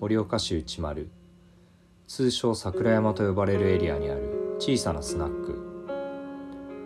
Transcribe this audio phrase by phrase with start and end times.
[0.00, 1.10] 盛岡市内丸
[2.08, 5.72] 通称桜山と呼ばれるエリアにある小さなスナック。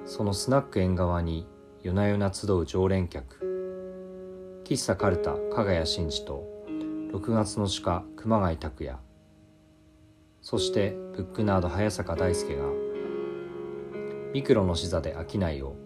[0.04, 1.46] そのスナック縁側に
[1.82, 6.55] 夜な夜な集う常連客喫茶カルタ加賀谷真嗣と
[7.16, 8.98] 6月の鹿熊谷拓也。
[10.42, 12.64] そしてブックナード早坂大輔が
[14.34, 15.76] ミクロの視座で商いを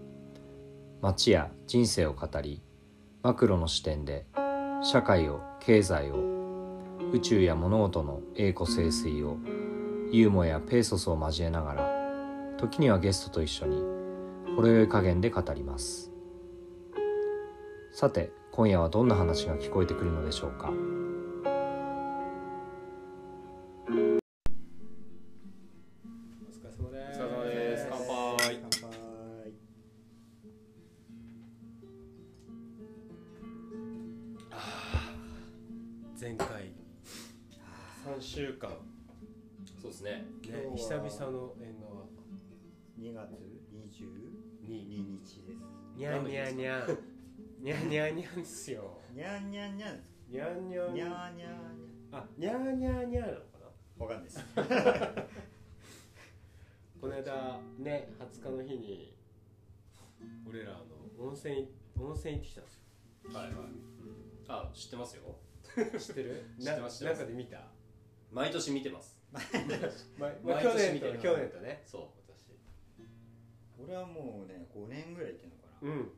[1.01, 2.61] 街や人生を語り
[3.23, 4.27] マクロの視点で
[4.83, 6.17] 社会を経済を
[7.13, 9.39] 宇宙や物事の栄枯盛衰を
[10.11, 13.77] ユーモアやペーソスを交えながら時にはゲストと一緒に
[14.57, 16.11] ほろ酔い加減で語ります。
[17.93, 21.00] さて今夜はどんな話が聞こえてくるのでしょうか。
[48.21, 48.99] にゃんにゃんにゃんですよ。
[49.15, 51.53] にゃんにゃんにゃんにゃんにゃんにゃんにゃん
[52.13, 53.41] あにゃんにゃんにゃんなのか
[53.99, 54.05] な？
[54.05, 54.45] わかんないです。
[57.01, 59.17] この間ね20日の日に
[60.47, 60.85] 俺らあの
[61.27, 61.67] 温泉
[61.99, 62.83] 温泉行ってきたんですよ。
[63.33, 63.55] はいはい。
[64.49, 65.23] あ知ってますよ。
[65.99, 66.45] 知ってる？
[66.59, 67.21] 知ってます知ってます。
[67.21, 67.67] な中で見た、
[68.31, 69.19] 毎年見てます。
[69.33, 69.41] ま
[70.19, 71.13] ま毎 去年見てる。
[71.13, 71.83] 年と去年とね。
[71.87, 72.53] そう私。
[73.83, 75.89] 俺はもうね5年ぐらい行ってんのかな。
[75.89, 76.13] うん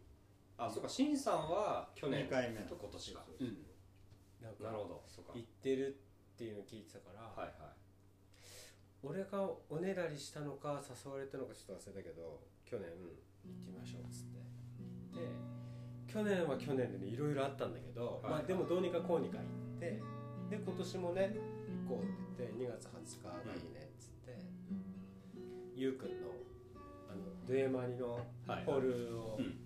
[0.67, 2.25] あそうかしんさんは去年。
[2.25, 3.47] 二回目と今年がうん。
[4.43, 5.03] なんかなるほど。
[5.07, 5.33] そうか。
[5.35, 5.99] 行ってる
[6.35, 7.73] っていうのを聞いてたから、はいはい。
[9.03, 12.87] 俺がおねだりしたのか誘われたのかちょっと忘れたけど去年
[13.43, 14.39] 行ってみましょうっつって
[15.19, 15.27] で
[16.07, 19.99] 去年は去年でねいろいろあったんだけど、はいまあでもどうにかこうにか行って
[20.51, 21.35] で今年もね
[21.89, 24.39] 行こうって言って2月20日がいいねっつって、
[25.75, 26.31] ゆうくんの
[27.11, 28.65] あのドゥエマニのはい。
[28.65, 29.59] ホールをうん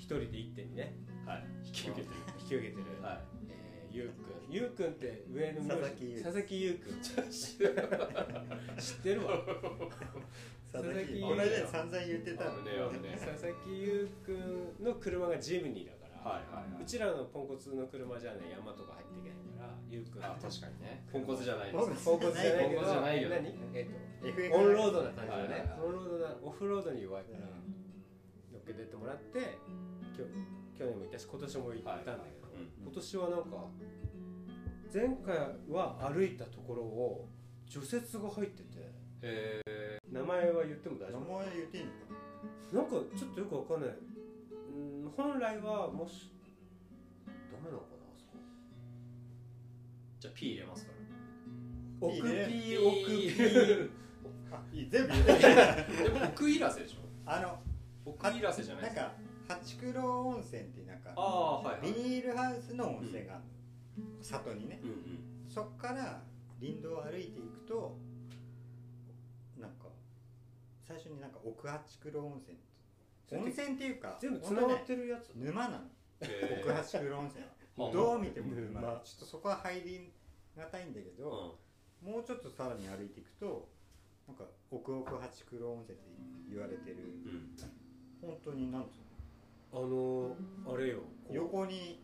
[0.00, 0.96] 一人で1点にね
[1.26, 1.44] はい。
[1.66, 2.16] 引き受けてる。
[2.40, 3.18] 引き受けてる、はい。
[3.50, 4.50] えーゆうくん。
[4.50, 7.00] ゆうくんって上の佐々木優佐々木ゆうくん。
[7.30, 7.60] 知っ
[9.02, 9.36] てるわ。
[10.72, 12.44] 佐々木佐々木この間散々言ってた。
[12.46, 13.26] の危ねねえ。
[13.26, 16.82] 佐々木優くんの車がジムニーだから、はいはいはい。
[16.82, 20.24] うちらのポンコツの車じゃね山とか入っていけないから優くん。
[20.24, 21.04] あ確かにね。
[21.12, 23.54] ポンコツじゃないでポンコツすポンコツじゃないけどポンコツじゃないよ何？
[23.74, 23.88] え
[24.24, 25.80] っ、FF とオンロードな感じだね、はいはいはい。
[25.82, 27.79] オンロードなオフロードに弱いから、うん
[28.60, 29.58] 乗っけてってもらって
[30.16, 30.26] きょ
[30.78, 33.46] 去年も行ったし今年も行ったんだけど、うん今年はなんか
[34.92, 35.38] 前回
[35.70, 37.28] は歩いたところを
[37.66, 38.90] 除雪が入ってて。
[39.22, 39.60] え
[40.10, 41.32] 名前は言っても大名丈夫？
[41.44, 41.96] 前言っていいのか？
[42.72, 43.90] なんかちょっとよくわかんない。
[43.90, 46.32] うん本来はもし
[47.26, 47.32] ダ
[47.62, 48.38] メなのかなあそこ。
[50.18, 52.06] じゃあ P 入れますから。
[52.08, 53.90] 奥 P 奥 P
[54.50, 56.96] あいい全部言って 奥いらせでしょ。
[57.26, 57.62] あの
[58.10, 58.74] 奥じゃないですか。
[58.74, 59.12] なんか
[59.48, 61.92] 八九温泉ってなんかはいはい。
[61.94, 64.22] ビニールハウスの温泉があるの。
[64.22, 64.80] 里にね。
[64.82, 64.96] うんうん。
[65.48, 66.22] そっから
[66.60, 67.96] 林道を歩いていくと
[69.58, 69.86] なんか
[70.86, 72.58] 最初になんか奥八九温泉。
[73.32, 75.30] 温泉っていうか全部つながってるやつ。
[75.34, 75.84] 沼なの。
[76.20, 77.50] へ奥八九温泉は。
[77.86, 78.80] はどう見ても沼。
[78.80, 79.00] 沼。
[79.04, 80.12] ちょっとそこは入り
[80.56, 81.58] がたいんだけーど、
[82.02, 83.68] もうちょっとさらに歩いていくと
[84.26, 86.06] なんか奥奥八九温泉って
[86.50, 87.06] 言われてるうんう
[87.42, 87.56] ん
[88.20, 88.90] 本当になんつう
[89.72, 90.36] あの
[90.74, 90.98] あれよ
[91.30, 92.00] 横に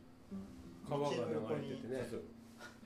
[0.88, 2.08] 川が流れててね。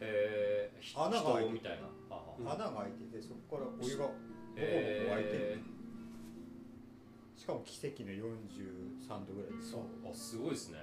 [0.00, 2.52] えー、ひ穴が開いて人みたいな。
[2.52, 4.06] 穴が開いててそこからお湯が
[4.56, 5.60] え湧いてる。
[7.36, 9.72] しかも奇跡の43度ぐらいです。
[9.72, 9.80] そう。
[10.06, 10.78] ー、あすごいですね。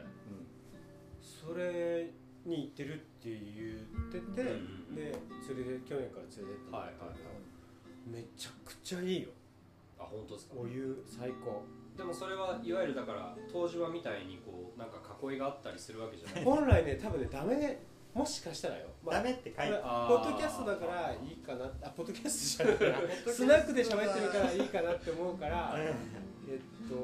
[1.21, 2.11] それ
[2.45, 4.55] に行ってるって言ってて、う
[4.91, 5.13] んで
[5.45, 7.05] それで去年から連れてってもらった。
[7.05, 7.29] んだけど
[8.05, 9.29] めちゃくちゃいいよ。
[9.99, 10.53] あ本当ですか？
[10.57, 11.63] お湯最高
[11.97, 16.43] でもそれはいわゆるだから湯治場みたいにこうなんか囲いがあったりするわけじゃない。
[16.43, 17.79] 本来ね多分ねダメ
[18.13, 21.65] もしかしたらよ、まあダメって書いてポッドキャストだからいいかな。
[21.83, 23.01] あポッドキャストじゃない。
[23.25, 25.93] なスナックで喋ってるからいいかなって思うから え
[26.55, 26.95] っと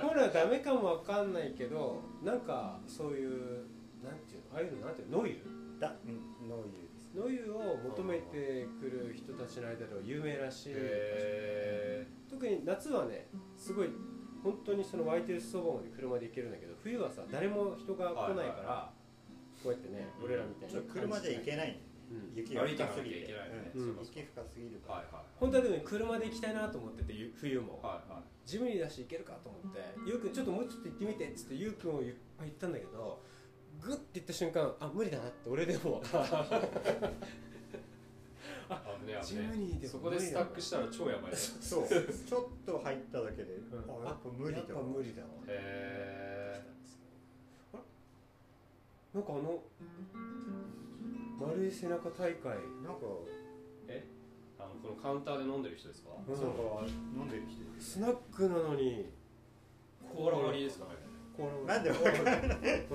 [0.00, 3.30] 本来はダメかもわかんないけどなんかそういう
[4.04, 5.38] なんていうのああいうのなんていうのノイル？
[5.80, 13.88] だうんノーユーですノイルを求めてくる人たちの間では有名らしい、へ特に夏はねすごい
[14.42, 19.62] 本当にその湧いてるそばまで車で行けるんだけど冬はさ誰も人が来ないから、はいはい。
[19.62, 20.74] こうやってね俺らみたいに。
[20.74, 21.80] ちょっと車じゃ行けないんだよね。
[22.10, 22.34] ううん。
[22.34, 23.16] 雪が深すぎて。
[23.20, 25.24] 雪深すぎるから、はいはい。
[25.38, 27.78] 本当はでもね車で行きたいなと思っててゆ冬も。
[27.82, 28.22] はいはい。
[28.44, 33.22] ジムニーだし行けるかと思ってゆうくんちょっともうちょっと行ってみてっつってゆうくんをいっぱい言ったんだけど
[33.80, 36.02] グッて言った瞬間あ無理だなって俺でも
[39.22, 41.36] ジムニーでそこでスタックしたら超やばいね。
[41.36, 41.88] そう。
[41.88, 43.78] ちょっと入っただけで、うん。
[44.04, 45.28] あやっぱ無理だやっぱ無理だわ。
[45.48, 46.62] へ
[49.14, 49.62] なんかあの
[51.40, 52.56] 丸い背中大会。
[52.82, 53.00] なんか、
[53.88, 54.04] え？
[54.58, 56.10] あのこのカウンターで飲んでる人ですか？
[56.28, 56.36] うん。
[56.36, 56.86] そうか
[57.16, 57.62] 飲んでる人。
[57.80, 59.10] スナックなのに。
[60.14, 60.90] コーラ割りですかね。
[61.36, 62.38] このなんでわかんない。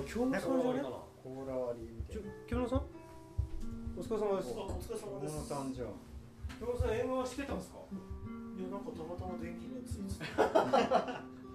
[0.06, 2.81] 京野さんじゃねコーラ割りかなコーラ割りみたいな京野さん
[3.97, 4.53] お疲れ様です。
[4.55, 5.88] あお疲れ様小野ですさんじゃん。
[6.59, 7.77] 京野さん映画はしてたんですか？
[7.89, 10.13] いやなんかたまたま電気がついて。
[10.21, 10.29] て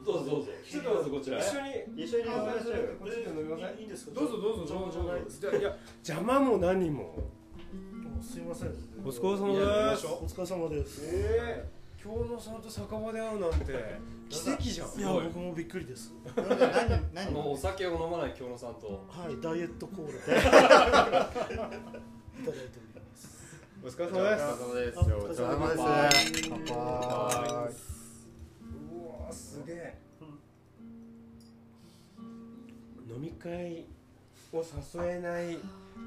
[0.03, 0.51] どうぞどうぞ。
[0.67, 2.99] ちょっと一緒に一緒に飲みましょうよ。
[2.99, 3.79] こっちで飲みません？
[3.79, 4.19] いいんですか？
[4.19, 5.15] どうぞどうぞ邪魔じゃな
[5.59, 7.03] いや邪魔も何も。
[7.03, 7.15] も
[8.21, 8.75] うすいません。
[9.05, 9.55] お疲れ様
[9.95, 10.07] です。
[10.07, 11.01] お疲れ様です。
[11.07, 13.73] ええ京野さんと酒場で会うなんて。
[14.29, 14.99] 奇跡じゃん。
[14.99, 16.13] いや僕もびっくりです。
[16.35, 17.37] 何何？
[17.53, 18.89] お酒を飲まない京野さんと。
[19.09, 20.09] はいダイエットコー
[21.07, 21.31] ラ
[22.43, 23.29] いただいております
[23.85, 26.75] お疲れお疲れ様ですお疲れ様です乾杯う
[29.27, 29.99] わすげえ
[33.09, 33.85] 飲み会
[34.53, 35.53] を誘えない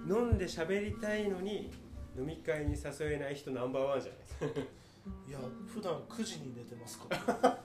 [0.08, 1.72] 飲んで喋りたいのに
[2.18, 4.12] 飲み会に誘えない人ナンバーワンじゃ
[4.46, 4.64] ないです。
[4.64, 4.70] か
[5.30, 5.38] いや
[5.72, 7.60] 普段9時に寝てますから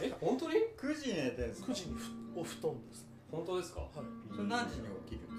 [0.00, 3.80] え本当に？9時に寝てるんですか？9時にふお布団ですね本当ですか？
[3.80, 3.90] はい。
[4.34, 5.29] それ何時に起きるんですか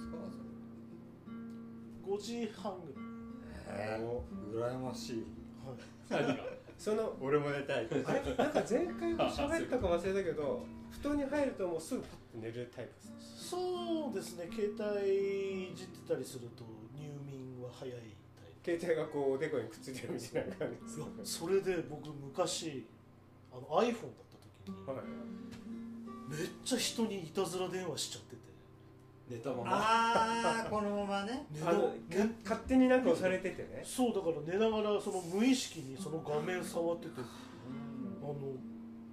[2.15, 2.93] 5時半ぐ
[3.67, 5.25] えー、羨ましい。
[6.09, 6.35] らいはい。
[6.35, 6.43] 何 が
[6.77, 7.87] その俺も寝たい。
[8.05, 8.35] あれ？
[8.35, 14.49] なんか前回も喋ったか忘れたけど布団に入るともうすぐパッと寝るタイプですそうですね。
[14.51, 16.63] 携帯いじってたりすると
[16.95, 17.95] 入眠は早い
[18.63, 22.85] タイ携帯がこうおでこにくっついてるみたいな感じいやそれで僕昔
[23.51, 25.05] あの iPhone だった時にはい。
[26.29, 28.40] めっちゃ人にいたずら電話しちゃってて
[29.31, 31.45] 寝たままああこのままね。
[32.43, 33.81] 勝手になんか押されててね。
[33.83, 37.11] そうだから寝ながらその無意識にその画面触ってて。
[37.17, 38.35] あの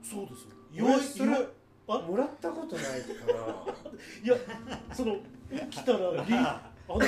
[0.03, 0.43] そうです
[0.77, 0.87] よ。
[0.87, 1.49] 俺それ
[1.87, 1.99] あ？
[2.01, 3.75] もらったことないから。
[4.25, 4.37] いや
[4.93, 5.17] その
[5.71, 7.01] 起きたら リあの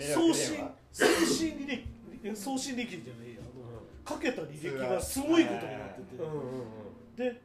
[0.00, 0.72] 送信話。
[0.90, 1.84] 送信履歴
[2.24, 6.16] え送信履歴じゃないやあのかけた履歴がすごいことになってて。
[6.16, 7.16] うんうんうん。
[7.16, 7.40] で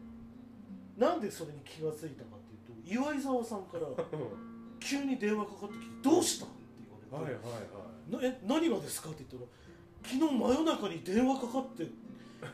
[0.97, 2.39] なんでそれに気がついたかっ
[2.85, 3.88] ていうと岩井沢さんから
[4.83, 6.56] 急に電話かかってきて「どうした?」って
[7.12, 7.41] 言われて。
[7.47, 7.63] はいはいはい。
[8.12, 9.09] なえ何がですか？
[9.09, 9.51] って言ったら
[10.03, 11.88] 昨日真夜中に電話かかって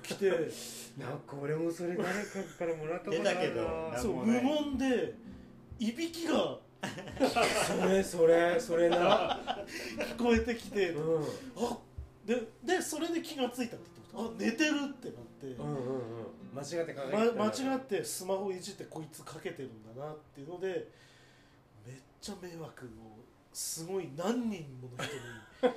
[0.04, 0.30] きて。
[1.00, 3.56] なんか俺もそれ誰かからもらったことある
[3.94, 4.00] な。
[4.00, 5.14] そう無言で
[5.80, 6.60] いびきが。
[7.68, 9.40] それそれそれな。
[9.98, 11.24] 聞こえてきて、うん。
[11.58, 11.78] あ
[12.25, 16.02] ででそれで気がついたって言ってあ寝てるってなって、うんうんうん。
[16.54, 17.02] 間違って考
[17.36, 20.90] ま、間違ってスマホいじってこいつかけてるんだなっていうので
[22.21, 22.89] ちゃ迷惑を
[23.54, 25.16] すごい何人もの人
[25.68, 25.74] に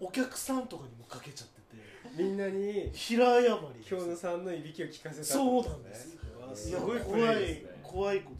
[0.00, 3.48] お客さんとかにもかけちゃっててみんなに平謝り
[3.84, 6.16] 京野さんのいびきを聞かせたそうなんです。
[6.54, 8.32] すごいプ怖い怖いこ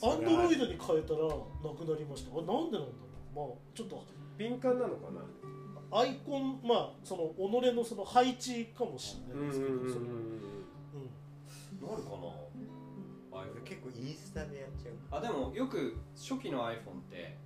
[0.00, 1.32] とアンドロイドに変えたらな
[1.76, 2.32] くなりました。
[2.32, 2.86] あなんでなんだろ
[3.34, 3.36] う。
[3.36, 4.04] まあちょっと。
[4.38, 5.20] 敏感なのかな？
[6.00, 10.40] アイコンまあその己のその配置かもしれないですけど、そのうん。
[11.80, 12.31] なるかな？
[13.72, 14.94] 結構インスタでやっちゃう。
[15.10, 17.38] あでもよく初期の iPhone って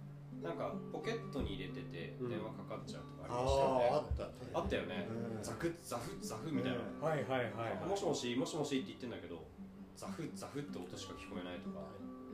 [0.42, 2.28] なんかポケットに入れててうん。
[2.28, 4.16] 電話かかっちゃうとかありましたよね、あっ
[4.52, 5.42] たあったよね、うん。
[5.42, 7.00] ザクッザフッザフみたいな、うん。
[7.00, 9.46] はいはいはいもしもしもしもしって言ってんだけど
[9.94, 11.80] ザフッザフって音しか聞こえないとか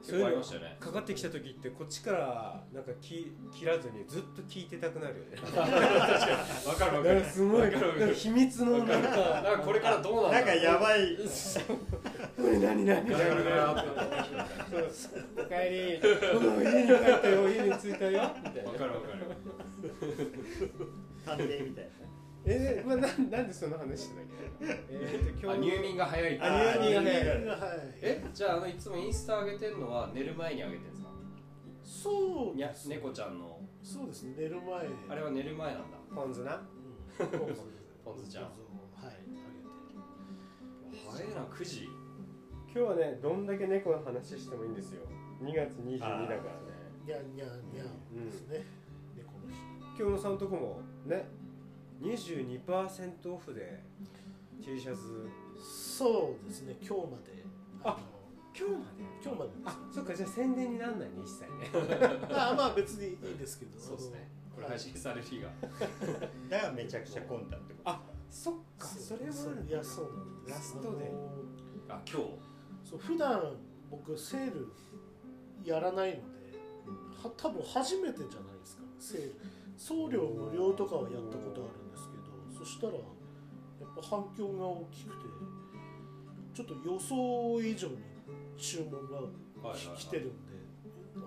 [0.03, 0.43] そういうの
[0.81, 5.37] かかってきた時ってこっちからなんかき切らずにずっと聞いてたくなるよね。
[6.67, 7.87] わかるわかなんるかすごいわかる。
[7.87, 11.17] わかるなんか秘密のなんなんかかこれからどうななんかやばい。
[11.17, 11.23] こ
[12.43, 13.23] れ何何おか
[15.53, 16.09] えり。
[16.37, 17.49] うん家に帰ったよ。
[17.49, 18.31] 家に着いたよ。
[18.45, 18.71] みたいな。
[18.71, 19.23] わかるわかる。
[21.25, 22.02] 探偵みたいな
[22.45, 24.27] えまあ、なんなんでその話してたっ
[24.61, 24.85] け？
[24.91, 26.41] えーとあ入眠が早い。
[26.41, 27.47] あ入眠が早い。
[27.47, 27.95] はい。
[28.03, 31.09] えじゃああのいつもインスタ上げてんのは寝る前に上げてんですか？
[31.85, 32.97] そうにゃですね。
[32.97, 33.61] 猫ちゃんの。
[33.83, 34.87] そうですね寝る前。
[35.09, 35.99] あれは寝る前なんだ。
[36.15, 36.61] ポン酢な？
[37.21, 37.27] うん。
[37.29, 37.63] ポン酢
[38.05, 38.45] ポン酢ちゃん。
[38.45, 38.53] はい
[39.05, 39.11] あ
[41.13, 41.89] 早いな9時。
[42.75, 45.03] 今日はねどんだけ猫の話してもいいんですよ。
[45.43, 46.39] 2月22だからね。
[47.07, 47.49] げてにゃんにゃん。
[47.75, 48.65] にゃんですね、
[49.17, 51.29] 猫の日京野さんとこもね
[52.03, 53.81] 22%オフで
[54.65, 55.29] T シャツ。
[55.63, 57.45] そうですね今日まで。
[57.85, 57.99] あの
[58.55, 59.05] 今日まで？
[59.25, 59.63] 今日までです。
[59.67, 61.71] あそっかじゃあ宣伝になんないね一切ね。
[62.31, 63.79] あまあ別にいいですけど。
[63.79, 64.29] そうですね。
[64.51, 65.49] あこれ配信される日が。
[66.51, 70.59] だからめちゃくちゃ混んだってことあそっかそれはいやそうなんです。
[70.59, 71.13] ラストで。
[71.89, 72.27] あ今日。
[72.85, 73.57] そう普段
[73.91, 74.67] 僕セール
[75.65, 76.59] やらないので
[77.23, 79.35] は多分初めてじゃないですかセール。
[79.77, 81.82] 送料無料とかはやったことある
[82.63, 83.03] そしたらやっ
[83.97, 85.27] ぱ反響が大きくて
[86.55, 87.99] ちょっと予想以上に
[88.57, 89.17] 注文が
[89.67, 89.97] はいはいはい。
[89.99, 90.55] 来てるんで
[91.17, 91.27] あの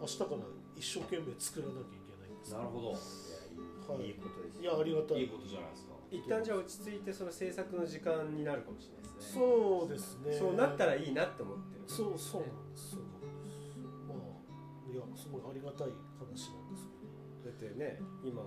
[0.00, 0.30] 明日から
[0.76, 2.52] 一生懸命作らなきゃいけないんです。
[2.54, 2.92] なるほど。
[2.92, 4.06] はい。
[4.06, 5.22] いいことですいやありがたい。
[5.22, 5.96] いいことじゃないですか。
[6.10, 9.42] 一旦じゃあ落ち着いてその制作の時間になるかもしれないですね。
[9.42, 10.32] そうですね。
[10.38, 11.84] そうなったらいいなって思ってる。
[11.88, 13.74] そうそうなんですそうなんです
[14.06, 15.90] まあいやすごいありがたい
[16.20, 17.02] 話なんですけ
[17.50, 17.50] ど。
[17.50, 18.42] だってね今。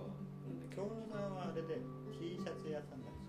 [0.70, 1.82] 京野さんはあれで
[2.20, 3.24] T シャツ屋さんなんで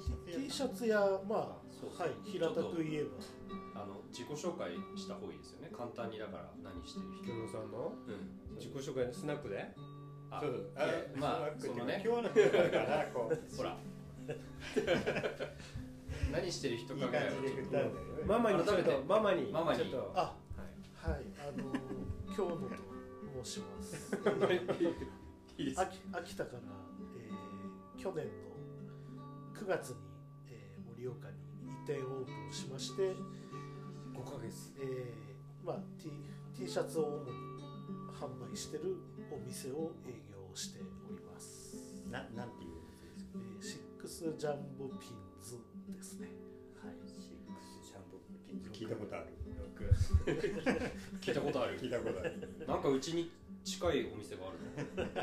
[0.00, 3.10] すよ T シャツ屋 T シャツやまあそうはい平たく言えば。
[3.74, 5.70] あの自己紹介した方がいいですよね。
[5.74, 7.24] 簡単にだから何してる人。
[7.26, 7.94] 京野さんの？
[8.06, 8.38] うん。
[8.56, 9.66] 自己紹介のスナックで？
[10.30, 10.70] あそう。
[10.76, 10.86] いや
[11.16, 12.02] まあそのね。
[12.04, 12.34] 今日のだ
[12.70, 13.38] からこう。
[13.56, 13.78] ほら。
[16.30, 17.94] 何してる人いいかぐらいは感じで振ったんだよね
[18.26, 19.78] ママにちょっ改めてとママにママに。
[19.80, 20.12] ちょっと。
[20.14, 20.36] あは
[21.08, 21.10] い。
[21.12, 21.64] はいあの
[22.26, 22.58] 今日のと
[23.44, 24.14] 申します。
[25.58, 25.80] いいです。
[25.80, 26.68] 秋秋田から、えー
[28.02, 28.32] 去年の
[29.54, 29.96] 9月に、
[30.48, 31.36] えー盛岡に
[31.70, 33.14] 移転オープンしまして、5
[34.24, 34.72] ヶ月。
[34.78, 36.10] えーまあ、T,
[36.56, 37.32] T シャツを主に
[38.12, 38.96] 販売してる
[39.30, 43.38] お店を営業しております、ななんていうお店ですか？
[43.38, 45.58] えーシックスジャンボピンズ
[45.94, 46.26] ですね。
[46.82, 46.94] はい。
[47.06, 49.26] シックスシャンプー聞いたことある。
[51.20, 51.80] 聞いたことある。
[51.80, 52.66] 聞いたことある。
[52.66, 53.30] なんかうちに
[53.64, 54.58] 近いお店がある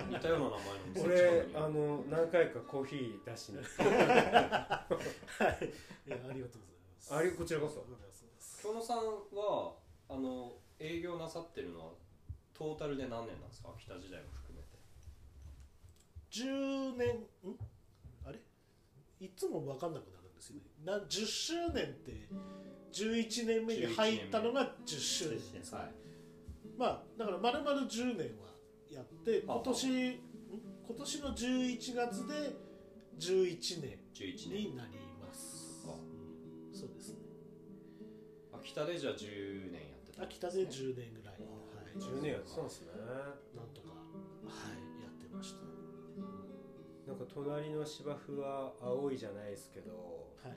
[0.01, 0.07] の？
[0.17, 3.67] 似たような名前のお店俺あの何回かコーヒー出しにはい。
[6.07, 7.13] いやありがとうございます。
[7.15, 7.81] あれこちらこそ。
[7.81, 8.61] ありがとうございます。
[8.63, 8.97] 京野さん
[9.35, 9.75] は
[10.09, 11.93] あの営業なさってるのは
[12.53, 13.69] トータルで何年なんですか？
[13.77, 14.77] 秋田時代も含めて。
[16.31, 17.17] 10年
[17.51, 17.57] ん？
[18.25, 18.39] あれ？
[19.19, 20.61] いつも分かんなくなるんですよね。
[20.85, 22.27] な10周年って
[22.93, 25.91] 11年目に入ったのが10周年ですはい
[26.79, 28.55] まあだから丸々10年は
[28.89, 30.19] やって今年ん
[30.87, 32.55] 今年の11月で
[33.19, 34.71] 11年11年。
[34.71, 35.85] になります。
[35.85, 35.91] あ。
[36.71, 37.17] そうですね。
[38.53, 42.87] 秋田でじゃあ10年やってたん秋田で10年ぐらい、はい、10年やってたんですね。
[42.95, 45.59] なんとかはいやってました。
[47.11, 50.53] なんか隣の芝生は青いじゃないですけどはい。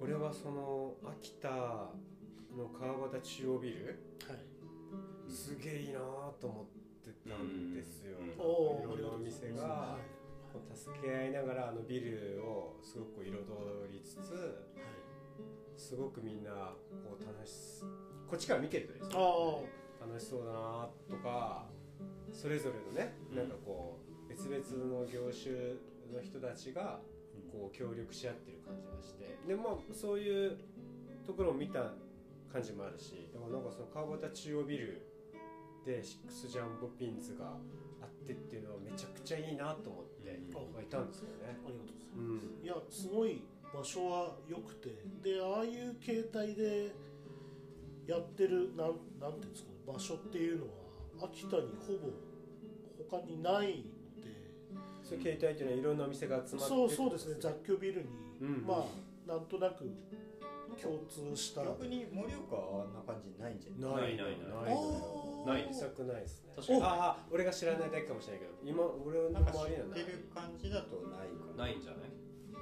[0.00, 1.50] 俺はその秋田
[2.56, 4.49] の川端中央ビルはい
[5.30, 6.00] すげえいいな
[6.40, 6.64] と思っ
[7.04, 8.40] てたんですよ、うん。
[8.40, 9.96] おいろんなお店が
[10.74, 13.30] 助け合いながらあのビルをすごく彩
[13.92, 15.00] りつつはい。
[15.76, 16.50] すごくみんな
[17.04, 17.82] こう楽し
[18.28, 21.66] こっちから見てるとですねあ楽しそうだなとか
[22.32, 23.36] それぞれのね、うん。
[23.36, 25.54] なんかこう別々の業種
[26.12, 27.00] の人たちが
[27.52, 30.58] こう協力し合ってる感じがしてでまあそういう
[31.26, 31.92] ところを見た
[32.52, 35.09] 感じもあるしでもなんかその川端中央ビル
[35.84, 37.46] でシックスジャンボピンズが
[38.02, 40.40] あってっていうのはめちゃくちゃいいなと思って
[40.82, 41.56] いたんですよね。
[41.64, 42.10] あありがとうございます。
[42.16, 42.64] うん。
[42.64, 44.90] いやすごい場所は良くて。
[45.22, 46.94] でああいう形態で
[48.06, 49.76] やってるなんなんていうんですかね。
[49.86, 50.70] 場所っていうのは
[51.24, 52.10] 秋田にほぼ
[53.10, 54.30] 他にないので。
[55.02, 57.36] そういう形態っていうのはいろんなお店が集まってそうそうですね。
[57.40, 58.08] 雑居ビルに、
[58.42, 58.64] うん。
[58.66, 59.84] まあなんとなく
[60.76, 61.64] 共通した。
[61.64, 64.16] 逆に盛岡はあんな感じないんじゃない？
[64.16, 64.66] ないないない。
[64.66, 64.76] ない。
[65.46, 65.68] ない。
[65.68, 66.52] です臭くないですね。
[66.56, 66.82] 確かに。
[66.82, 66.86] あ
[67.16, 68.52] あ俺が知らないだけかもしれないけど。
[68.64, 70.02] 今俺のなんか知周りにはない。
[70.02, 71.64] ってる感じだとないかな。
[71.64, 72.10] ないんじゃない？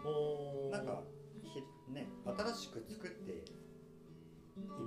[0.05, 0.71] おー。
[0.71, 1.03] なんか
[1.43, 1.63] ひ
[1.93, 3.45] ね新しく作っていっ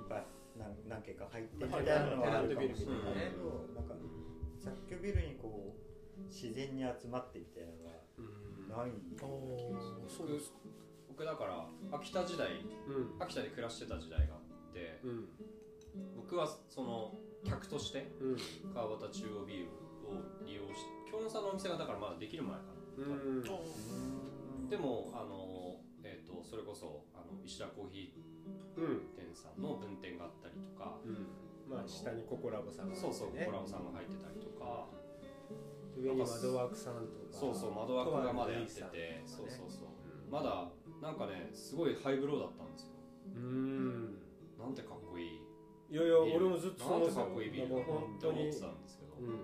[0.08, 0.26] ぱい。
[0.58, 3.30] 何何軒か入ってみたいなのはあるかもしれない。
[3.32, 3.94] けどなんか
[4.60, 5.74] 雑居ビルにこ
[6.18, 8.68] う自然に集まってみたいなのはうん。
[8.68, 10.08] ないあー。
[10.08, 10.58] そうですか
[11.22, 12.48] 僕だから秋田時代
[12.90, 13.22] うん。
[13.22, 15.28] 秋田で暮らしてた時代があってうん。
[16.18, 17.14] 僕はその
[17.46, 18.74] 客としてうん。
[18.74, 23.44] 川端中央ビールを利用し京野さんのお店がだからまだできる前かな、うん。
[23.46, 28.18] あでもあの、えー、とそれこそあの石田コーヒ
[28.76, 28.84] うん。
[29.14, 31.30] ー店さんの分店があったりとか、うん。
[31.70, 34.90] まあ下にココラボさんがそうそうコラボさんが入ってたりとか、
[35.94, 37.38] 上に窓枠さんとか。
[37.38, 39.86] そうそう窓枠がまだやってて、そうそうそう。
[39.86, 40.02] うん
[40.32, 40.66] まだ
[41.02, 42.94] なんかねすごいハイブローだったんですよ。
[43.34, 44.14] うん。
[44.56, 45.42] なんてかっこいい。
[45.90, 48.48] いやいや俺もずっとなんてかっこいいビールだ本当に。
[48.48, 49.42] って思ってたんですけど、うん。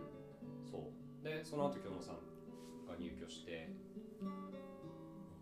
[0.71, 1.27] そう。
[1.27, 2.23] でその後京野さん
[2.87, 3.75] が入居して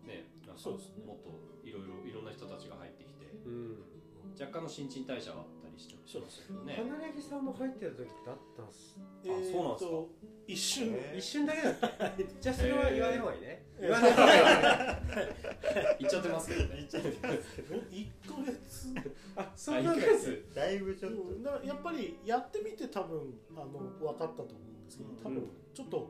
[0.09, 0.69] ねなんか
[1.05, 1.29] もっと
[1.61, 3.77] いろいろいろんな人たちが入ってきてうん。
[4.33, 6.73] 若干の新陳代謝はあったりりしちゃしましたけどね。
[6.75, 9.91] 花柳さんも入ってる時ってあったんすえーそうなんですか？
[9.91, 10.09] と
[10.47, 11.17] 一瞬、えー。
[11.19, 11.87] 一瞬だけだった。
[12.41, 13.65] じゃあそれは言わない方がいいね。
[13.79, 15.97] えー言わない方がいい。
[15.99, 16.75] 言っちゃってますけどね。
[16.77, 17.09] 言っちゃって
[17.91, 18.95] 一ヶ月？
[19.35, 20.45] あそあうなんだ一ヶ月。
[20.55, 21.65] だいぶちょっと。
[21.65, 23.67] やっぱりやってみて多分あの
[23.99, 26.09] 分かったと思うんですけど多分うんちょっと、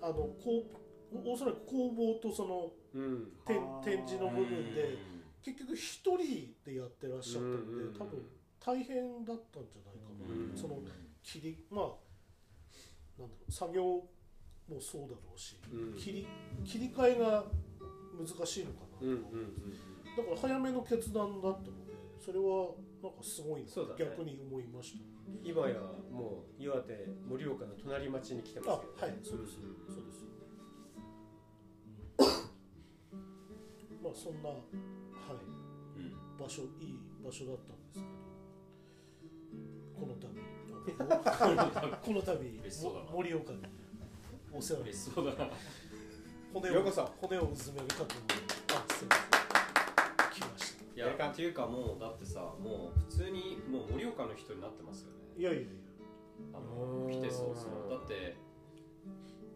[0.00, 0.64] あのこ
[1.12, 3.32] うおおそらく工房とそのうん。
[3.44, 3.60] 展
[4.08, 4.96] 示の部分で
[5.44, 8.24] 結局一人でやってらっしゃったので、多分
[8.58, 10.80] 大変だったんじゃないかな、うんその
[11.22, 11.84] 切りまあ
[13.18, 15.98] なんだろう作業もそうだろうし、うん。
[15.98, 16.26] 切り
[16.64, 17.44] 切り替えが
[18.16, 19.22] 難しいのかなと。
[20.16, 21.92] だから早めの決断だったので
[22.24, 22.72] それは
[23.02, 23.68] なんかすごいね。
[23.98, 25.04] 逆に思いました。
[25.42, 25.76] 今や
[26.10, 29.18] もう岩手盛岡の隣町に来てあますけどはい。
[29.22, 29.54] そうです。
[29.54, 30.33] そうです
[34.14, 34.60] そんなはい
[35.98, 36.38] うん。
[36.38, 38.06] 場所いい場所だったんですけど
[40.00, 40.28] この度
[42.04, 43.04] この度嬉しそうだな。
[43.10, 43.58] も盛岡に
[44.52, 44.84] お世話に。
[44.90, 45.50] 嬉しそうだな。
[46.52, 47.04] 骨をようこそ。
[47.20, 48.34] 骨をうずめるかと思って
[48.74, 50.84] あすいません来ました。
[50.94, 51.30] いや。
[51.30, 55.18] っていうかもうだってさもう普通にもう盛岡の人になってますよね。
[55.38, 55.66] いやいやい
[56.52, 58.36] あの来てそうそうだって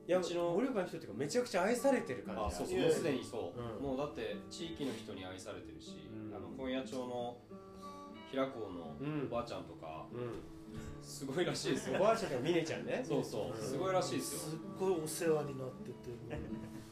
[0.09, 3.85] いやうちの盛岡の人っていうかめちゃくちゃ愛されてる感じあそうそいうもうすでにそう、うん。
[3.85, 6.35] もうだって地域の人に愛されてるし、うん。
[6.35, 7.37] あの本屋町の
[8.33, 10.17] 平子のうんおばあちゃんとかう
[11.05, 13.05] すごいらしいですんおよばあちゃんがミネちゃんね。
[13.07, 13.63] そうそう、うん。
[13.63, 16.17] すごいらしいですすよっごいお世話になってて。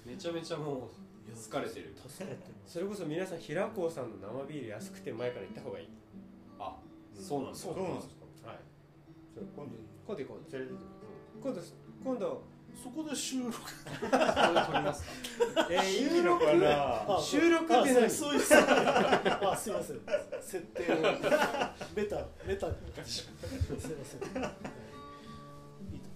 [0.04, 0.90] めちゃめちゃも
[1.26, 1.96] う疲れてる。
[1.96, 2.74] 助かってます。
[2.74, 5.88] それこそ皆さん平子さんの生ビール安くて前から行った方がいい。
[6.58, 6.76] あ
[7.14, 8.08] そうなんですそうなんです
[8.44, 8.48] か。
[8.48, 8.58] はい。
[9.56, 9.72] 今度
[10.04, 10.52] 今度行こう。
[10.52, 10.84] 連れてって
[11.42, 11.60] 今度
[12.04, 13.52] 今度そこで収録。
[13.52, 13.60] こ
[14.00, 15.08] こで撮りますか
[15.70, 17.16] えーいいのかな？
[17.16, 18.04] あ収録って何？
[18.04, 20.00] あそういうあすいません。
[20.40, 20.96] 設定を。
[21.94, 22.68] ベタベタ。
[22.68, 23.26] にすい
[23.74, 24.20] ません。
[24.20, 25.98] いい。
[25.98, 26.06] と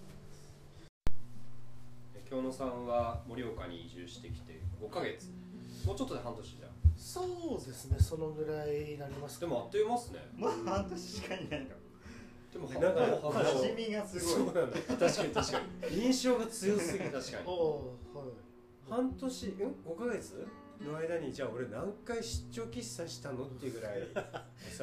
[2.15, 5.27] え京野さんは盛岡に移住してきて5ヶ月。
[5.85, 6.69] もうちょっとで半年じゃん。
[6.95, 7.97] そうですね。
[7.99, 10.19] そのぐらいになりますかでもあっという間っすね。
[10.37, 11.67] もう半年しかいないの
[12.51, 14.45] でもなんか馴染みがすごい。
[14.47, 15.59] そうなんだ確かに確か
[15.89, 16.01] に。
[16.03, 18.29] 印象が強すぎる確かにはい。
[18.89, 20.47] 半年うん5ヶ月
[20.85, 24.01] の間にじゃあ俺何回出張喫茶したのっていうぐらい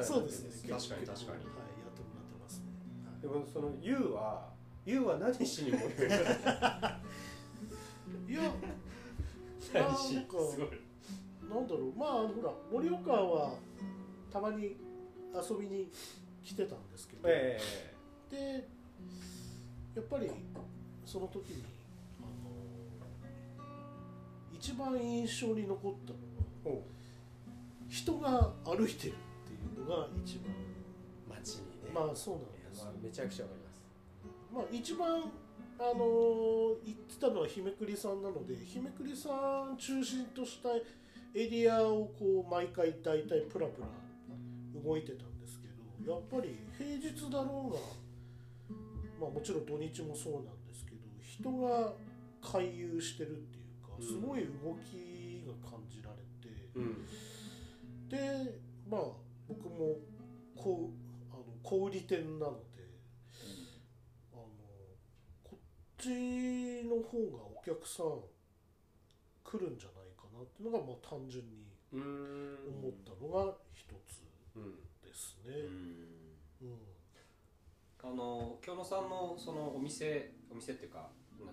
[0.03, 0.69] そうですね。
[0.73, 1.29] 確かに確かに。
[1.29, 1.37] はい。
[1.37, 2.65] やってもらってますね
[3.21, 4.49] でもその YOU は
[4.85, 6.03] YOU は何しに盛岡
[8.27, 8.51] にいや
[9.73, 10.69] 何しなんか すごい。
[11.49, 11.93] なんだろう。
[11.95, 13.53] まあほら盛岡は
[14.31, 14.77] たまに
[15.33, 15.91] 遊びに
[16.49, 17.59] 来てたんですけど、え
[18.31, 18.67] で
[19.95, 20.31] やっぱり
[21.05, 21.63] その時に
[22.19, 23.07] あの
[24.57, 26.17] 一番印象に残ったの
[26.65, 26.81] えは
[27.87, 30.45] 人が歩いてるっていうのが一番
[31.37, 31.91] 街にね。
[31.93, 33.83] まあそうなんいですやまあめちゃくちゃわかります。
[34.51, 35.31] まあ一番
[35.77, 40.69] あのー行ってたのは日めくりさんなので日めくりさん中心とした
[41.35, 43.87] エリアをこう毎回大体プラプラ
[44.83, 45.28] 動いてたんですけど
[46.05, 47.79] やっぱり平日だろうが
[49.19, 51.93] まあもちろん土日もそうなんですけど人が
[52.41, 54.07] 回遊してるっていうかうん。
[54.07, 57.05] すごい動きが感じられて、うん。
[58.09, 58.59] で
[58.89, 59.01] まあ
[59.47, 59.97] 僕も
[60.55, 62.83] こうあの小売店なので、
[64.33, 64.43] あの
[65.43, 65.59] こっ
[65.97, 66.07] ち
[66.83, 68.23] の方がお客さん
[69.43, 74.23] 来るんじゃないかなっていうのがまあ単純に思ったのが一つ。
[74.55, 74.88] うん
[75.49, 75.55] ね。
[75.55, 76.77] んうん。
[78.01, 81.09] あの京野さんのそのお店お店っていうか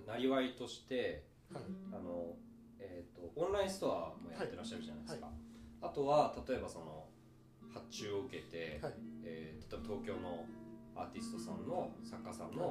[0.06, 1.62] ななりわいとしてはい。
[1.92, 2.35] あの、
[2.78, 5.28] えー、とオンラインストアもやってらっしゃるじゃないですか、
[5.80, 7.06] あとは例えばその
[7.72, 8.94] 発注を受けて、はい。
[9.24, 10.46] えー例えば東京の
[10.94, 12.62] アーティストさんの作家さんの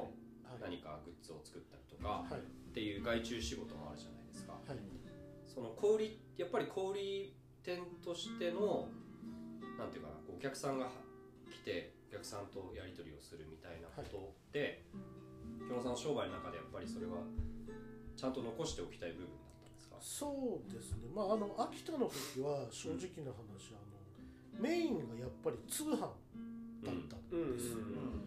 [0.44, 0.60] はい。
[0.60, 2.40] 何かグッズを作ったりとかはい。
[2.40, 4.78] っていう外注仕事もあるじゃないですか、はい。
[5.46, 8.88] その小売やっぱり小売店としての
[9.78, 10.90] なんていうかなお客さんが来
[11.66, 14.86] てお客さんとやり取りをするみたいなことで、
[15.66, 17.26] 京野さんの商売の中でやっぱりそれは
[18.14, 19.98] ちゃんと残しておきたい部分だったんですか？
[19.98, 21.10] そうですね。
[21.10, 26.10] まああの秋田の時は正直な話、あのメインがやっぱり通販だっ
[26.80, 27.82] たんですよ。
[27.82, 28.22] うん。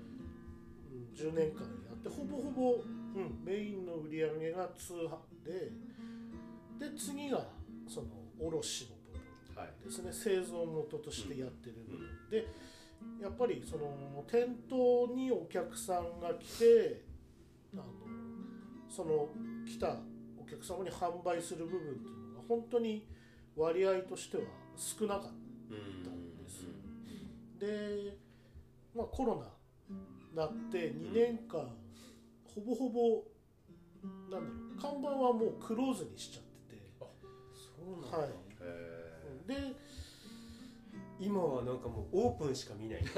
[1.16, 2.76] 10年間やってほぼほぼ、
[3.16, 5.72] うん、メインの売り上げが通販で
[6.80, 7.48] で次が
[7.88, 8.08] その
[8.40, 9.20] 卸の部
[9.56, 10.14] 分はいですね。
[10.14, 12.08] 製造元としてやってる部分。
[12.30, 12.48] で
[13.22, 17.04] やっぱりその店頭にお客さんが来て
[17.74, 17.84] あの
[18.90, 19.30] その
[19.68, 19.98] 来た
[20.38, 23.08] お客様に販売する部分っていうのが本当に
[23.56, 24.44] 割合としては
[24.76, 26.66] 少なかったうんんです
[27.60, 28.18] で
[28.96, 29.44] まあ、コロ
[30.36, 31.68] ナなって2年間、
[32.54, 33.24] ほぼほぼ
[34.04, 36.82] なんだろう看板はもうクローズにしちゃってて。
[37.00, 37.06] そ
[37.86, 38.30] うなんだ、はい。
[38.62, 39.76] へで
[41.20, 43.04] 今はなんかもうオープンしか見ない。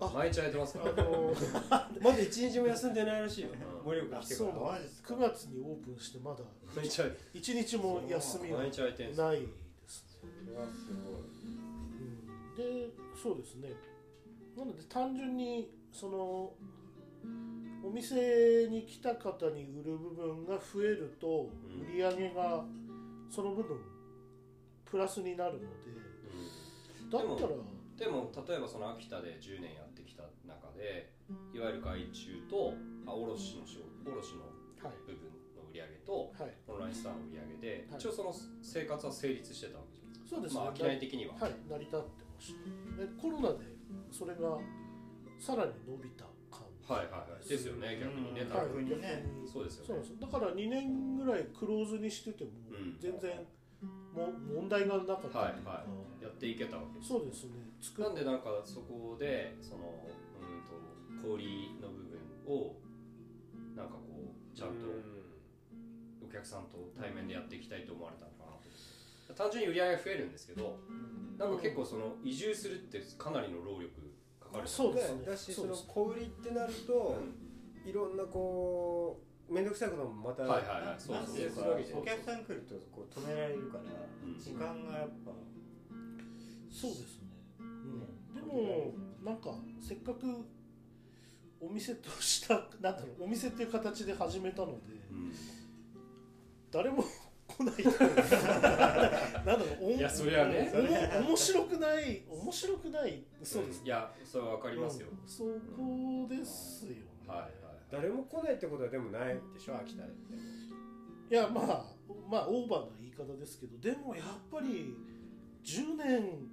[0.00, 0.90] あ毎日空いてますから。
[0.90, 1.34] あの
[2.02, 3.50] まだ一日も休んでないらしいよ。
[3.50, 5.14] うん盛岡来てかそうらマジですか。
[5.14, 9.46] 9月にオープンしてまだ毎日空いて1日も休みは毎日空いてんすよないで
[9.86, 11.22] すね、うわすごい。
[12.66, 13.72] うん、でそうですね。
[14.56, 16.54] なので単純にその
[17.84, 21.88] お店に来た方に売る部分が増えるとうん。
[21.88, 22.64] 売り上げが
[23.30, 23.78] その部分
[24.84, 25.66] プラスになるので
[27.18, 27.52] だったら。
[27.96, 31.12] でも例えばその秋田で10年やってきた中で
[31.54, 32.74] いわゆる外注と
[33.06, 34.42] あ卸の仕事卸の
[34.82, 34.96] はい。
[35.06, 36.54] 部分の売り上げとはい。
[36.66, 38.00] オンラインストアの売り上げで、はい。
[38.00, 40.26] 一応その生活は成立してたわけじゃん。
[40.26, 41.54] そうですね、まあ商い的には、はい。
[41.70, 42.54] 成り立ってまし
[42.96, 43.02] た。
[43.06, 43.64] でコロナで
[44.10, 44.58] それが
[45.38, 46.90] さらに伸びた感じ。
[46.92, 47.48] はいはいはい。
[47.48, 47.98] ですよね。
[48.00, 48.40] 逆にね。
[48.40, 49.22] うん逆にね。
[49.46, 49.86] そうですよね。
[49.86, 50.26] そうなんですよ。
[50.26, 52.96] だから2年ぐらいクローズにしててもうん。
[52.98, 53.46] 全然
[54.14, 55.28] も問題がなかった。
[55.28, 55.52] といはい。
[55.64, 55.84] は
[56.20, 57.50] やっていけたわけですそうですね。
[57.98, 62.76] なんでなんかそこでそのうんと氷の部分を
[63.74, 64.86] なんかこうちゃんと
[66.24, 68.62] お客さんと対面でやっていきたいと思われたのかなと。
[69.34, 70.78] 単純に売り上げが増えるんですけど
[71.38, 73.90] なんか結構その移住するってかなりの労力
[74.38, 75.24] かかるそうですね。
[75.26, 77.18] だしその小売りってなると
[77.84, 83.84] いろんなこう面倒くさいこともまたはいはいはいそうなんていうかそうそうお客さん来るとこう止められるから
[84.26, 84.38] うん。
[84.38, 85.32] 時間がやっぱ。
[86.70, 87.28] そうですね、
[87.60, 90.24] うん、でもなんかせっかく
[91.60, 95.32] お店としたなんだろうお店っていう形で始めたのでうん。
[96.70, 97.04] 誰も
[97.46, 100.72] 来ないというか なんだろうおいやそれはね。
[100.74, 103.22] おも面白くない面白くない。
[103.42, 105.28] そうですいやそれはわかりますよ、うん。
[105.28, 107.61] そこですよね、はいはい
[107.92, 110.08] 誰も来ないってことはでもないでしょ秋田で
[111.30, 111.84] いやまあ
[112.30, 114.96] まあオーバーな言い方ですけどでもやっぱり
[115.62, 116.48] 10年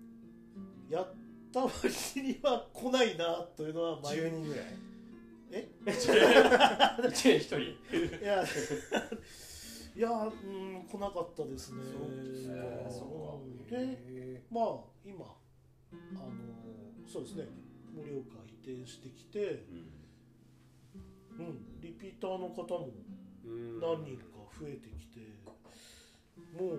[0.89, 1.15] やっ
[1.53, 4.65] た割には来ないなというのは毎10人ぐらい。
[5.51, 5.67] え？
[5.87, 6.07] 一
[7.25, 7.59] 年一人。
[7.59, 7.65] い
[8.21, 8.43] や
[9.95, 11.81] いやうん来なかったですね。
[12.89, 14.65] そうでまあ
[15.05, 16.29] 今あの
[17.07, 17.47] そうですね。
[17.95, 19.98] 盛岡移転してきて、うん、
[21.81, 22.89] リピーターの方も
[23.45, 23.79] うん。
[23.79, 24.23] 何人か
[24.59, 25.19] 増えてきて
[26.57, 26.77] もう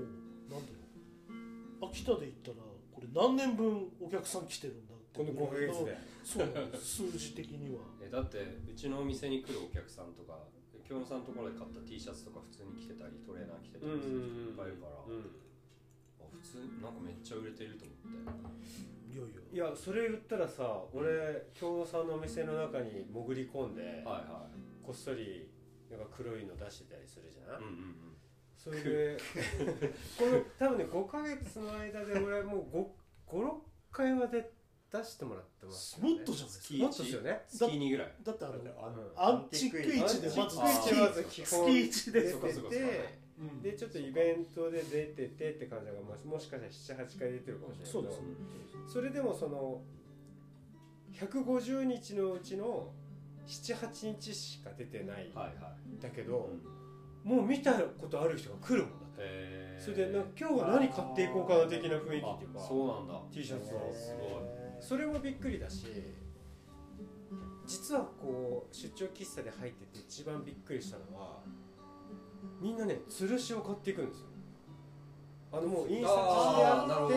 [0.51, 1.90] なんだろう。
[1.90, 2.57] 秋田で言ったら
[2.92, 5.18] これ何年分お客さん来てるんだって。
[5.18, 5.99] この5ヶ月で。
[6.23, 7.81] そう数字的には。
[8.03, 8.38] えだって
[8.70, 10.38] うちのお店に来るお客さんとか
[10.90, 15.31] 京野さんのところで買った T シャツとか普通に着てたりトレーナー着てたりする人いっぱいいるから、うん。
[16.18, 19.66] あ普通なんかめっちゃ売れてると思っていやいや。
[19.66, 24.46] いやそれ言ったらさ俺京野さんのお店の中に潜り込んではいは
[24.83, 25.51] こっそり
[25.90, 27.94] なんか黒いの出してたりするじゃないいうんうん。
[28.57, 29.16] それで
[30.18, 32.92] この多分ね5ヶ月の間で俺も
[33.29, 33.59] う56
[33.90, 34.53] 回はで
[34.92, 37.44] 出してもらってます、もっとじゃないですか月もっとですよね。
[37.49, 38.14] 月2ぐらい。
[38.25, 38.57] だってあの
[39.14, 42.70] あアンチック市でまずアンチック市まず基月本1で出ててうん
[43.62, 48.88] でちょっとイベントで出ててって感じがもしもしかしたら78回出てるかもしれないけど。
[48.88, 49.81] それでもその
[51.14, 52.92] 150日のうちの
[53.46, 55.31] 78日しか出てない
[56.00, 56.81] だけど、うん
[57.22, 59.79] もう見たことある人が来るもんだって。
[59.79, 62.61] それでな今日は何買っていこうかな的な雰囲気っていうか。
[62.61, 63.20] あそうなんだ。
[63.31, 63.92] T シャツを。
[63.92, 64.61] すごい。
[64.81, 65.87] それもびっくりだし
[67.66, 71.40] 実はこう出張喫茶で入ってて一番びっくりしたのは
[72.61, 74.26] みんなね吊るしを買っていくんですよ。
[75.53, 77.14] あのもう印刷してあって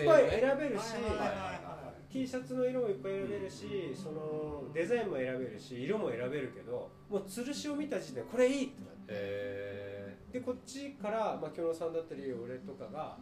[0.00, 0.82] いっぱい選べるし、
[2.10, 9.04] T シャツの色もいっぱい選べるし、そのデザインも選べるし色も選べるけどもう吊るしを見た時点でこれいいってなって。
[9.08, 13.18] へでこっちから、まあ、京野さんだったり俺とかが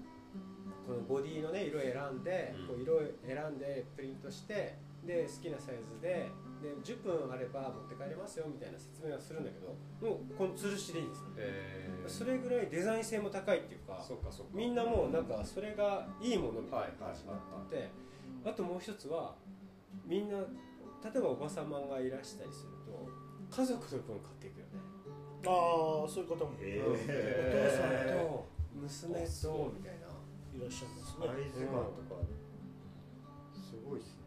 [0.87, 2.67] このボディのね色選んで、うん。
[2.69, 6.31] こう色を選んでプリントしてで好きなサイズで
[6.63, 9.69] で10分あれば持って帰れますよみたいな説明はするんだけど
[10.05, 12.09] もうこの吊るしでいいですえへー。
[12.09, 14.53] それぐらいデザイン性も高いっていうかそっかそっか。
[14.55, 17.67] みんなもうなんかそれがいいものみたいな感じになはい。
[17.67, 17.89] ってて
[18.45, 19.35] あともう一つは
[20.07, 20.45] みんな例
[21.17, 23.09] えばおば様がいらしたりすると
[23.51, 24.81] 家族の分買っていくよね。
[25.47, 26.53] ああそういう方も。
[26.53, 27.01] おー。
[27.01, 30.11] 父さんと娘とみたいな。
[30.61, 32.40] らっしゃいますサね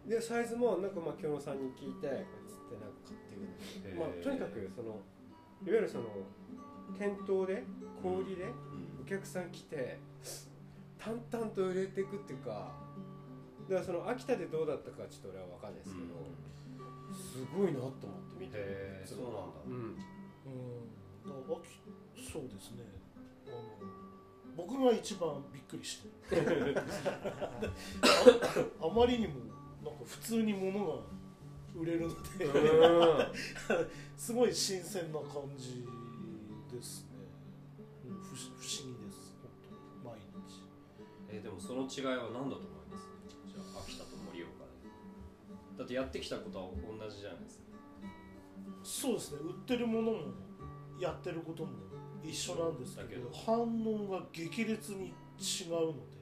[0.08, 5.00] でサイズもなんかまあ京野さんに聞いてこいつってなんか買っていくんだけど、まあ、とにかくその
[5.66, 6.06] いわゆるその
[6.98, 7.64] 店頭で
[8.02, 8.52] 小売りで
[9.02, 10.00] お客さん来て
[10.98, 12.72] 淡々と売れていくっていうか
[13.70, 16.08] だからその秋田でどうだったかちょっと俺は分かんないですけど、
[17.16, 19.02] すごいなと思って見て。
[19.06, 19.40] そうなんだ。
[19.68, 19.74] うん。
[19.74, 20.60] う
[21.30, 21.56] ん。
[21.56, 21.80] 秋
[22.32, 22.84] そうですね。
[23.48, 24.04] あの
[24.56, 26.10] 僕が一番びっくりして
[28.82, 29.34] ああまりにも
[29.84, 30.94] なんか普通に物が
[31.76, 32.48] 売れるので、
[34.18, 35.86] すごい新鮮な感じ
[36.72, 37.10] ですね、
[38.08, 39.52] うん、不思不思議です本
[40.04, 40.16] 当に。
[40.16, 40.64] 毎日。
[41.30, 43.08] えーでもその違いは何だと思います？
[43.48, 45.78] じゃあ秋田と盛岡で。
[45.78, 46.66] だってやってきたことは
[47.00, 47.64] 同じじゃないですか。
[48.84, 49.40] そうですね。
[49.40, 50.22] 売ってるものも
[51.00, 51.72] やってることも
[52.24, 53.32] 一緒なんですけどだけど。
[53.32, 55.08] 反応が激烈に
[55.40, 56.13] 違うので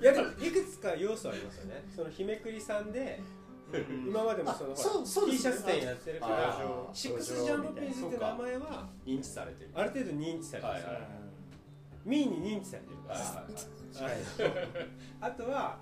[0.00, 1.84] いやでもいくつか要素ありますよね。
[1.94, 3.20] その日めくりさんで
[4.06, 9.70] 今までもそのあほらそうそうで T シャツ店やってるからあシックスジャンプピンズって名前は認知されてる。
[9.74, 10.74] ある程度認知されてる。
[12.04, 13.20] ミーに認知されてるから。
[15.20, 15.78] あとは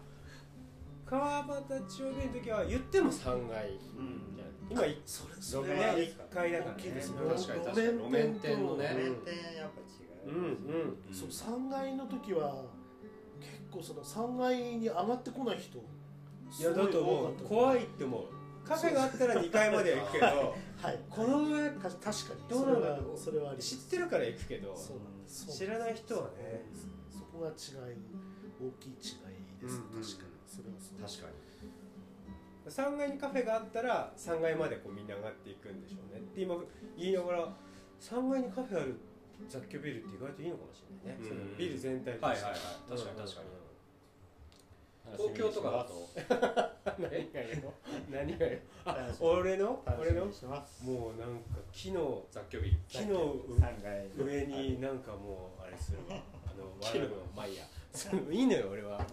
[1.06, 3.70] 川端千代弁の時は言っても3階。
[3.70, 4.34] うん。
[4.68, 6.82] じゃない今いそれ路それは面1階だからね。
[6.84, 7.86] うん確かに確かに。
[7.86, 8.88] 路面店のね。
[8.88, 11.14] 路面店やっぱ違う、うんうん。
[11.14, 12.77] そう3階の時は結
[13.70, 17.34] 構その3階に上がってこない人いやだと思う。
[17.48, 18.22] 怖いって思う。
[18.66, 20.26] カフェがあったら2階までは行くけど
[20.82, 20.98] はい。
[21.08, 22.48] この上た確かに。
[22.48, 23.18] どうなんだろう。
[23.18, 25.46] それは知ってるから行くけどそうなんです。
[25.46, 26.64] 知らない人はね。
[27.10, 27.96] そこが違い
[28.60, 28.98] 大きい違い
[29.62, 30.38] です、確かに。
[30.46, 31.22] それはそう。
[31.22, 31.48] 確かに。
[32.68, 36.20] 3階にカフェがあったら3階までこうみんな上がっていくんでしょうね。
[36.20, 36.56] って今
[36.96, 37.56] 言いながら
[38.00, 38.94] 3階にカフェある
[39.48, 41.28] 雑居ビルって意外といいのかもしれないね、うん。
[41.28, 42.26] そのビル全体として。
[42.26, 42.90] はいはいはい。
[42.90, 43.68] 確かに確かに。
[45.16, 46.08] 東京とかだと？
[47.00, 47.72] 何がよ。
[48.10, 48.58] 何がよ。
[49.20, 49.82] 俺の？
[49.98, 50.26] 俺の？
[50.26, 56.20] もうなんか木の雑居ビル木の3階上になんかもうあれするわ。
[56.46, 59.04] あの 笑うのまあいいやそのいいのよ俺は。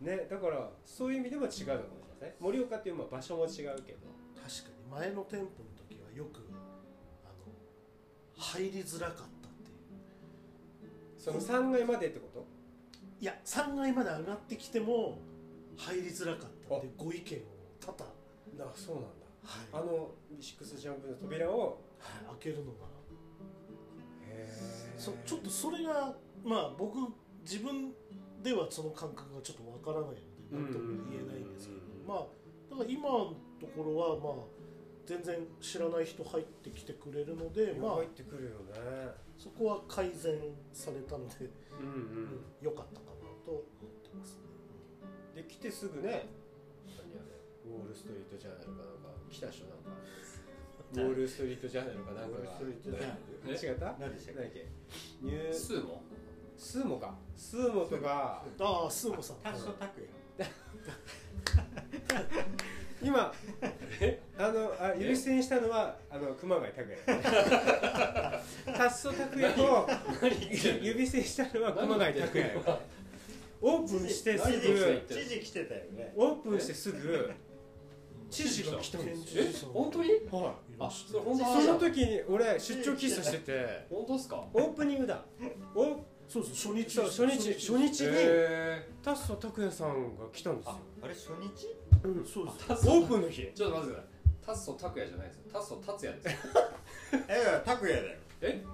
[0.00, 3.68] ねだからそういう意味でも違うのかもしれないですね盛岡っていうまあ場所も違うけど。
[3.68, 4.90] 確かに。
[4.90, 5.48] 前の店舗の
[5.88, 6.51] 時はよく
[8.42, 9.70] 入りづらかったって
[10.84, 10.90] いう。
[11.16, 12.44] その3階までってこと？
[13.20, 15.18] いや3階まで上がってきても
[15.76, 17.40] 入りづらかったっていうご意見を
[17.80, 18.04] 多々、
[18.60, 19.08] あそうなんだ。
[19.44, 19.84] はい。
[19.84, 21.78] あのシックスジャンプの扉を？
[21.98, 22.90] はい、開けるのが。
[24.26, 24.48] へ
[24.98, 26.96] そちょっとそれがまあ僕
[27.42, 27.92] 自分
[28.42, 32.08] ではその感覚がちょっとわからないので何とも言えないんですけど、うん。
[32.08, 32.18] まあ
[32.70, 34.34] だから今のところはまあ
[35.06, 39.10] 全然知らない人入ってきてくれるので、まあ入ってくるよね。
[39.36, 40.38] そこは改善
[40.72, 42.44] されたのでうんうん。
[42.60, 43.64] 良かったかなと思っ
[44.02, 44.34] てます
[45.34, 45.42] ね。
[45.42, 47.34] で来てすぐね何あれ
[47.66, 49.90] ウォールストリートジャーナルかなんか来たでしょなんか。
[50.92, 52.38] ウォールストリートジャーナルかなんかが。
[52.38, 53.54] ウォールストリートジャーナル。
[53.58, 53.96] 違った？
[53.98, 54.66] 何でしたっけ？
[55.22, 56.02] ニュースーモ？
[56.56, 57.14] スーモか。
[57.36, 58.44] スーモとか。
[58.60, 59.36] ああスーモさん。
[59.42, 60.00] タッソ拓
[60.38, 60.50] 也
[63.02, 63.32] 今
[64.38, 67.22] あのあ指栓したのはあの熊谷拓也。
[68.66, 69.88] タッソ拓也と
[70.82, 72.54] 指栓したのは熊谷拓也。
[72.54, 72.80] よ
[73.64, 76.12] オープンしてす何ぐ知事来てたよね。
[76.16, 77.30] オープンしてすぐ
[78.28, 79.44] 知事が来たんですよ。
[79.44, 79.52] え？
[79.72, 80.10] 本当に？
[80.30, 80.52] はい。
[80.80, 83.86] 当その時に俺出張喫茶してて。
[83.90, 84.44] 本当ですか？
[84.52, 85.22] オープニングだ。
[85.74, 86.98] おそうそう初日。
[86.98, 87.52] 初日。
[87.52, 90.78] 初日にへタッソ拓也さんが来たんですよ。
[91.02, 91.76] あれ初日？
[92.04, 92.88] うんそうです。
[92.88, 93.50] オープンの日。
[93.54, 94.12] ちょっと待ってください。
[94.44, 95.42] タッソ拓也じゃないですよ。
[95.52, 96.38] タッソ達也ですよ。
[97.28, 98.64] えいや拓也だよえ？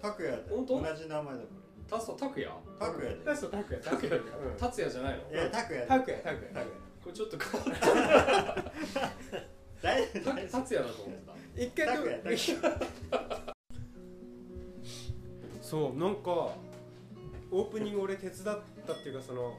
[0.00, 0.44] 拓也だよ。
[0.48, 0.80] 本当？
[0.82, 1.46] 同じ名前だこ
[1.90, 2.46] タッソ拓也？
[2.46, 3.16] れ拓也だよ。
[3.24, 4.16] タッソ拓也拓也。
[4.16, 4.20] う
[4.54, 4.56] ん。
[4.56, 5.30] 達也じゃないの？
[5.30, 6.00] いや拓也だよ。
[6.00, 6.54] 拓也拓也。
[6.54, 6.66] 拓
[7.02, 7.70] これちょっと変わっ
[9.82, 10.32] 大た。
[10.60, 11.32] 達也だと思ってた。
[11.56, 12.36] 也一回拓也
[15.60, 16.30] そうなんか
[17.52, 19.56] オープニング俺手伝ったっていうかその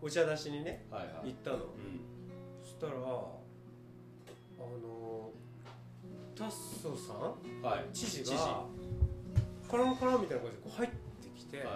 [0.00, 1.28] お茶出しにねはいはい。
[1.32, 1.56] 行ったの。
[1.56, 1.62] うん。
[1.62, 2.11] そ
[2.82, 3.38] したらあの
[6.34, 7.16] タッソさん？
[7.62, 7.84] はい。
[7.92, 8.34] 知事知事。
[8.34, 8.64] が
[9.70, 10.96] カランカランみたいな感じでこう入って
[11.38, 11.66] きて、はい。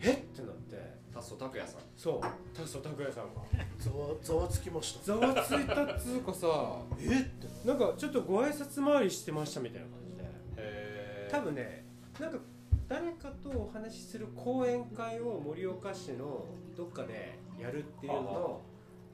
[0.00, 0.16] えっ？
[0.36, 1.00] てなって。
[1.14, 1.80] タッソ拓也さん。
[1.96, 2.20] そう。
[2.54, 3.40] タッソ拓也さんが。
[3.78, 5.04] ざわざわつきました。
[5.06, 7.08] ざわついたっつうかさえっ？
[7.40, 7.48] て。
[7.66, 10.24] なんかちょっとご挨拶回りしてましたみたいな感じで。
[10.58, 11.86] へ多分ね
[12.20, 12.38] なんか
[12.88, 16.44] 誰かとお話しする講演会を盛岡市の
[16.76, 18.60] どっかでやるっていうのはあはの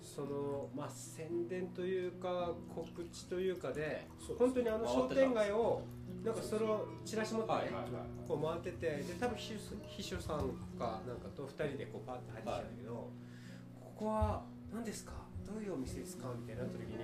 [0.07, 4.07] そのまあ宣伝というか告知というかで
[4.39, 5.83] 本当にあの商店街を
[6.25, 7.85] なんかそのチラシ持ってね、はいはいはい。
[8.27, 10.39] こう回っててで多分秘書秘書さん
[10.79, 14.43] かなんかと2人でこうパーって入ってきたんだけど、ここは
[14.73, 15.13] 何ですか？
[15.47, 16.29] どういうお店ですか？
[16.39, 16.97] みたいになった時に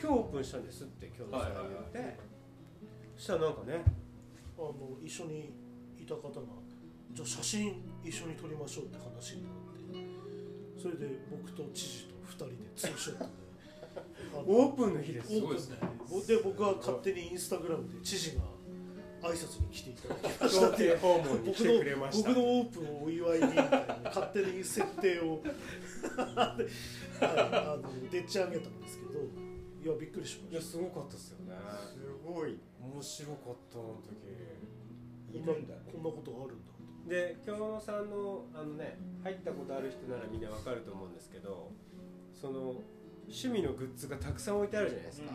[0.00, 2.18] 今日オープンしたんですって今日のさんが言って、
[3.16, 3.84] そしたらなんかね
[4.56, 5.54] あの一緒に
[5.98, 6.30] いた方が
[7.12, 9.52] じゃあ写真一緒に撮りましょうって話になっ
[9.92, 13.30] てそれで僕と知事と2人でツーショットで。
[14.46, 15.36] オープンの日です。
[15.36, 15.70] オープンす
[16.28, 18.42] でで僕は勝手にインスタグラムで知事が
[19.22, 22.28] 挨拶に来ていただきました調停訪問に来て僕のくれました。
[22.28, 25.40] 僕のオープンをお祝いにみたいな勝手に設定を。
[25.42, 25.50] で
[26.10, 26.66] はい、
[27.20, 31.52] あのでっち上げたんですけどいやびっくりしまいやしすごかったですよね。
[31.92, 32.58] すごい。
[32.82, 34.54] 面白かったあの時。
[35.34, 36.74] いたこんなるんだねこんなことあるんだ
[37.08, 41.72] で京野さんのあのね入ったことある人ならみんなわかると思うんですけど
[42.34, 42.82] その
[43.26, 45.32] 趣味のグッズがたくさん置いてあるじゃないですか、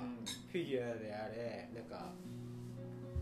[0.52, 2.12] フィギュアであれなんか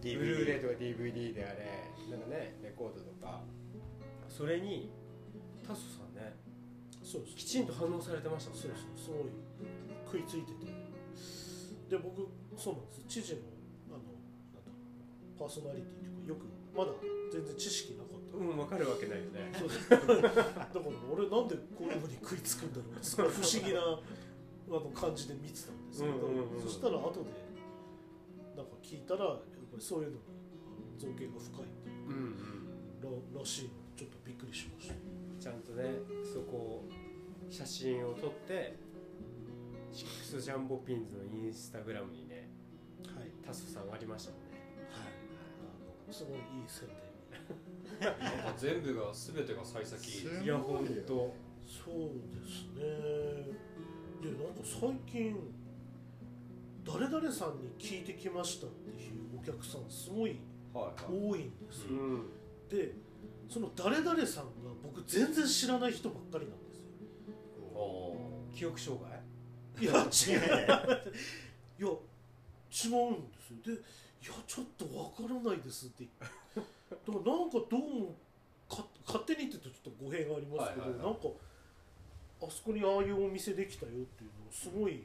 [0.01, 3.41] ブルーレイとか DVD であれなんかねレコードとか。
[4.27, 4.91] それに
[5.65, 6.35] タソさんね
[7.01, 7.35] そうです。
[7.35, 8.69] きちんと反応されてましたもんね。
[8.95, 9.25] そうそう
[10.05, 10.67] すごい食いついてて。
[11.89, 13.01] で僕そうなんです。
[13.07, 13.41] 知事の
[13.89, 13.97] あの
[14.53, 14.71] なんだ
[15.39, 16.45] パーソナリティというかよく
[16.77, 16.91] まだ
[17.31, 18.06] 全然知識なかった
[18.39, 19.51] うん分かるわけないよね。
[19.57, 24.01] そう だから俺なんでこういうふうに食いつくんだろうってすごい不思議なあ
[24.69, 27.31] の感じで見てたんですけど、うんうんうんそしたら後で
[28.55, 29.43] なんか聞いたらやっぱ
[29.77, 30.21] りそういうのに
[30.97, 33.33] 造形が深いっていううんうん。
[33.33, 34.95] ららしいのでちょっとびっくりしました。
[35.39, 35.83] ちゃんとね
[36.33, 36.89] そこを
[37.49, 38.75] 写真を撮って
[39.93, 42.49] シックスジャンボピンズのインスタグラムにね
[43.15, 43.31] はい。
[43.45, 44.57] タソさんありましたもんね。
[44.91, 45.13] はい。
[46.03, 46.97] あのすごいいい宣伝
[47.99, 50.47] なんか全部が全てが幸先いい。
[50.47, 51.35] やほんと
[51.65, 51.95] そう
[52.31, 52.81] ですね。
[54.21, 55.35] でなんか最近
[56.83, 60.39] 誰々さんに聞いてきましたっていうお客さんすごい
[60.73, 62.29] はい多いんですよ、うん。
[62.69, 62.93] で
[63.49, 64.49] その誰々さんが
[64.83, 66.83] 僕全然知らない人ばっかりなんですよ。
[67.73, 68.15] お
[68.55, 69.83] 記憶障害？
[69.83, 70.39] いや違う。
[71.79, 71.99] いや違うん
[72.69, 72.95] ですよ。
[73.65, 73.71] で
[74.23, 76.07] 「いやちょっとわからないです」って
[76.89, 78.15] だからなんかどうも
[78.69, 81.05] か勝手に言っててちょっと語弊がありますけど、はいはいはい。
[81.05, 81.27] なんか
[82.43, 85.03] あそこにああいうお店できたよっていうのをすごい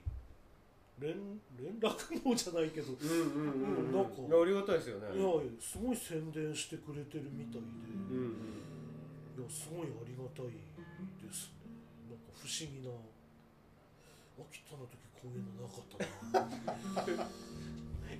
[0.98, 1.90] 連連絡
[2.22, 3.92] 網じゃないけど、いうんうんうん。
[3.92, 5.06] なんかいやありがたいですよね。
[5.10, 5.26] や
[5.58, 7.66] すごい宣伝してくれてるみたいで、
[8.10, 8.62] うんうん
[9.32, 11.66] いやすごいありがたいですね。
[12.10, 12.92] なんか不思議な
[14.38, 17.26] 秋田の時こういうのなかったな。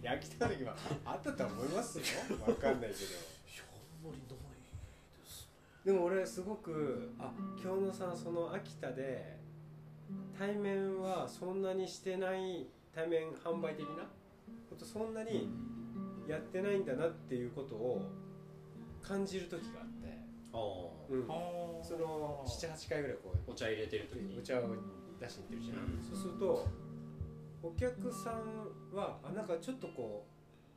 [0.02, 2.04] いや来た時はあったと思いますよ。
[2.46, 3.31] わかんないけど
[4.02, 5.48] まりないです
[5.84, 5.92] ね。
[5.92, 9.38] でも俺すごくあ京野さんその秋田で
[10.38, 14.08] 対面はそんなにしてない対面販売的な？
[14.68, 15.48] ことそんなに
[16.28, 18.10] やってないんだなっていうことを
[19.02, 20.18] 感じる時があって、
[20.52, 20.58] あ
[21.10, 21.26] うん。
[21.84, 24.38] その78回ぐらいこうお茶入れてる時に。
[24.38, 24.62] お茶を
[25.20, 26.02] 出しに行ってるじゃん、うん。
[26.02, 26.66] そうすると
[27.62, 30.26] お客さんはあなんかちょっとこ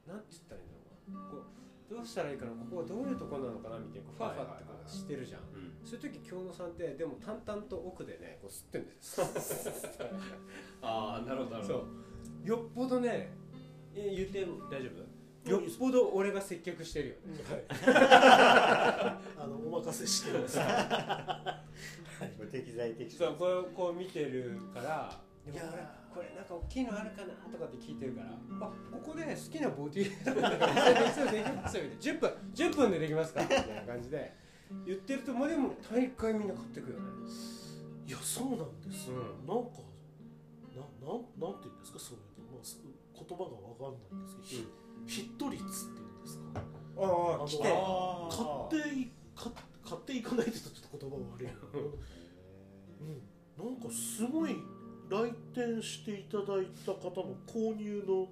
[0.07, 1.19] うなんて言ったらいいんだろうな。
[1.31, 5.71] こうどうしたらいいかなここはどういうとこなのかなみたいなファーファーってこうしてるじゃん、うん。
[5.85, 9.19] そういう時京野さんってでも淡々と奥でねこう吸ってんです。
[9.21, 9.25] よ
[10.81, 11.85] ああなるほどなるほそど
[12.45, 12.47] う。
[12.47, 13.31] よっぽどね
[13.95, 14.89] え言って大丈
[15.45, 15.49] 夫？
[15.51, 20.59] よっぽど俺が接客してるよね、 あのお任せしてます
[22.39, 30.61] 無適材適所そうこれをこう見てるからでもいやこれなんか大きいのあるかなとかって聞いてるからあここで好きなボディーとかでき
[31.03, 33.41] ますよできますよみたいな10分10分でできますか？
[33.41, 34.33] みたいな感じで
[34.87, 37.05] 言ってるとまあでも大会みんな買ってくよね。
[38.07, 39.09] いやそうなんです。
[39.09, 39.47] よ、うん。
[39.47, 39.83] なんか
[40.71, 41.99] ななんなんていうんですか？
[41.99, 44.71] そういうの、まあ、す言葉がわかんないんですけど、
[45.05, 46.43] ヒヒット率っていうんですか？
[46.55, 47.67] ああの来て。
[47.67, 48.29] あ
[48.71, 49.51] 買ってい買
[49.83, 51.53] 買っていかないって言ったらちょっと言葉が悪いな
[53.59, 54.55] うん、なんかすごい
[55.09, 58.27] 来店していただいた方の購入の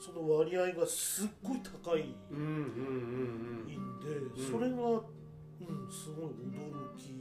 [0.00, 4.52] その割合がすっごい高いうんで、うん。
[4.52, 7.14] それが、うん、すごい驚き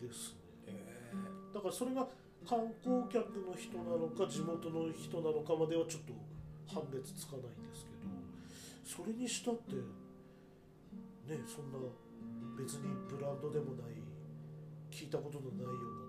[0.00, 0.72] ですね、
[1.52, 2.06] だからそれが
[2.48, 6.14] 観光客の人なのか地元の人なのかまではちょっと
[6.72, 9.74] 判別つかないんですけどそれにしたって
[11.28, 11.76] ねそんな
[12.56, 14.00] 別にブランドでもない
[14.90, 16.07] 聞いたことのないような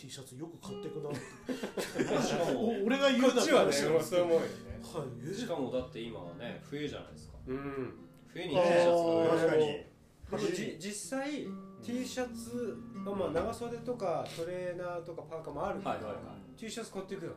[0.00, 2.26] T シャツよく買ってくなって。
[2.26, 4.46] しかもお俺が言うなこっちはう思うよね
[4.82, 5.30] はい。
[5.30, 7.34] えしかもだって今はね冬じゃないですか。
[7.46, 7.92] うん。
[8.32, 10.78] 冬に T シャツ確かに。
[10.78, 11.46] 実際
[11.84, 16.18] T シャツがまあ長袖とかトレーナーとかパーカーもあるけど、はいはいは
[16.56, 16.58] い。
[16.58, 17.36] T シャツ買っていくよね。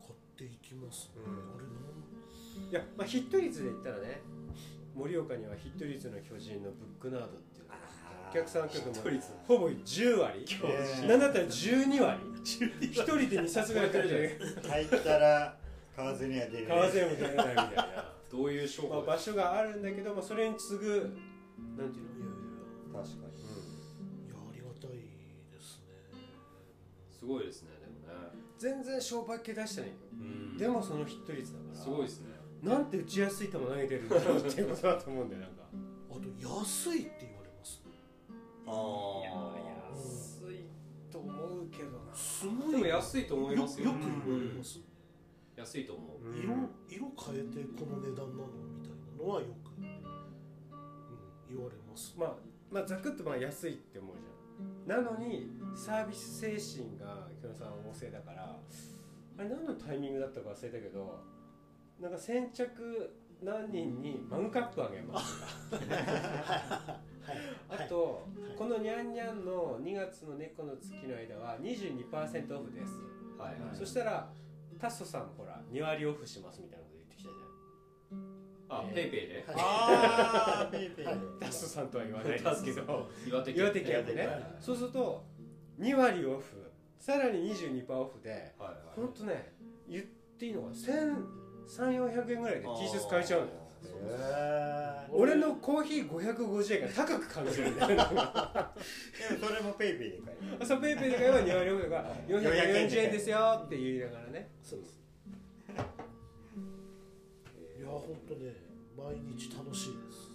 [0.00, 1.10] 買っていきます。
[1.16, 1.32] ね、うん。
[1.32, 1.90] あれなん
[2.70, 4.22] いや、まあ、ヒット率で言ったらね
[4.94, 7.49] 盛岡にはヒット率の巨人のブックナードって
[8.32, 8.94] 客さん客も
[9.46, 10.44] ほぼ10割。
[10.48, 12.20] えーなんだったら12割。
[12.80, 15.56] 一人で2冊ぐらい買ってる入ったら
[15.94, 16.78] 買わずには出れない。
[16.78, 20.86] 革製も出れないみたいな、どういう商まあ、法場所があるんだけど、まあ、それに次ぐ
[21.76, 22.14] なんていうの？
[22.16, 22.46] いやい
[22.94, 23.02] や。
[23.02, 23.40] 確かに。
[24.26, 24.96] いやありがたい
[25.52, 25.92] ですね。
[27.10, 28.30] すごいですねでもね。
[28.58, 29.90] 全然商売系出してない。
[29.90, 30.14] よう
[30.54, 30.56] ん。
[30.56, 31.80] でもそのヒット率だから。
[31.80, 32.30] すごいですね。
[32.62, 35.62] なんて打ちやすい球投げてるんだろうっていうことだと思うんだよなんか。
[36.10, 36.20] あと
[36.64, 37.19] 安いって
[38.70, 39.30] いや
[39.90, 40.66] 安い
[41.10, 42.14] と思うけどな。
[42.14, 43.86] すごいでも安いと思いますよ。
[43.88, 44.80] よく言われます、
[45.56, 46.36] 安いと思う。
[46.36, 46.54] 色
[46.88, 48.48] 色変えてこの値段なの
[48.78, 52.14] みたいなのはよく、うん、言われます。
[52.18, 52.36] まあ
[52.70, 54.30] まあざくっとまあ安いって思うじゃん。
[54.86, 58.58] なのにサービス精神が木野さん旺盛だから
[59.38, 61.18] あれ何のタイミングだったか忘れたけど
[62.00, 67.00] なんか先着何人にマグカップあげますとか
[67.68, 68.26] あと、
[68.58, 72.92] このニャンニャンの2月の猫の月の間は22%オフです、
[73.38, 73.76] はいはい。
[73.76, 74.28] そしたら
[74.78, 78.20] タッソさんもほら2割オフしますみたいなこと言ってきたじゃん。
[78.72, 79.44] あペイペイで？
[79.46, 79.56] はい。
[79.58, 81.04] ああ PayPay。
[81.04, 81.10] で
[81.40, 83.08] タッソさんとは言わないですけど。
[83.26, 85.24] 岩手県岩手県でね、はいはいそうすると
[85.78, 86.70] 2割オフ。
[86.98, 89.54] さらに22%オフではいほんとね
[89.88, 90.04] 言っ
[90.38, 93.52] ていいのか1300400円ぐらいで T シャツ買えちゃうのよ。
[93.52, 93.59] へ
[95.12, 97.94] 俺のコーヒー550円が高く感じるんだよね。
[97.94, 98.10] ーで
[99.38, 100.66] もそれも PayPay で買える。
[100.66, 104.48] そう PayPay で買えば2割オフだから440円ですよって言いながらね。
[104.62, 105.00] そうです。
[107.78, 108.54] いや本当ね
[108.96, 110.30] 毎日楽しいです。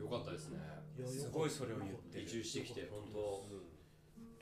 [0.00, 0.58] よかったですね。
[1.04, 3.44] すごいそれを言ってる移住してきて本当。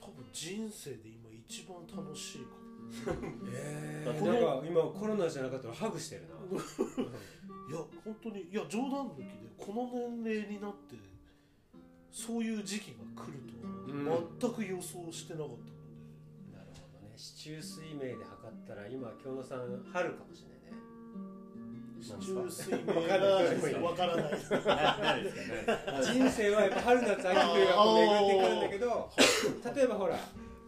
[0.04, 2.64] 多分人生で今一番楽しいかも。
[3.50, 6.34] えー、なんか今コロナじゃなかったらハグしてるな
[7.68, 9.86] いや本当にいや冗談抜きでこの
[10.22, 10.96] 年齢になって
[12.10, 15.72] そういう時期が来るとは全く予想してなかったので、
[16.52, 17.14] なるほどね。
[17.16, 20.78] 四柱推命で測ったら今京野さん春かもしれないね。
[22.00, 25.66] 四柱推わかんないわからない何ですかね。
[26.04, 29.10] 人生はやっぱ春夏秋冬がこう巡ってくるんだけど
[29.74, 30.18] 例えばほら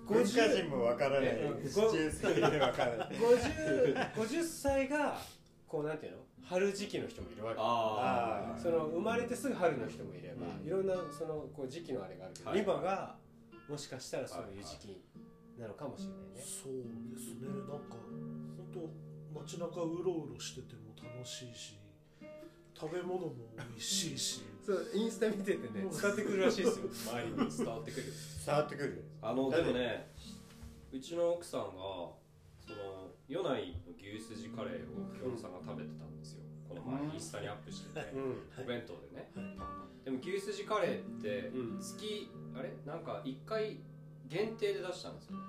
[0.09, 1.30] 文化人もわからない。
[1.30, 3.09] えシチュースでわからない。
[3.16, 5.18] 50, 50歳が
[5.68, 6.18] こうなんていうの？
[6.49, 7.61] 春時期の人もいるわけ。
[7.61, 10.66] ああその生まれてすぐ春の人もいれば、うん。
[10.66, 12.61] いろんなそのこう時期のあれがあるけど、はい。
[12.61, 13.16] 今が
[13.68, 15.03] もしかしたらそういう時期
[15.59, 17.49] なのかもしれないね、そうですね。
[17.49, 17.97] なんか
[18.72, 18.90] 本
[19.34, 21.78] 当街中うろうろしてても楽しいし
[22.78, 24.42] 食べ物も美味しいし。
[24.66, 26.88] そうインスタ見ててね使ってくるらしいですよ。
[27.11, 28.12] 周りに伝わってくる。
[28.44, 29.05] 伝わってくる。
[29.22, 30.12] あのでもね
[30.92, 32.95] うちの奥さんがその
[33.29, 36.43] 米内の牛すじカレーを京野さんが食べてたんですよ。
[36.68, 38.12] この前インスタにアップしてて。
[38.14, 38.62] うん。
[38.62, 39.31] お弁当でね。
[39.35, 41.81] はでも牛すじカレーってうん。
[41.81, 42.72] 月あれ？
[42.87, 43.79] なんか1回
[44.29, 45.43] 限定で出したんですよね。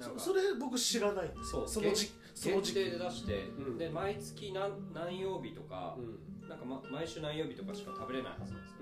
[0.00, 1.68] そそれ僕知らないんですそう。
[1.68, 2.74] その時その限時期。
[2.74, 3.78] 定で出して、うん。
[3.78, 6.48] で毎月何何曜日とか、うん。
[6.48, 8.78] なんか、ま、毎週何曜日とかしか食べれないはずなんですよ。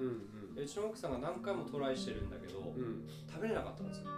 [0.57, 3.07] うちの奥さんが何回もトライしてるんだけど、うん。
[3.31, 4.09] 食べれなかったんですよ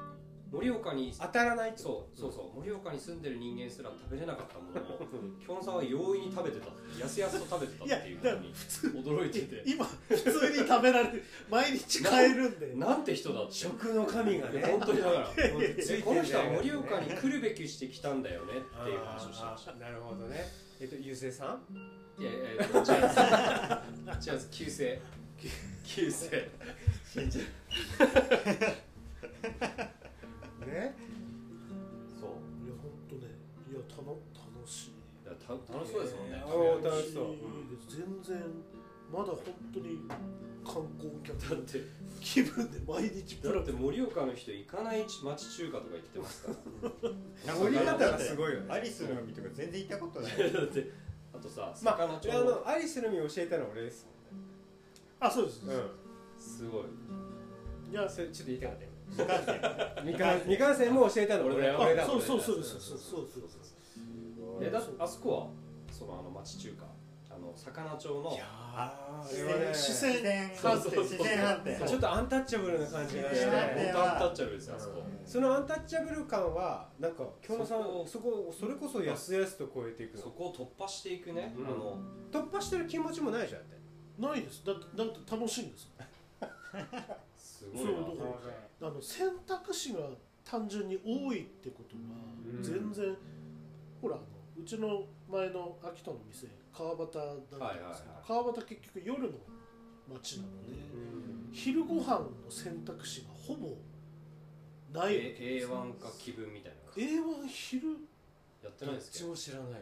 [0.61, 2.65] 盛岡に当たらないそうそうそう。
[2.65, 5.41] 盛岡に住んでる人間すら食べれなかったものをうん。
[5.45, 6.67] 京野さんは容易に食べてた。
[7.01, 8.55] やすやすと食べてたっていういやふうに。
[9.05, 9.63] 驚いてて。
[9.67, 10.29] 今普通
[10.63, 11.25] に食べられる。
[11.51, 12.75] 毎日買えるんで。
[12.75, 14.63] なんて人だって食の神がね。
[14.63, 15.27] 本当にだから。
[16.05, 19.73] この人は盛岡に来るべきしてきたんだよねっていう話をしてました。
[19.75, 20.45] なるほどね。
[20.81, 21.59] えっとゆうせいさ
[22.19, 22.23] ん？
[22.23, 25.01] いやいや違うんです違うんです旧姓。
[25.85, 26.49] 旧姓。
[27.13, 27.45] 信じる
[30.75, 30.95] ね。
[32.19, 32.67] そう。
[32.67, 33.31] いや本当ね。
[33.71, 34.99] いやたの楽しい。
[35.23, 36.43] いやた楽しそうですもんね。
[36.43, 37.35] えー楽しそう。
[37.87, 38.43] 全然
[39.13, 39.39] まだ本
[39.73, 40.03] 当に
[40.67, 41.39] 観光客。
[41.39, 41.81] だって。
[42.21, 43.37] 気分で毎日。
[43.37, 46.53] プラプラだって盛岡の人行かない町中華とか言ってますか
[47.47, 47.55] ら。
[47.55, 48.73] 盛り方がすごいよね。
[48.73, 50.53] アリスの海とか全然行ったことない。
[50.53, 50.91] だって
[51.35, 54.07] あとさまあ、あのアリスの実を教えたのは俺です
[55.19, 55.77] あそうです、もん。
[55.77, 55.83] ね
[56.39, 56.85] すごい。
[57.91, 61.79] いやそれちょっと言いたかったよ未完成未完未完成も教えたの俺だよ。
[61.81, 63.49] 俺だあそうそうそうですそうそうそう。
[63.49, 65.47] そうえだあそこは
[65.93, 66.87] そのあの町中華。
[67.31, 68.31] あの魚町の。
[68.77, 71.03] あれはね視自線然そうそうそう。
[71.05, 73.47] 自然反転ちょっとアンタッチャブルな感じがして。
[73.47, 75.03] 本当アンタッチャブルですよあそこ。
[75.25, 80.23] そのアンタッチャブル感はなんか京野さんそこそこそれこそやすやすと超えていくの？
[80.23, 81.67] そこを突破していくね、うん。
[81.67, 81.99] あの
[82.31, 84.23] 突破してる気持ちもないじゃんだって。
[84.23, 84.65] ないです。
[84.65, 85.91] だってだって楽しいんです
[87.73, 88.07] すごいな。
[88.07, 88.49] そうだか
[88.81, 90.01] らあの選択肢が
[90.45, 92.63] 単純に多いってことうん。
[92.63, 93.17] が全然、
[94.03, 94.25] ほらあの
[94.61, 97.99] うちの前の秋田の店川端なんていうんですか、はいはいはい。
[98.27, 99.29] 川端結局夜の
[100.13, 100.73] 街なので、
[101.53, 103.69] 昼ご飯の選択肢がほぼ
[104.93, 106.93] ないわけえです A1 か気分みたいな。
[106.93, 107.89] A1 昼、
[108.63, 109.79] やってないですけども知らないわ。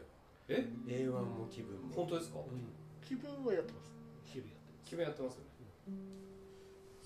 [0.48, 1.94] え？A1 も気分も。
[1.94, 2.38] 本当ですか、
[3.06, 3.92] 気分はやってます。
[4.24, 4.88] 昼やってます。
[4.88, 5.46] 気分やってますよね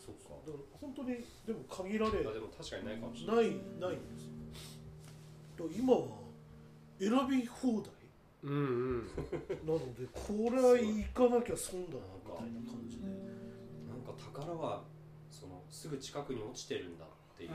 [0.06, 0.38] そっか。
[0.46, 3.50] だから本当にでも限られあでも確かにないかもしれない。
[3.80, 4.30] ないないんです。
[4.30, 4.38] よ
[5.58, 6.22] だから今は
[7.02, 7.90] 選び放題？
[8.44, 8.58] うんう
[9.02, 9.06] ん。
[9.66, 13.08] なのでこれは行かなきゃ損だなみたいな感じで。
[13.08, 14.84] なんか宝は
[15.30, 17.50] そのすぐ近くに落ちてるんだっていう、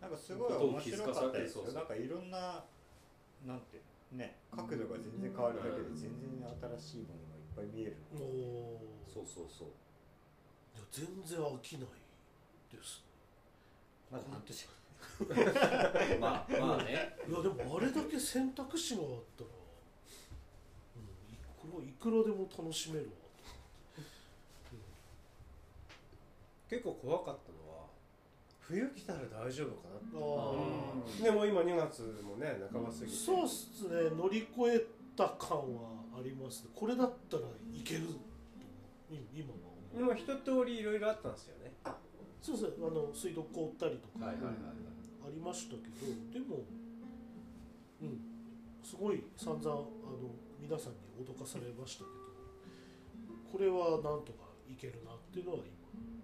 [0.00, 1.74] なんかすごい面白かったですそうそう。
[1.74, 2.64] よなんかいろんな
[3.46, 3.80] なんて
[4.12, 6.44] ね角度が全然変わるだけで全然
[6.76, 7.96] 新しいものがいっぱい見える。
[8.12, 9.68] おおそうそうそう。
[9.68, 9.70] い
[10.76, 11.86] や全然飽きない
[12.72, 13.02] です。
[14.10, 14.68] まだ半年
[16.20, 17.16] まあまあね。
[17.28, 19.50] いやでもあれだけ選択肢があったら、
[20.96, 23.10] うん、いくらいくらでも楽しめるわ。
[26.68, 27.86] 結構怖かったのは
[28.60, 30.54] 冬来たら大丈夫かなあ
[31.20, 33.16] あでも今2月もね半ば過ぎて。
[33.16, 36.70] そうっすね乗り越えた感はありますね。
[36.74, 37.42] これだったら
[37.74, 38.02] いける
[39.34, 41.72] 今はも一通りいろいろあったんですよね。
[42.40, 46.64] そうですねあの水道凍ったりとかはいはいはいありましたけどでも
[48.00, 48.20] うん
[48.82, 49.84] すごい散々あの
[50.60, 52.14] 皆さんに脅かされましたけど
[53.52, 55.58] これはなんとかいけるなっていうのは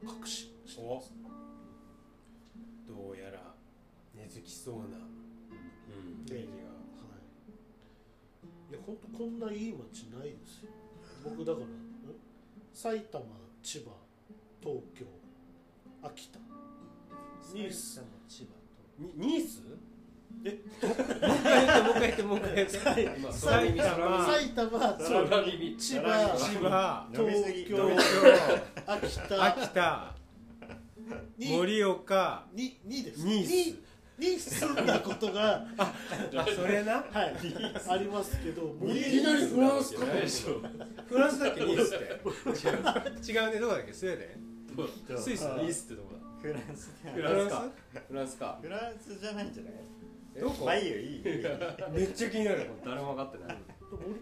[0.02, 1.12] 今確信してます。
[2.88, 3.54] どうやら
[4.14, 4.88] 根付きそうなうん。
[4.88, 6.46] イメージは
[8.70, 8.70] い。
[8.70, 10.70] いや本当こんないい街ないですよ。
[11.24, 11.70] 僕だからん
[12.72, 13.24] 埼玉
[13.66, 13.90] 千葉
[14.62, 15.04] 東京
[16.00, 16.38] 秋田。
[17.52, 18.00] ニース。
[18.28, 18.60] 千葉と。
[19.16, 19.60] ニニース？
[20.44, 20.60] え？
[21.82, 23.18] もう一回言ってもう一回言ってもう一回言って。
[23.18, 23.32] 今。
[23.32, 24.24] 埼玉。
[24.24, 24.70] 埼玉
[25.76, 27.08] 千葉。
[27.12, 27.74] 東京。
[28.86, 29.44] 秋田。
[29.44, 30.14] 秋田。
[31.36, 31.48] に。
[31.48, 32.46] 盛岡。
[32.52, 33.26] ににです。
[33.26, 33.85] ニース
[34.18, 35.92] にに住んだことがあ
[36.54, 37.04] それな？
[37.12, 37.36] はい。
[37.88, 40.60] ありますけどいきなりフランスかないでしょ
[41.06, 44.24] フランスだっけニースって違う違うねどこだっけスウェーデ
[45.16, 47.64] ンスイスニースってどこだフランスでフランスか
[48.08, 49.72] フランスかフランスじゃないんじゃない
[50.40, 51.22] どこまあいいよいい
[51.92, 53.56] めっちゃ気になる誰も分かってない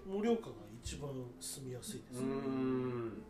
[0.07, 3.23] 盛盛岡が一番住みやすいです、うんん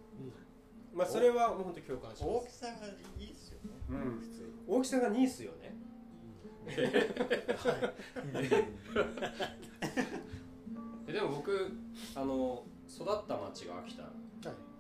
[0.94, 2.72] まあそれはもう本当共感します大きさが
[3.18, 5.74] いいっすよねうん普通に大きさがニースよね
[11.06, 11.72] えでも僕
[12.14, 14.12] あの育った町が秋田はい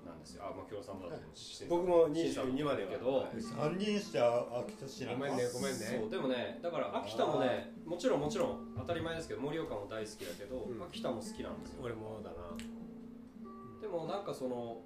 [0.06, 0.44] なんですよ。
[0.44, 5.98] あまあ京さんもだって知って僕も新さん22まではけど、はい三人して秋田市なんごめんねごめんね。
[6.00, 10.82] そうでもねだから秋田もねもちろんもちろん当たり前ですけど盛岡も大好きだけど、うん。
[10.84, 11.80] 秋田も好きなんですよ。
[11.82, 12.36] 俺もだな。
[13.80, 14.82] でもなんかその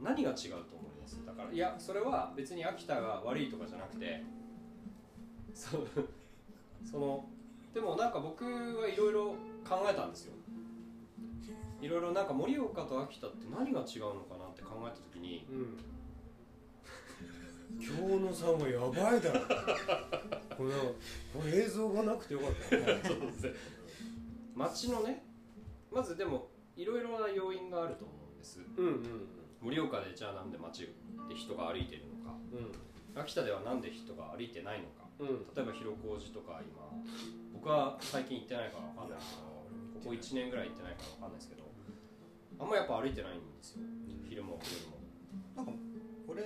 [0.00, 0.36] 何が違う
[0.66, 1.24] と思います？
[1.26, 4.24] だからいやそれは別に秋田が悪いとかじゃなくて
[5.54, 5.78] そ
[6.90, 7.24] その
[7.74, 9.28] でもなんか僕はいろいろ
[9.68, 10.34] 考えたんですよ。
[11.80, 15.78] いろいろなんか盛岡と秋田って何が違うのかなって考えた時にうん。
[17.80, 19.40] 今日のさんはやばいだろ。
[20.56, 20.70] この
[21.32, 22.76] これ映像がなくてよかった。
[22.76, 23.52] ねそうですね。
[24.54, 25.24] 街のね
[25.90, 28.60] まずでもいろいろな要因があると思うんです。
[28.76, 29.28] うんうん
[29.62, 30.86] 盛岡でじゃあなんで街
[31.28, 32.36] で人が歩いてるのか。
[33.14, 35.28] 秋田ではなんで人が歩いてないのかうん。
[35.28, 36.88] うん例えば広小路とか今
[37.52, 39.18] 僕は最近行ってないから分かんない。
[39.20, 41.62] けどここ1年ぐらい行ってないから分かんないですけど
[42.58, 43.82] あんまやっぱ歩いてないんですよ。
[44.28, 44.98] 昼も夜も。
[45.56, 45.72] なんか
[46.28, 46.42] 俺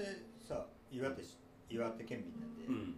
[0.46, 1.36] さ岩手し
[1.70, 2.94] 岩手県民なんで、うん。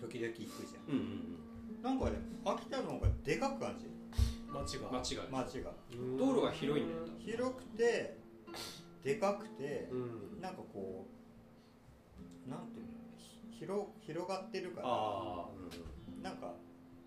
[0.00, 0.94] 時々行くじゃん。
[0.94, 1.38] うんうん
[1.82, 2.12] なんかね
[2.44, 3.90] 秋田の方がでかく感じる？
[4.52, 4.88] 街が。
[4.88, 5.70] うん街が街が。
[5.92, 6.16] うん。
[6.16, 8.16] 道路が広いんだよ広くて
[9.02, 9.96] でかくてう
[10.38, 10.40] ん。
[10.40, 11.06] なんかこ
[12.46, 12.92] うなんていうの？
[12.92, 13.03] ひ
[13.64, 14.88] 広広がってるから
[16.22, 16.52] なんか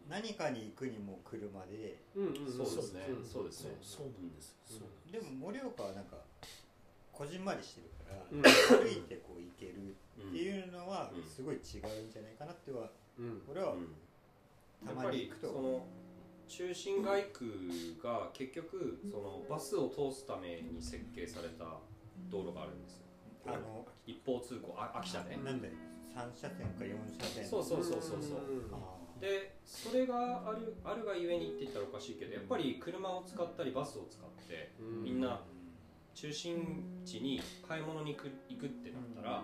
[0.09, 3.05] 何かに行くにも車でうんうんそうですね。
[3.09, 3.77] うんそうですね。
[3.81, 6.17] そうそうなんです、そうでも盛岡はなんか
[7.11, 8.41] こじんまりしてるから、うん。
[8.41, 11.23] 歩いてこう行けるうんっていうのはうん。
[11.23, 11.61] すごい違う
[12.07, 12.89] んじゃないかなっては
[13.19, 13.41] うん。
[13.49, 13.89] 俺はうん。
[14.87, 15.85] たまに行くとその
[16.47, 17.45] 中心街区
[18.01, 21.65] が結局そのバスを通すために設計された
[22.31, 23.06] 道路があるんですよ
[23.47, 25.39] あの一方通行あ秋田ね。
[25.43, 25.73] なんだよ。
[26.15, 27.45] 3車線か4車線。
[27.45, 28.41] そうそうそうそうそう。
[29.19, 35.03] でそれがあるあるがゆえにって言ったらおかしいけどやっぱり車を使ったりバスを使ってうん。
[35.03, 35.41] みんな
[36.13, 39.43] 中心地に買い物に行く行くってなったら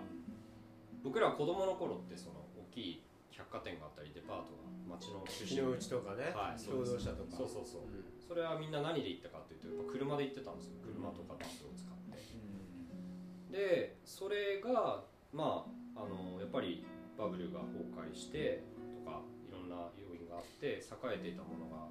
[1.02, 6.34] 僕ら子供の頃ってその大きい百貨店があったりデパートが街の中心日の内とかね。
[6.34, 7.36] はい共同車とか。
[7.36, 7.86] そうそうそう。
[7.86, 8.04] うん。
[8.18, 10.78] それはみんな何で行ったかっていうとやっぱ車で行ってたんですよ。
[10.82, 12.18] 車とかバスを使って
[13.54, 16.84] でそれがまああのやっぱり
[17.16, 18.64] バブルが崩壊して
[19.04, 20.82] とかいろんな要因があって栄
[21.14, 21.86] えていたものが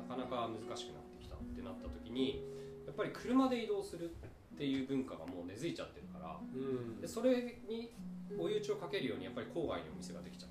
[0.00, 2.40] なかなか難しくなってきたってなった時に
[2.86, 4.12] やっぱり車で移動するっ
[4.52, 7.00] っていう文化がもう根付いちゃってるからうん。
[7.00, 7.90] でそれに
[8.38, 10.50] 追い打ちをかけるようにやっぱり郊外にお店ができちゃっ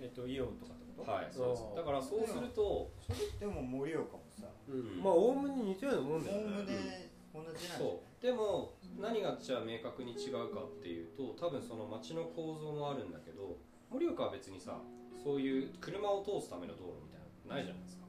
[0.00, 1.04] えっとイオンとかってこと？
[1.04, 1.62] たはいそうです。
[1.76, 5.02] だからそうするとそれでも盛岡もさうん。
[5.02, 7.78] まあおおむね似たようなもんだよおおむねね同じなんじゃない？
[7.78, 8.22] そう。
[8.22, 13.58] でも何がじゃあ明確に違うかっていうと多分その街の構造もあるんだけど
[13.92, 14.80] 盛岡は別にさ
[15.22, 18.06] そういう車を通すための道路みたいなのないじゃないですか。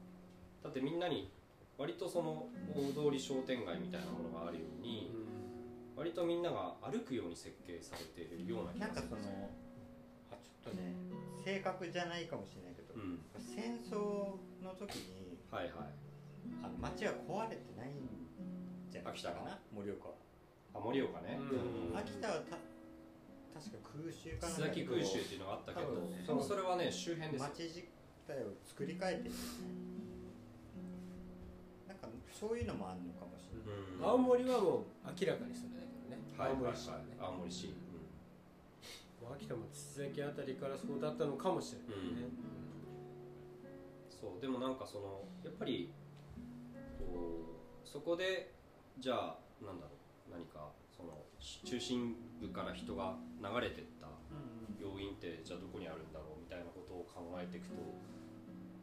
[0.64, 1.30] だってみんなに
[1.78, 5.12] 割とその大通り商店街みたいなものがあるように
[5.96, 9.50] 割とみんなが歩くように設計されているような気なんかがするその
[10.32, 10.94] あちょっとね
[11.44, 13.20] 正確じゃないかもしれないけど、うん。
[13.38, 15.74] 戦争の時にはいはい。
[16.64, 18.27] あの街は壊れてないん
[18.92, 19.46] じゃない秋田がか？
[19.46, 20.10] な盛岡。
[20.10, 20.16] は、
[20.76, 21.98] あ盛岡ね、うん。
[21.98, 22.58] 秋田はた
[23.58, 26.24] 確か空襲かなん須崎空襲っていうのがあったけど、ね。
[26.28, 27.50] でもそれはね周辺ですよ。
[27.50, 27.88] 街自
[28.28, 29.36] 体を作り変えてる
[31.88, 34.06] なんかそういうのもあるのかもしれない、うん。
[34.06, 36.22] 青森はもう明らかにそれだけどね。
[36.38, 36.90] はい青森市。
[36.90, 37.74] はね青森市、
[39.24, 42.30] まあ秋田も筒崎あたりからそうだったのかもしれないね。
[44.10, 45.92] そうでもなんかそのやっぱり
[47.00, 47.06] こ
[47.84, 48.54] うそこで
[49.00, 50.32] じゃあなんだろう。
[50.32, 54.08] 何かそのし中心部から人が流れてった
[54.80, 57.74] 要因ってじゃあどこにあるんだろうみたいなことを考えていくと。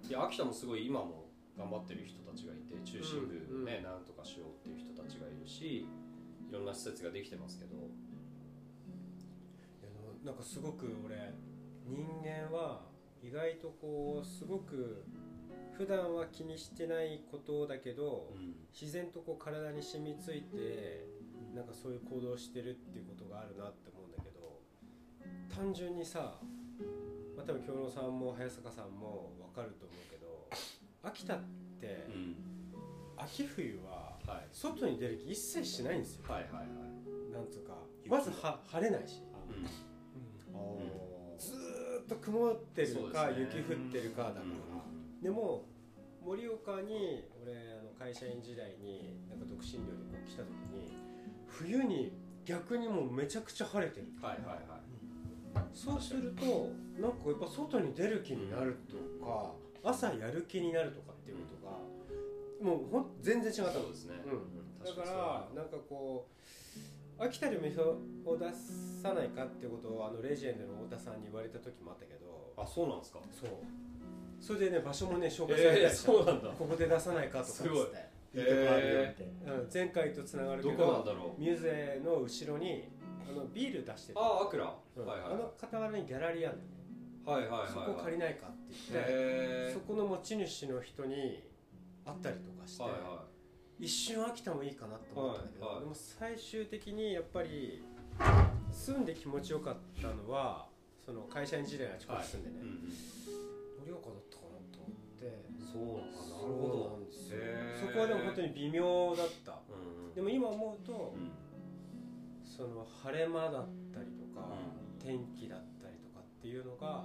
[0.08, 3.64] いや秋田もすごい今も頑張ってる人たちがいて中心部うんうん。
[3.64, 5.86] ね、なんとかしようっていう人たちがいるし
[6.50, 7.74] いろんな施設ができてますけど。
[10.24, 11.34] なんかすごく俺
[11.84, 12.80] 人間は
[13.22, 15.04] 意外とこうすごく
[15.76, 18.54] 普段は気にしてないことだけど、うん。
[18.72, 21.06] 自然とこう体に染みついて
[21.54, 24.60] なんかそういう行動をしてるっていうことがあるなって思うんだけど
[25.54, 26.40] 単純にさ、
[27.36, 30.48] まあ、多分京野さんも早坂さんも分かると思うけど
[31.02, 31.38] 秋田っ
[31.80, 32.36] てうん。
[33.16, 34.48] 秋冬ははい。
[34.52, 36.24] 外に出る気一切しないんですよ。
[36.28, 36.66] はいはいはい。
[37.32, 37.74] なんつうか
[38.08, 39.22] まずは晴れないし、
[40.50, 40.56] うん。
[40.56, 43.36] おずーっと曇ってるか、ね。
[43.38, 45.64] 雪降ってるかだから、うんでも
[46.22, 50.92] 盛岡に俺あの会社員時代になんか独身寮でこう来た時に
[51.48, 52.12] 冬に
[52.44, 55.64] 逆にもうめちゃくちゃ晴れてるはいはいはい。
[55.72, 56.68] そうすると
[57.00, 59.52] なんかやっぱ外に出る気になるとか
[59.82, 61.42] 朝やる気になるとかっていうこ
[62.60, 63.62] とがもうほん全然違った。
[63.64, 66.28] のそうですね、うん、だからなんかこ
[67.18, 67.96] う秋田で店を
[68.36, 68.44] 出
[69.00, 72.52] さないかってことをあのレジェンドの太田さんに言われた時もあったけど。
[72.58, 73.20] あそうなんですか。
[73.32, 73.50] そう
[74.44, 76.48] それでね場所もね紹介されたえー、そうなんだ。
[76.50, 77.62] ここで出さないかとかっつって。
[77.62, 77.86] すごい。
[78.34, 81.40] いいとこあるよって、うん、前回とつながるけどどこなんだろう。
[81.40, 82.84] ミューゼの後ろに
[83.26, 85.06] あのビール出してるああアクラ、うん。
[85.06, 85.32] はいはい。
[85.32, 86.60] あの傍らにギャラリーあるん
[87.24, 87.68] だよね、はいはいはいはい。
[87.72, 88.56] そこ借りないかって
[88.92, 91.42] 言って、へそこの持ち主の人に
[92.04, 93.24] 会ったりとかして、はいは
[93.80, 95.84] 一瞬秋田もいいかなと思ったんだけど、はいはい。
[95.84, 97.82] でも最終的にやっぱり
[98.70, 100.66] 住んで気持ちよかったのは
[101.04, 102.92] その会社員時代あちこち住んでね、い、うん
[103.84, 104.16] 盛岡だ
[105.74, 107.38] そうなんですよ。
[107.42, 107.86] へー。
[107.86, 109.58] そこはでも本当に微妙だった。
[109.66, 110.14] うんうん。
[110.14, 111.32] でも今思うと、うん。
[112.46, 117.04] その晴れ間だったりとか、う天気だったりとかっていうのが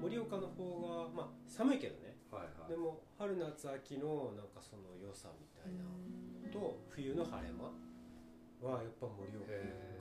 [0.00, 2.16] 盛岡の方がまあ寒いけどね。
[2.30, 2.70] はいはい。
[2.70, 7.74] でも春夏秋のなんかその良さみたいなのと冬の晴れ間
[8.62, 9.98] はやっぱ盛岡がへ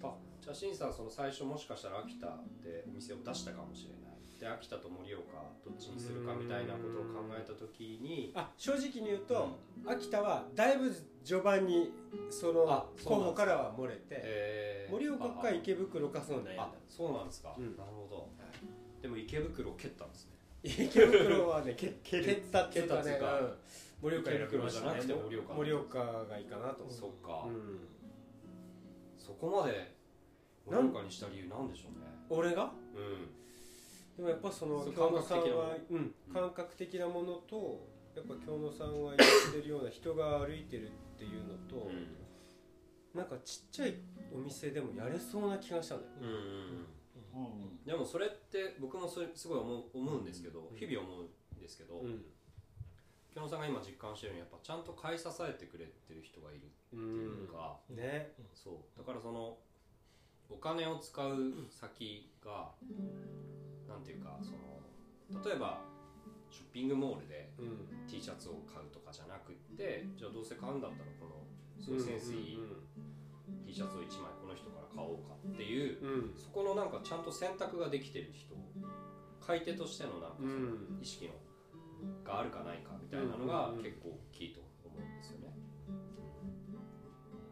[0.00, 0.14] 良かった。
[0.40, 2.26] じゃあしんさんその最初もしかしたら秋田
[2.62, 4.09] でお店を出したかもしれない
[4.40, 10.90] で秋田と盛岡どっちにするかみたいなことを考えた時にあ正直に言うと、秋田はだいぶ
[11.22, 11.92] 序盤に
[12.30, 14.92] その候補からは漏れてえー。
[14.92, 17.76] 盛岡か池袋かその悩んだあそうなんですか、うん。
[17.76, 18.28] なるほど、
[19.02, 20.32] でも池袋を蹴ったんですね。
[20.62, 21.92] 池袋はね 蹴っ
[22.50, 23.20] たっていうかね
[24.00, 25.00] 盛岡選びましたね。
[25.04, 27.78] 池袋じゃなくて盛岡がいいかなとそっか、うん。
[29.18, 29.94] そこまで
[30.64, 32.06] 盛岡にした理由なんでしょうね。
[32.30, 32.72] 俺が？
[32.94, 33.39] うん
[34.20, 36.14] でもやっぱそのそう京野さんはうん。
[36.30, 41.88] 感覚的なものとやっぱ京野さんが言ってるような人が歩いてるっていうのと、
[43.14, 43.94] なんかちっちゃい
[44.34, 46.12] お店でもやれそうな気がしたんだよ。
[46.20, 46.36] うんうん
[47.32, 47.84] うん。
[47.86, 50.76] でもそれって僕もそれすごい思う思うんですけど、うん。
[50.76, 52.22] 日々思うんですけど、うん。
[53.32, 58.32] 京野さんが今実感してるようにやっぱちゃんと買い支えてくれてる人がいるっていうか、ね。
[58.52, 58.98] そう。
[58.98, 59.56] だからその
[60.50, 62.68] お金を使う先が
[63.90, 65.82] なんていうかその例えば
[66.50, 67.50] ショッピングモールで
[68.08, 71.42] T シャツを買うとかじゃなくってじゃあどうせ買うんだったらこの
[71.82, 72.58] そういうセンスいい
[73.66, 75.98] T シャツを1枚この人から買おうかっていう、
[76.36, 78.54] そこのなんかちゃんと選択ができてる人
[79.40, 81.34] 買い手としてのなんかその意識の、
[82.24, 85.54] があるかないかみたいなのが結構大きいと思うんですよね。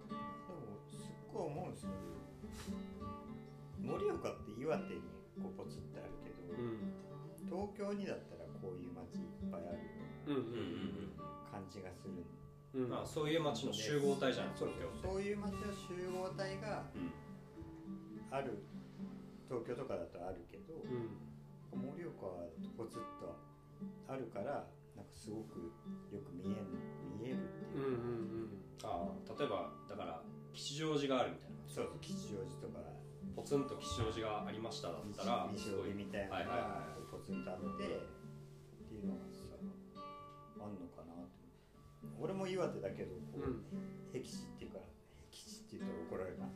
[0.08, 1.90] でもすっごい思うんですよ
[3.78, 5.00] 盛岡って岩手に
[5.42, 6.27] こうポツってあるけ
[6.58, 6.98] ね。
[7.76, 9.78] 京にだったらこういう街いっぱいある
[10.26, 11.16] うんうん
[11.50, 12.14] 感じがする。
[12.74, 12.82] うん。
[12.84, 14.70] うんまあそういう街の集合体じゃないそう
[15.02, 17.10] そういう街の集合体がうん。
[18.30, 18.58] ある。
[19.48, 21.16] 東京とかだとあるけどうん。
[21.72, 22.44] 盛岡は
[22.76, 23.36] ポツッと
[24.08, 25.72] あるからなんかすごく
[26.12, 26.66] よく見えん
[27.22, 27.96] 見えるってうんいうう、
[28.44, 28.50] ん。
[28.84, 31.56] ああ例えばだから吉祥寺があるみたいな。
[31.68, 32.80] そうそう吉祥寺とか
[33.38, 35.54] ポツンと吉祥寺がありましただったらみ
[36.10, 37.86] たいなはいのがポツンとあってっ
[38.90, 39.46] ていうのがさ
[40.58, 41.46] あんのかなって。
[42.18, 43.62] 俺も岩手だけどこうん。
[43.62, 43.62] う
[44.10, 44.78] 僻地っていうか
[45.30, 46.50] 僻地って言ったら怒られるな。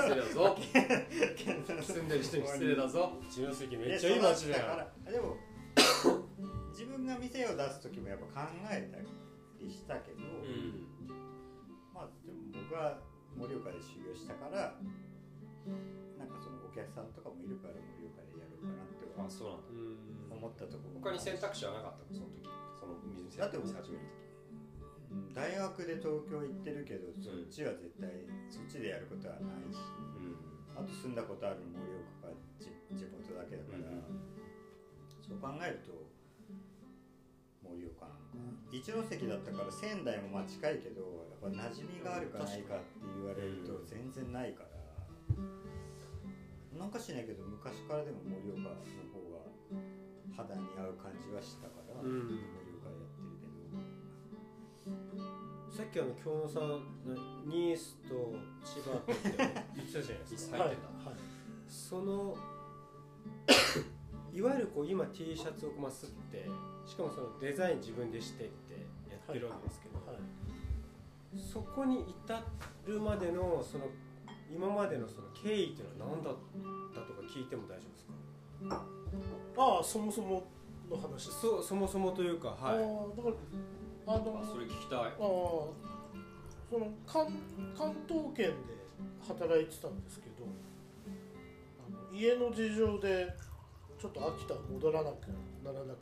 [0.00, 0.56] 失礼だぞ。
[1.92, 3.12] 住んでる人に失礼だぞ。
[3.28, 5.36] 一ノ関めっちゃいい街だよでも
[6.72, 8.98] 自分が店を出す時もやっぱ考えた
[9.62, 10.88] りしたけど、うん。
[11.92, 12.98] まあでも僕は
[13.36, 14.74] 盛岡で修行したから
[16.18, 20.36] なんかそのお客さんとかもいるから盛岡でやろうかなってあそうなんだ。
[20.36, 20.38] うん。
[20.38, 20.88] 思ったとこ。
[20.94, 22.18] ろ他に選択肢はなかったの？
[22.18, 22.46] その時。
[22.78, 22.94] その
[23.24, 24.04] 店だって店始める
[25.10, 25.34] うん。
[25.34, 28.08] 大学で東京行ってるけどそっちは絶対
[28.48, 29.78] そっちでやることはないし。
[29.78, 30.40] 時うん。
[30.78, 31.82] あと住んだことあるの盛
[32.22, 33.90] 岡が地地元だけだから、
[35.18, 36.06] そう考えると
[37.66, 38.38] 盛岡なのか。
[38.38, 42.86] な一関だったから仙台もまあ近いけどやっぱ馴染みがあるかないかって
[43.18, 44.67] 言われると全然ないから、
[46.76, 48.76] なんかしないけど昔からでも盛岡の
[49.14, 49.40] 方が
[50.36, 52.28] 肌に合う感じはしたから、うん。
[52.28, 52.38] 盛
[52.78, 53.46] 岡でやってるけ
[55.22, 55.38] ど。
[55.70, 56.82] さっきあの京野さん
[57.46, 59.36] ニースと千葉とって
[59.76, 61.18] 言ってたじゃないですか入ってんだはい。
[61.68, 62.36] その
[64.32, 66.46] いわゆるこう今 T シャツをまあすって
[66.86, 68.74] しかもそのデザイン自分でしてって
[69.10, 70.16] やってるわけですけど、はい。
[71.38, 72.42] そこに至
[72.86, 73.86] るまでのその
[74.50, 76.34] 今までのその経緯っていうのは何だっ
[76.94, 78.82] たとか聞いても大丈夫ですか？
[79.58, 80.42] ああそもそも
[80.90, 81.40] の話です。
[81.40, 82.82] そそもそもというかああはい
[83.16, 84.98] だからあのあそれ聞きたい。
[85.00, 87.26] ああその関
[87.76, 88.54] 関東圏で
[89.26, 90.46] 働いてたんですけど
[91.86, 93.34] あの家の事情で
[94.00, 95.28] ちょっと秋田戻らなく
[95.64, 95.94] ならなくなっ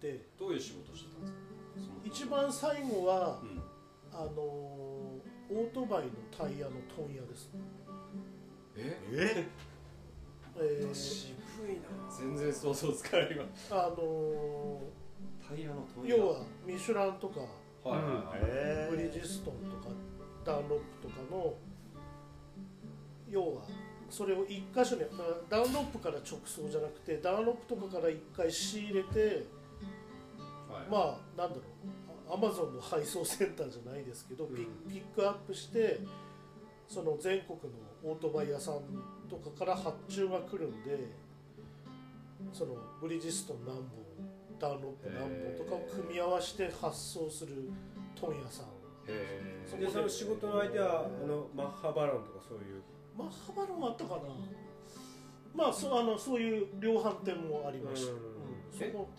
[0.00, 1.38] てどういう仕事してたんですか？
[1.76, 3.62] その一番最後はうん。
[4.16, 4.32] あの
[5.50, 7.50] オートバイのタイヤの問屋です。
[7.52, 7.60] ね、
[8.76, 8.98] え？
[9.12, 9.46] え？
[10.56, 10.94] えー。
[10.94, 11.34] 渋
[11.68, 12.10] いな。
[12.10, 13.44] 全然想像つかないわ。
[13.70, 14.80] あの
[15.46, 16.16] タイヤの問屋。
[16.16, 19.94] 要はミシュランとかはいはえブリヂストンとか
[20.44, 21.54] ダンロップとかの
[23.30, 23.62] 要は
[24.08, 25.02] それを一箇所に
[25.50, 29.46] ダンロップから直送じゃなくてダンロップとかから一回仕入れて
[30.70, 30.90] はい。
[30.90, 36.00] まあなんだろうアマゾンの配送センターじゃないですけどピッピックアップして
[36.88, 38.80] その全国のオートバイ屋さん
[39.28, 41.08] とかから発注が来るんで
[42.52, 43.84] そのブリヂストン何本
[44.58, 47.70] ダンロップ何本とかを組み合わせて発送する
[48.14, 48.66] 問屋さん。
[49.06, 52.82] へそでその仕事の相手はあのマッハバロンとかそういう。
[53.16, 54.22] マッハバロンあったかな。
[55.54, 58.33] まあそうあのそういう量販店もありました、うん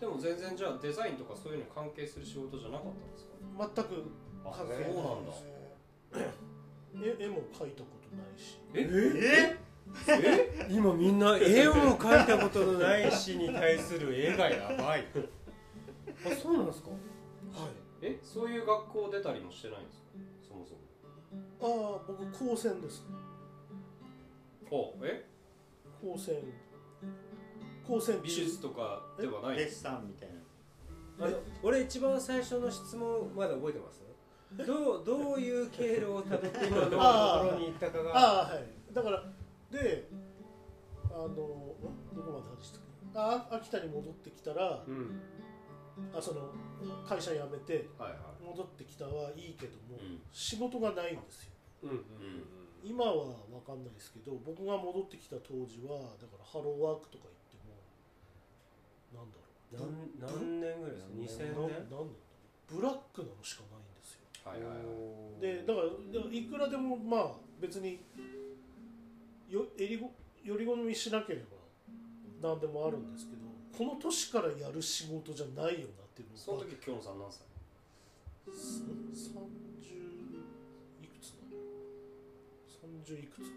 [0.00, 3.32] でも全然じゃあデザインとかそういうのに関係する仕事じゃなかったんですか？
[3.74, 4.04] 全く
[4.44, 4.84] あ関係ない。
[4.84, 5.32] そうなんだ。
[7.20, 8.58] 絵絵も描いたことないし。
[8.74, 9.56] え？
[10.08, 10.66] え？
[10.68, 15.06] 今みんな絵を描いたことのない詩に対する絵がやばい。
[16.26, 16.90] あそうなんですか？
[16.90, 16.98] はい。
[18.02, 18.18] え？
[18.22, 20.04] そういう学校出たりもしてないんですか？
[20.48, 20.80] そもそも。
[21.94, 23.06] ああ僕高専ですね。
[24.70, 25.24] おえ？
[26.02, 26.34] 高専
[27.86, 30.28] 高専美術とかではないデッサンみたい
[31.18, 34.02] なあの俺一番最初の質問まだ覚えてます？
[34.66, 37.02] どうどういう経路をたどって今のとこ
[37.52, 38.16] ろに行ったかが。
[38.16, 38.64] ああはい。
[38.92, 39.22] だから
[39.70, 40.08] で
[41.10, 41.42] あのんど
[42.22, 42.80] こまで話したっ
[43.12, 43.18] け？
[43.18, 45.20] あ秋田に戻ってきたらうん。
[46.14, 46.52] あその
[47.08, 48.20] 会社辞めてはいはい。
[48.44, 50.20] 戻ってきたはいいけども、うん。
[50.32, 51.52] 仕事がないんですよ。
[51.84, 51.98] うんうん
[52.84, 57.74] 今は分かんないですけど僕が戻ってきた当時はだからハローワークとか行っても
[59.10, 59.80] なんだろう何
[60.20, 61.60] 何年ぐらいですか？2000な年？
[61.60, 64.20] なんなんだろうブラックなのしかないんですよ。
[64.44, 64.82] はいはいは
[65.38, 65.40] い。
[65.40, 65.86] でだから
[66.32, 68.00] いくらでもまあ別に
[69.48, 70.10] よえりご
[70.44, 71.56] より好みしなければ
[72.50, 73.42] 何でもあるんですけど
[73.76, 77.42] この年からやる仕事じゃないよなっていうのその時京野さん何歳
[78.46, 78.52] ？30
[81.02, 81.58] いくつなの
[83.04, 83.50] ？30いくつな。
[83.50, 83.52] の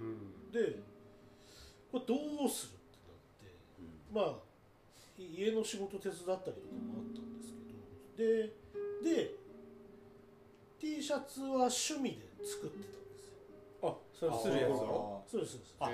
[0.00, 0.52] うん。
[0.52, 0.78] で
[1.92, 2.14] これど
[2.46, 3.54] うするってなって
[4.12, 4.49] まあい
[5.20, 7.52] 家の仕事手伝ったりとかもあったんです
[8.16, 8.28] けど。
[8.28, 8.52] で
[9.02, 9.34] で
[10.78, 13.36] T シャツは趣味で作ってたんですよ。
[13.82, 15.76] あそれするやつだろそうですそうです。
[15.80, 15.92] あも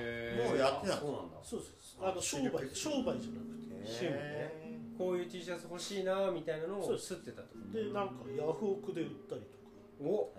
[0.54, 1.36] うやってたあそうなんだ。
[1.42, 1.98] そうです。
[2.00, 3.74] あの商売商売じゃなくて。
[3.74, 4.66] へ趣味ね。
[4.96, 7.78] こういう T シャツ欲しいなみたいなのを吸ってたってこと？
[7.78, 9.66] でなんかヤフオクで売ったりとか。
[10.00, 10.32] お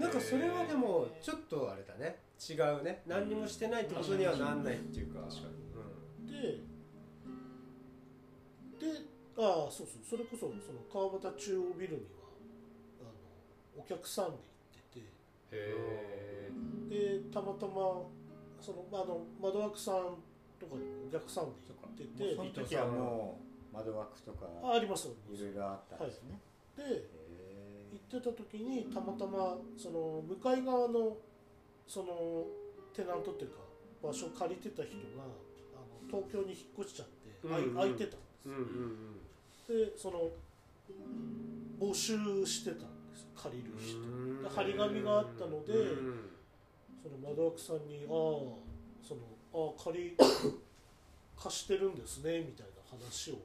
[0.00, 2.20] なんかそれはでもちょっとあれだね。
[2.38, 3.02] 違うね。
[3.06, 5.20] 何にもしてないってことにはなんないっていうか。
[5.20, 5.48] 確か
[6.24, 6.60] にで
[8.80, 8.86] で
[9.36, 12.32] ああそうそうそれこそその川端中央ビルには
[13.00, 13.04] あ
[13.76, 14.40] のお客さんで
[14.74, 15.12] 行って
[15.52, 16.50] へ
[16.88, 18.08] てでたまたま
[18.60, 20.16] そのあの窓枠さん
[20.58, 22.36] とかにもお客さんで行ってて。
[22.36, 23.38] その時はも
[23.72, 25.44] う窓枠とかあありますあります。
[25.44, 26.40] いろいろあったんですね、
[26.76, 26.86] でへ
[27.92, 31.16] 行ってた時にたまたまその向かい側の
[31.86, 32.46] その
[32.92, 33.58] テナントっていうか
[34.02, 38.16] 場所を借りてた人があの東京に引っ越しちゃって、うんうん空いてた。
[38.16, 38.58] んですうんよ、
[39.68, 39.86] うん。
[39.90, 40.30] でその
[41.78, 42.16] 募集
[42.46, 43.98] してたんです借りる人。
[43.98, 44.02] う
[44.40, 44.42] ん。
[44.42, 46.30] で張り紙があったのでうん。
[47.02, 48.12] その窓枠さんに「ああ
[49.02, 49.20] その
[49.54, 50.16] ああ借り
[51.36, 53.38] 貸してるんですね」みたいな話を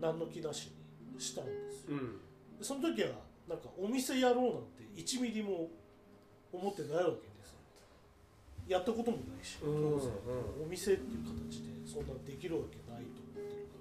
[0.00, 0.70] 何の気なし
[1.12, 1.94] にしたんですよ。
[1.94, 2.18] うん。
[2.58, 3.10] でその時は
[3.48, 4.62] なんかお店やろうなん
[4.94, 5.68] て1ミリも
[6.52, 7.58] 思ってないわけですよ。
[8.68, 10.10] やったこともないし当うん然。
[10.62, 13.22] お店っていう形でそんなできるわけないと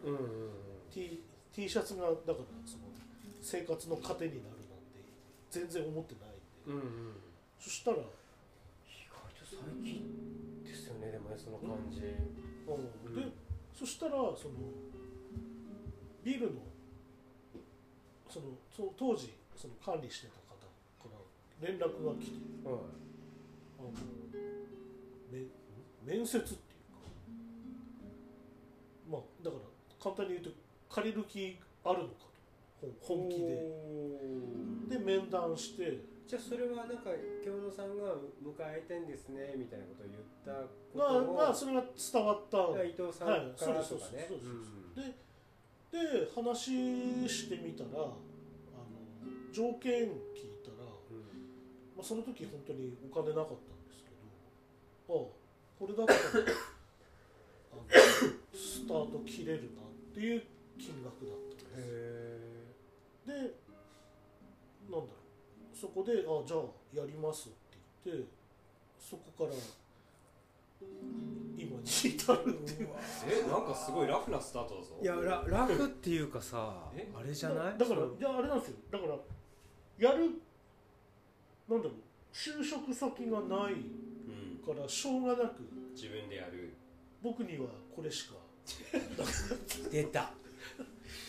[0.05, 0.51] 思ってるからうんうん。
[0.91, 2.35] T, T シャツがだから
[2.65, 2.85] その
[3.41, 5.05] 生活の糧になるなんて
[5.51, 6.45] 全然思ってないんで。
[6.67, 7.15] うんうん。
[7.59, 8.01] そしたら、意
[9.09, 12.01] 外と最近ですよねでもねその感じ。
[12.01, 13.15] うん。
[13.15, 13.31] で
[13.73, 14.55] そしたらその
[16.23, 16.61] ビルの
[18.29, 18.45] その
[18.75, 21.15] そ当時その管理してた方か
[21.61, 22.37] ら連絡が来て。
[22.67, 22.79] はい。
[23.77, 23.91] あの
[25.31, 25.45] め
[26.03, 26.65] 面接っていうか。
[29.11, 29.74] まあだから
[30.05, 30.51] 簡単に言うと
[30.93, 32.29] 借りる気あるのか
[32.79, 32.85] と。
[33.01, 34.99] 本本気で。
[34.99, 35.97] で面談して。
[36.27, 37.09] じゃあそれはなんか
[37.43, 42.57] 京野さんが迎えてんですねみたいなことを言ったこまあとをまあそれが伝わった。
[42.83, 44.49] 伊藤さんはいからそうですとかねそうです。
[44.49, 45.13] うん。
[46.25, 48.17] で話してみたらあの
[49.53, 50.85] 条件聞いたら、
[51.95, 54.09] まあ、その時本当にお金なかったんですけ
[55.07, 55.29] どああ
[55.79, 56.19] これだったら
[57.73, 57.83] あの
[58.53, 59.84] スタート切れるな
[60.15, 60.43] っていう
[60.79, 61.89] 金額だったんです。
[61.89, 62.39] へ
[63.27, 65.07] でなんだろう。
[65.75, 66.61] そこで「あじゃあ
[66.93, 68.23] やります」って言って
[68.97, 69.59] そこから
[71.57, 72.89] 今に至るっていう。
[73.27, 74.97] えなんかすごいラフなスタートだぞ。
[75.01, 77.11] いやララフっていうかさえ？
[77.13, 77.77] あれじゃない？
[77.77, 78.77] だからいやあれなんですよ。
[78.91, 79.17] だから
[79.97, 80.29] やる
[81.67, 81.93] なんだろう。
[82.31, 84.61] 就職先がないうん。
[84.65, 85.61] からしょうがなく。
[85.93, 86.73] 自分でやる。
[87.21, 88.35] 僕にはこれしか
[89.91, 90.31] 出た。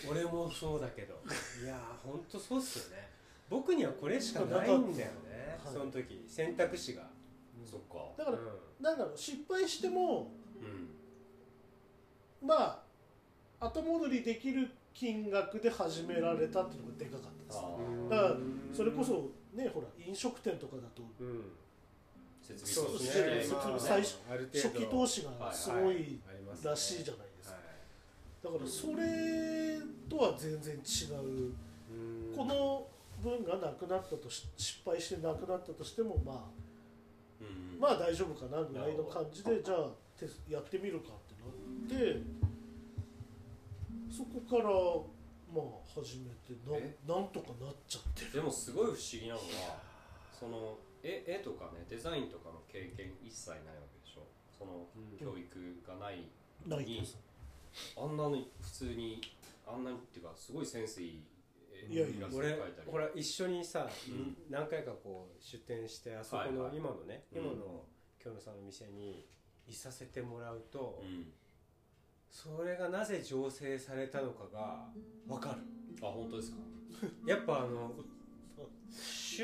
[0.08, 1.14] 俺もそうだけど。
[1.62, 3.08] いやーほんとそうっすよね。
[3.48, 6.24] 僕にはこれしかないんだよねはいその時。
[6.26, 7.08] 選択肢が。
[7.64, 8.12] そっか。
[8.16, 8.46] だから、うん。
[8.80, 10.30] なんだろう失敗しても
[10.60, 12.46] うん。
[12.46, 12.84] ま
[13.60, 17.58] あ後戻りできる金額で始められたっていうのがでかかったです。
[17.58, 18.36] あだから
[18.72, 21.44] それこそねほら飲食店とかだとうん
[22.54, 23.56] 設そう備ですね。
[23.56, 24.68] まあ設備最初ある程度。
[24.68, 26.20] 初期投資がすごい
[26.62, 27.64] らしいじゃないですかはい
[28.44, 30.78] だからそれとは全然違
[31.12, 31.54] う。
[31.90, 32.86] うんこの
[33.22, 36.36] 分がなくなったとし失敗してなくなったとしてもまあ
[37.40, 37.80] うん。
[37.80, 39.88] まあ大丈夫かなぐらいの感じでじゃあ
[40.48, 42.20] やってみるかってなって
[44.10, 44.70] そこから
[45.52, 46.94] まあ始めてなえ？
[47.06, 48.32] なんとかなっちゃってる。
[48.34, 49.46] でもすごい不思議なのが
[50.38, 54.26] その絵絵とかねデザインとかの経験一切ないわけでしょ？
[54.58, 55.16] そのうん。
[55.18, 56.26] 教育がない
[56.66, 57.16] ないです
[57.96, 59.20] あんなに普通に
[59.66, 61.22] あんなにっていうかすごいセンスいい
[61.90, 62.16] 絵いやいや。
[62.18, 62.90] イラスト描俺いたり。
[62.90, 64.36] ほら一緒にさ、うん。
[64.50, 66.76] 何回かこう出店してあそこのはいはい。
[66.78, 67.42] 今のね、うん。
[67.42, 67.84] 今の
[68.18, 69.24] 京野さんの店に
[69.68, 71.32] いさせてもらうと、うん。
[72.30, 74.88] それがなぜ醸成されたのかが
[75.28, 75.60] 分かる。
[76.02, 76.58] あ本当ですか？
[77.26, 77.92] やっぱあの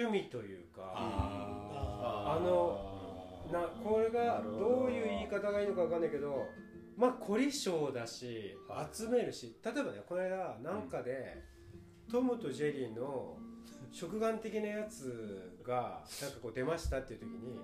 [0.00, 2.92] 趣味というかああの
[3.52, 4.86] なこれがど。
[4.86, 6.46] ういう言い方がいいのか分かんないけど
[6.96, 8.96] まあ凝り性だしはい。
[8.96, 11.42] 集めるし例えばねこの間なんかで、
[12.10, 13.36] トムとジェリーの
[13.90, 17.58] 食玩的なやつがなんかこう出ましたっていう時に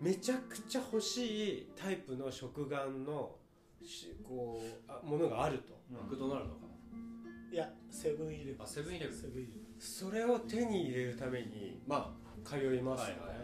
[0.00, 3.36] めちゃくちゃ欲しいタイプの食玩の
[3.82, 5.78] しこうあものがあると。
[5.90, 7.54] マクドナルドかな。
[7.54, 8.64] いやセブンイレブン。
[8.64, 9.16] あセブンイレブン。
[9.16, 13.38] セブンイレそれを手に入れるためにまあ通いますよね、はいはい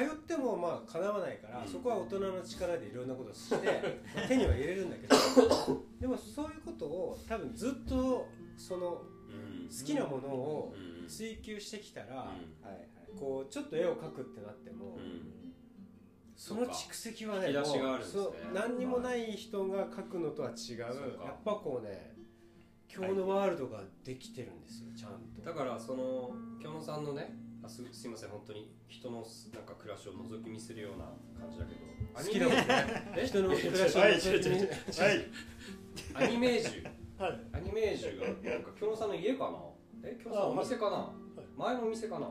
[0.00, 0.10] はい。
[0.10, 1.68] 通ってもまあ叶わないから、うん。
[1.68, 3.56] そこは大人の力でいろんなことをして
[4.28, 5.14] 手には入れるんだけど。
[6.00, 9.68] でもそういうことを多分ずっとそのうん。
[9.68, 11.08] 好きなものをうん。
[11.08, 12.24] 追求してきたら、は
[12.64, 12.88] いはい。
[13.18, 15.52] こうちょっと絵を描くってなっても、うん。
[16.34, 17.52] その蓄積はねね。
[18.52, 20.78] 何にもない人が書くのとは違う。
[20.80, 20.92] やか。
[20.92, 22.15] っぱこうね
[22.94, 25.42] 今日のワールドができてるんですよちゃんと。
[25.44, 26.30] だからその
[26.62, 29.24] 京野さんのねあすすいません本当に人の
[29.54, 31.06] なんか暮らしを覗き見するような
[31.38, 31.80] 感じだけど
[32.14, 32.56] 好きだもん。
[32.56, 33.26] ねえ？
[33.26, 35.26] 人の暮らしをはい覗き見はい。
[36.14, 36.68] アニメージ？
[36.68, 37.40] ュはい。
[37.52, 40.08] アニメージュがなんか京野さんの家かな？
[40.08, 40.16] え？
[40.22, 41.10] 京野さんのお店かな、
[41.56, 42.28] 前のお店かな、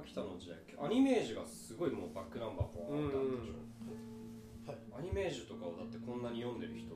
[0.00, 5.02] 秋田の時代アニメージュがすごいもうバックナンバーポーンってあったでしょ、はい。
[5.02, 6.94] アニメージュとかをだってこんなに読んでる人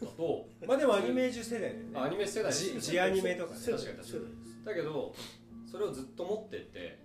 [0.00, 1.80] だとまあでもアニメージュ世代だよね。
[1.94, 2.52] あアニメ世代。
[2.52, 3.60] ジジアニメとかね。
[3.60, 4.64] 確かに確かに。
[4.64, 5.14] だけど
[5.70, 6.98] それをずっと持ってって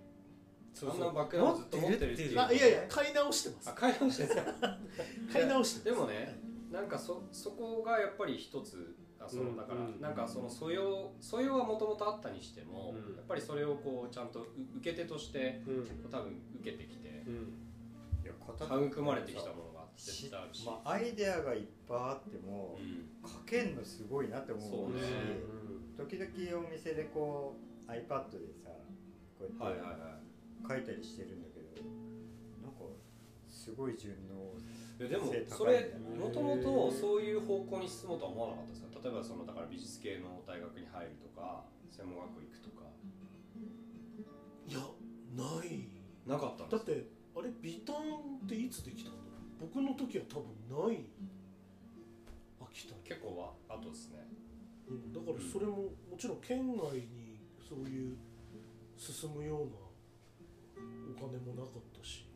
[0.74, 2.40] そうあんなバックナンずっと持ってるっていう。
[2.40, 3.70] あいやいや買い直してます。
[3.70, 4.60] あ買い直してるんです。
[4.60, 4.78] か
[5.32, 6.38] 買い直してでもね
[6.70, 9.56] なんかそそこがやっぱり一つあそのうん。
[9.56, 10.00] だから、うん。
[10.00, 13.16] なんかその素養素養はもともとあったにしても、うん。
[13.16, 15.86] やっぱりそれをこうちゃんとう受け手としてうん。
[16.10, 17.34] 多分受けてきてうん。
[18.22, 19.62] いや形育まれてきたもの。
[19.62, 19.67] が
[19.98, 23.08] 絶し対あるし、まあ、アイデアがいっぱいあってもうん。
[23.28, 25.04] 書けんのすごいなって思うし
[25.98, 28.70] 時々お店でこう iPad でさ
[29.38, 31.82] こうはいやっはいはて書いたりしてるんだけど、
[32.62, 32.84] なんか
[33.48, 34.54] すごい順応
[34.98, 39.00] いででもそれねもともとそういう方向に進もうとは思わなかったですか？
[39.02, 42.86] 例えばそのだから美術系の大学に入るとか専門学校行くとか。
[44.68, 44.80] いや
[45.36, 45.88] ない。
[46.26, 47.96] なかったんですだってあれビタン
[48.44, 49.18] っていつできたんだ
[49.60, 51.04] 僕の時は多分ない。
[52.60, 54.26] 秋田に結構は後ですね。
[54.88, 55.76] うん、だからそれも
[56.10, 58.16] もちろん県外にそういう
[58.96, 59.72] 進むような
[61.10, 62.26] お金もなかったし。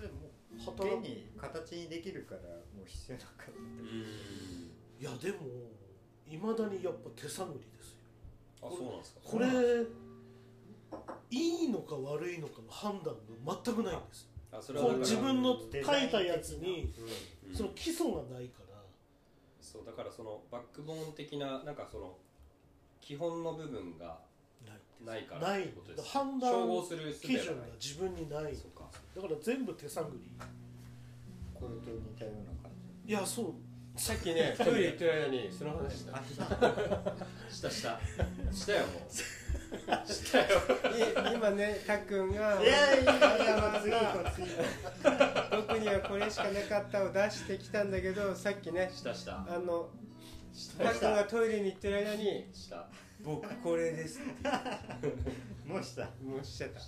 [0.00, 3.50] でも働く現に形にできるからもう必要なかった。
[3.50, 3.60] って
[5.00, 5.38] いやでも
[6.28, 7.98] いまだにやっぱ手探りですよ。
[8.62, 9.20] あそうなんですか？
[9.24, 9.46] これ
[11.30, 14.28] いいのか悪いのかの判断が全くないんです
[14.58, 16.92] こう自分の書いたやつに
[17.48, 17.54] うん。
[17.54, 18.80] その基礎がないから。
[19.60, 22.16] そうだからそのバックボーン的ななんかその
[23.00, 24.18] 基本の部分が
[24.64, 28.54] ないないからないってことです判断照合する術基準が自分にない。
[28.54, 28.84] そうか。
[29.14, 30.30] だから全部手探り。
[31.54, 32.70] これと似たような感
[33.06, 33.52] いやそう。
[33.96, 36.16] さっきねトイレ行ってる間にその話した。
[37.50, 38.00] したした。
[38.52, 39.00] したよもう
[40.06, 40.60] したよ。
[41.30, 43.16] い今ねたっくんがじいやいやい
[43.46, 44.32] や
[45.50, 49.44] 僕にはこれしかなかったを出してきたんだけどさっきねしたした。
[49.48, 49.90] あの
[50.78, 50.90] た。
[50.90, 52.88] っくんがトイレに行ってる間にした
[53.22, 55.68] 「僕これです」って。
[55.68, 56.04] もうした。
[56.22, 56.78] もうしちゃった。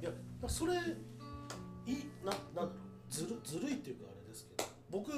[0.00, 0.10] いや
[0.46, 0.74] それ
[1.86, 2.70] いいななんだろう。
[3.10, 5.10] ずるずるいっていうかあれですけど僕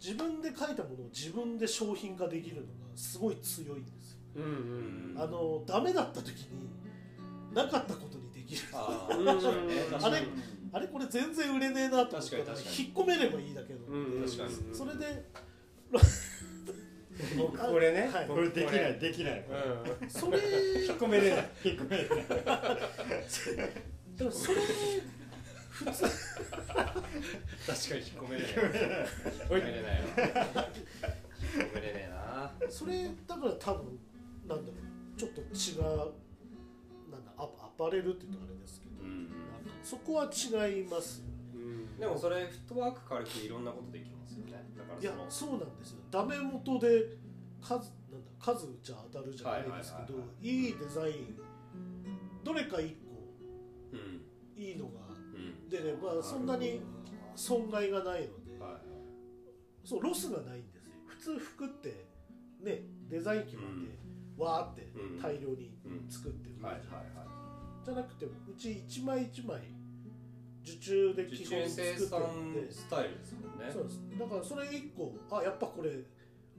[0.00, 5.20] 自分で書いたものを自分で商品化できるのがすごい強いんですよ、うんうん。
[5.20, 6.68] あのダメだった時に
[7.54, 8.62] なかったことにできる。
[8.72, 9.18] あー。
[9.18, 9.26] うん。
[9.26, 9.68] 確かに。
[9.68, 10.26] ねうん確かに
[10.72, 12.76] あれこれ全然売れねえなと思ったら確かに確かに。
[12.78, 14.50] 引っ込めればいいだけなので、うん確かに。
[14.72, 15.24] それで
[17.36, 18.26] 僕これね、はい。
[18.28, 18.48] 僕これ。
[18.50, 19.44] できないできない。
[20.00, 20.08] うん。
[20.08, 20.38] それ
[20.86, 21.48] 引っ込めれない。
[21.64, 22.18] 引っ込めれない。
[22.28, 24.60] だからそれ
[25.70, 26.02] 普通。
[26.02, 26.14] 確か
[27.94, 28.52] に引っ込めれない。
[28.52, 28.62] 引っ
[29.48, 30.04] 込めれないよ
[31.52, 32.52] 引っ込めれねえな。
[32.70, 33.98] それだから多分
[34.50, 36.12] なんだろうちょっと違う
[37.10, 37.46] なんだアア
[37.78, 39.24] パレルって言うとあれですけど、うん。
[39.24, 39.36] なんか
[39.82, 41.32] そこは違いますよね。
[41.54, 44.52] うんでもそれフットワーク軽くいろんなことできますよね。
[44.76, 45.98] だからいやそうなんですよ。
[46.10, 47.16] ダメ元で
[47.62, 50.74] 数なんだ数打ちゃ当たるじゃないですけど、はいはいいい。
[50.74, 51.38] デザイン
[52.42, 53.30] どれか一個
[53.92, 54.62] うん。
[54.62, 54.90] いいのが
[55.34, 55.68] うん。
[55.68, 56.80] 出ればそんなに
[57.36, 58.80] 損害がないのでは
[59.84, 60.94] そうロスがないんですよ。
[61.06, 62.06] 普通服って
[62.62, 63.98] ねデザイン決まって、
[64.40, 65.22] わーってうん。
[65.22, 66.64] 大量にうん作って売るじ。
[66.64, 66.80] ゃはい
[67.94, 69.60] なくてうち一枚一枚
[70.62, 72.70] 受注で基本作ってんで。
[72.70, 73.70] スタイルですもんね。
[73.72, 74.00] そうです。
[74.18, 75.90] だからそれ一個あやっぱこれ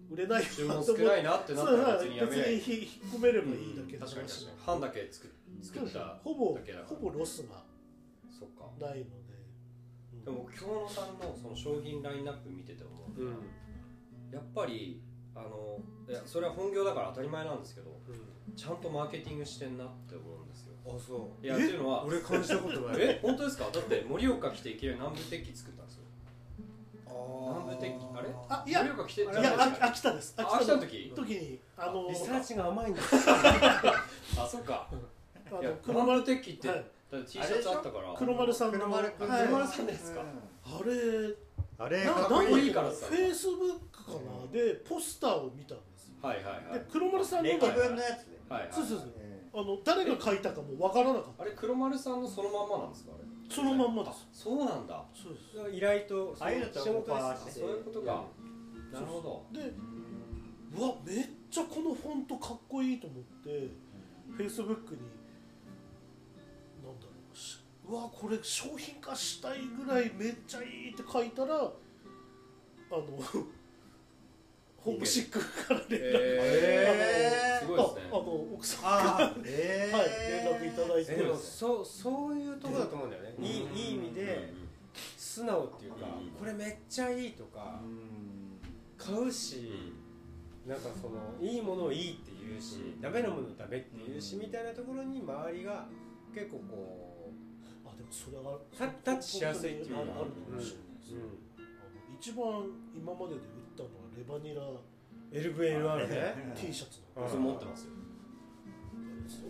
[0.09, 2.63] 売れない注文少ないなってなったら別にやめない引っ
[3.15, 5.31] 込めればいいだけの確かに確話かに半だけ作っ
[5.63, 6.89] 作ったほぼだけだから。
[6.89, 7.63] ほぼロスが
[8.79, 9.31] ないので、
[10.13, 14.33] うんでも京野さんのその商品ラインナップ見てて思うのが、うん。
[14.33, 15.01] やっぱり
[15.35, 15.79] あの
[16.09, 17.91] いやそれは本業だから当たり前なんですけど
[18.55, 20.73] ちゃんとマーケティングしてんなって思うんですよ。
[20.85, 21.45] あそう。
[21.45, 22.95] いやっていうのは俺感じたことない。
[22.99, 23.19] え？
[23.21, 23.69] 本当ですか？
[23.71, 26.01] だって盛岡来ていきなり南部鉄器作ったんですよ。
[27.07, 28.27] 南部鉄器あれ？
[28.49, 30.33] あいや盛岡来ていじゃないですかやあ秋田です。
[30.37, 31.13] あ秋田の時？
[31.15, 33.01] 時にあのリサーチが甘いんだ。
[34.37, 34.89] あそっか。
[35.61, 36.85] いや黒丸鉄器って、はい。
[37.11, 38.13] だって T シャツあったから。
[38.17, 39.13] 黒丸さんの黒丸はい。
[39.47, 40.21] 黒丸さんですか？
[40.65, 41.35] あれ
[41.77, 43.05] あれなかっこいいからさ。
[43.07, 46.09] フェイスブックかなでポスターを見たんです。
[46.09, 46.79] よはいはいはい。
[46.79, 47.71] で黒丸さんの歴が。
[47.73, 48.39] 分のやつで。
[48.49, 49.13] はいはいそうそうそう。
[49.17, 51.43] えあの誰が書いたかもわからなかった。
[51.43, 53.23] あれ黒丸さんのそのまんまなんですかあれ？
[53.53, 54.27] そのまんまです。
[54.31, 55.03] そうなんだ。
[55.13, 55.39] そうで
[55.71, 55.75] す。
[55.75, 58.23] 依頼とああいうのと仕事オファーしてですそういうことか。
[58.93, 59.59] なるほど。
[59.59, 59.73] で
[60.73, 63.69] うわめっちゃこのフォントかっこいいと思って
[64.37, 65.01] フェイスブックに
[66.81, 73.01] なんだろうしうわこれ商品化したいぐらいめっちゃいいって書いたらあの
[74.83, 78.01] ホームシックから連絡、えー、すごいですね。
[78.11, 84.53] ああの奥さんああが、えはい連絡いただいてえでもそうそういうとこだと思うんだよね、いいいい意味で
[85.17, 86.29] 素直っていうか、うん。
[86.31, 87.79] これめっちゃいいとか、
[88.97, 89.93] 買うし、
[90.67, 93.01] なんかそのいいものをいいって言うし、うん。
[93.01, 95.85] ダメなものをダメって言うし、みたいなところに周りが
[96.33, 97.31] 結構こ
[97.85, 102.47] あでもそれはタタッチしやすいっていうかあるあるかもしれないです、う、うん、あの一番
[102.95, 103.60] 今までで
[104.15, 104.61] レバニラ
[105.31, 106.53] LVNR ね。
[106.55, 107.91] T シャツあのそれ持ってますよ。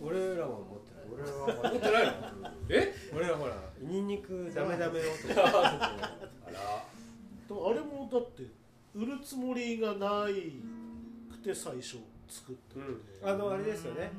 [0.02, 1.04] 俺らは持ってない。
[1.12, 2.12] 俺は持ってないの？
[2.68, 2.94] え？
[3.14, 5.02] 俺らほらニンニクダメダメを。
[5.02, 6.84] と かあら。
[7.48, 8.44] でもあれもだって
[8.94, 10.52] 売るつもりがない
[11.30, 11.96] くて最初
[12.28, 12.92] 作ったので、
[13.22, 14.12] うん、あのあれですよね。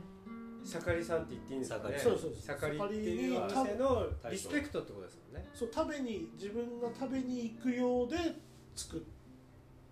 [0.65, 1.97] 盛りさんって言っていいんですかね。
[1.99, 2.57] そうそうそう。
[2.57, 5.49] 盛りっていうお店のリスペクトってことですもんね。
[5.53, 8.17] そう食べに自分が食べに行くようで
[8.75, 9.05] 作った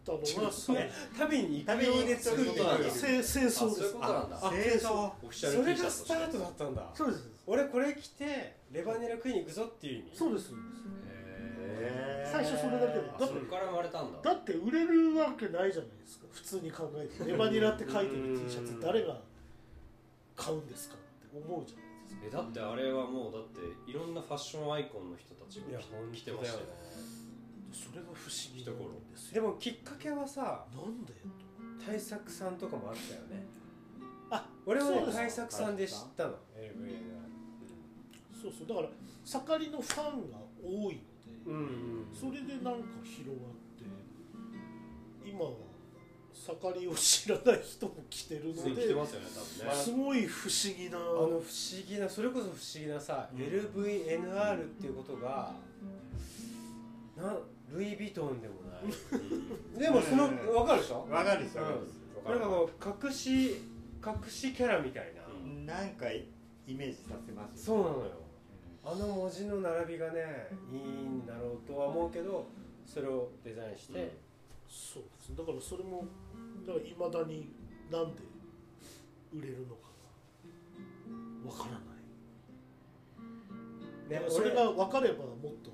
[0.07, 4.37] のがそれ食べに行くようで作って食べに行く清掃あそういうですことなんだ。
[4.37, 5.11] あ清掃。
[5.31, 6.89] それがスタートだったんだ。
[6.93, 7.29] そうです。
[7.47, 10.17] 俺これ着てレバニラ食いに行くぞっていう意味。
[10.17, 11.01] そうですそうです。
[11.83, 14.19] へ最初それだけだそこから生まれたんだ。
[14.21, 17.29] だって売れるわけないじゃないですか普通に考えて。
[17.29, 19.19] レバニラって書いてる T シャツ誰が
[20.35, 22.21] 買うんですかって思うじゃないですか。
[22.27, 26.65] えだってあれはもうだっていろんなファッションアイコンの人たちが本着てましたよね
[27.71, 31.13] それが不思議なんですでよもきっかけはさなんで？
[31.85, 33.45] 大作さんとかもあったよね。
[34.29, 36.31] あ俺はね大作さんで知ったの。
[36.55, 38.87] LVNR そうそうだから
[39.23, 41.01] 盛りのファンが多いので、
[41.45, 43.85] うんうんそれでなんか広がって
[45.27, 45.51] 今は
[46.33, 49.27] 盛りを知らない人も来てるのでてますよね
[49.59, 49.83] 多分ね。
[49.83, 50.97] すごい不思議な。
[50.97, 51.41] あの不思
[51.87, 55.53] 議なそれこそ不思議なさ、LVNR っていうことが
[57.17, 57.37] な
[57.73, 59.79] ルイ・ヴィトンでもない。
[59.79, 61.07] でもその分かるでしょ？
[61.09, 61.71] わかるですわか
[62.33, 62.39] る。
[62.39, 62.69] なんかこ
[63.03, 63.61] う隠し
[64.05, 65.65] 隠しキャラみたいな、うん。
[65.65, 66.25] なんかイ
[66.67, 68.21] メージさせますそうなのよ。
[68.83, 72.47] あの文字の並びがねいいんだろうとは思うけど
[72.85, 74.17] それをデザインして、
[74.67, 76.05] そうですだからそれも
[76.65, 77.53] だからいまだに
[77.91, 78.21] なんで
[79.33, 79.81] 売れるのか
[81.45, 81.81] がわからない。
[84.09, 85.70] だねそれが分かればもっと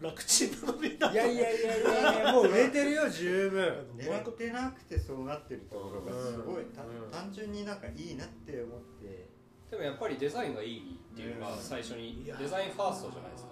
[0.00, 0.52] 楽ちんい
[1.00, 3.86] やいやいやいやいやもう売れてるよ十分。
[3.96, 7.10] 狙ってなくてそうなってるところがすごい、たうん。
[7.10, 9.28] 単純になんかいいなって思って。
[9.70, 13.50] でもやっぱりデザインがいいっていうのが最初にデザインファーストじゃないですか。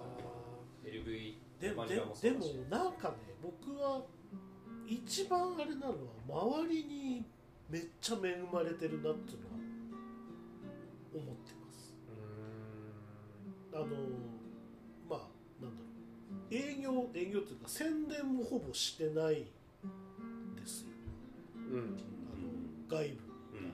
[0.85, 4.01] LV でマニラもそでもなんかね僕は
[4.87, 7.25] 一番あれなのは周りに
[7.69, 9.57] めっちゃ恵まれてるなっていうのは
[11.13, 11.95] 思ってます。
[13.73, 14.36] あの
[16.49, 19.35] 営業営業っていうか宣伝もほぼしてない
[20.55, 20.87] ですよ。
[21.71, 21.79] うん。
[21.79, 21.81] あ
[22.35, 22.47] の
[22.87, 23.17] 外部に、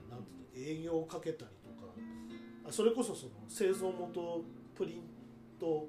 [0.09, 1.93] なんていうの営業をかけたりとか。
[2.67, 4.43] あそれこそその製造元
[4.75, 5.03] プリン
[5.59, 5.87] ト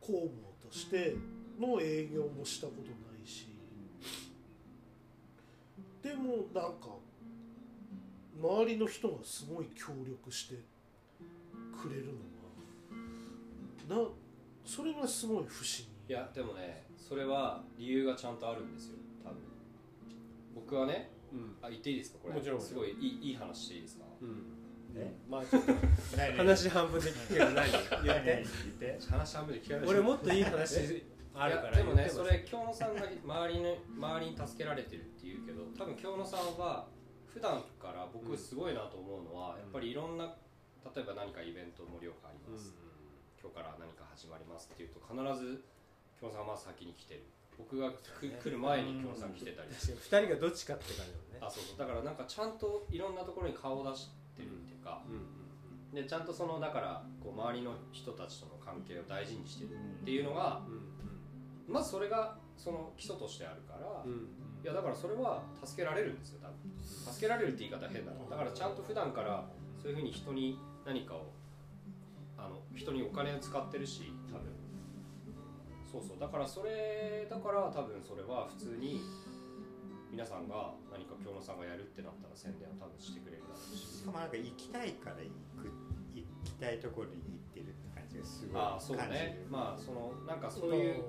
[0.00, 1.16] 工房として
[1.58, 3.48] の営業もしたことないし。
[6.02, 6.96] でもなんか
[8.40, 10.56] 周りの人がすごい協力して
[11.76, 12.06] くれる
[13.88, 14.08] のがな
[14.66, 16.12] それがすごい不思議。
[16.12, 19.38] いやでもねそれは理由がちゃんとあるんですよ多分。
[20.54, 21.56] 僕はねうん。
[21.62, 22.34] あ言っていいですかこれ。
[22.34, 22.60] もちろん。
[22.60, 24.04] すごいいいいい話していいですか？
[24.20, 24.42] うん。
[24.96, 25.14] え？
[25.28, 25.72] まあちょっと。
[26.16, 28.44] 何話半分で聞くけど何言何何って。
[28.80, 29.06] 言って。
[29.10, 31.02] 話半分で聞かない俺もっといい話
[31.34, 36.86] あるからいやでもねそれ京野さんが周りの周りに助けられてるって言うけど多分京野さんは
[37.26, 40.24] 普段から僕すごいなと思うのは、やっぱりいろんな
[40.94, 42.72] 例えば何かイベント盛岡あります、
[43.46, 45.62] 今日から何か始まりますっていうと必ず
[46.18, 47.22] 京野さんはまず先に来てる。
[47.56, 49.70] 僕がく来る前に京野さん来てたり。
[49.70, 51.46] 確かに二人がどっちかって感じだね。
[51.46, 51.78] あそうそう。
[51.78, 55.46] だからなんかちゃんといろんなところに顔を出してるっていうか、うん
[55.94, 67.12] でちゃんとそのだからこう周りの人たちとの関係を大事にしてるっていうのがうんまずそれがその基礎としてあるから、いやだからそれは助けられるんですよ多分。
[67.14, 68.18] 助けられるって言い方は変だな。
[68.28, 69.46] だからちゃんと普段から
[69.80, 71.32] そういうふうに人に何かを
[72.46, 74.46] あの人にお金を使ってるし多分。
[75.90, 76.18] そうそう。
[76.20, 79.02] だからそれだから多分それは普通に
[80.10, 83.98] 皆さんが何か京野さんがやるってなったら宣伝を多分してくれるだろうし。
[83.98, 85.26] しかもなんか行きたいから行
[85.58, 85.74] く
[86.14, 89.42] 行きたいところに行ってるって感じがすごいああそうね。
[89.50, 91.02] まあそのなんかそういう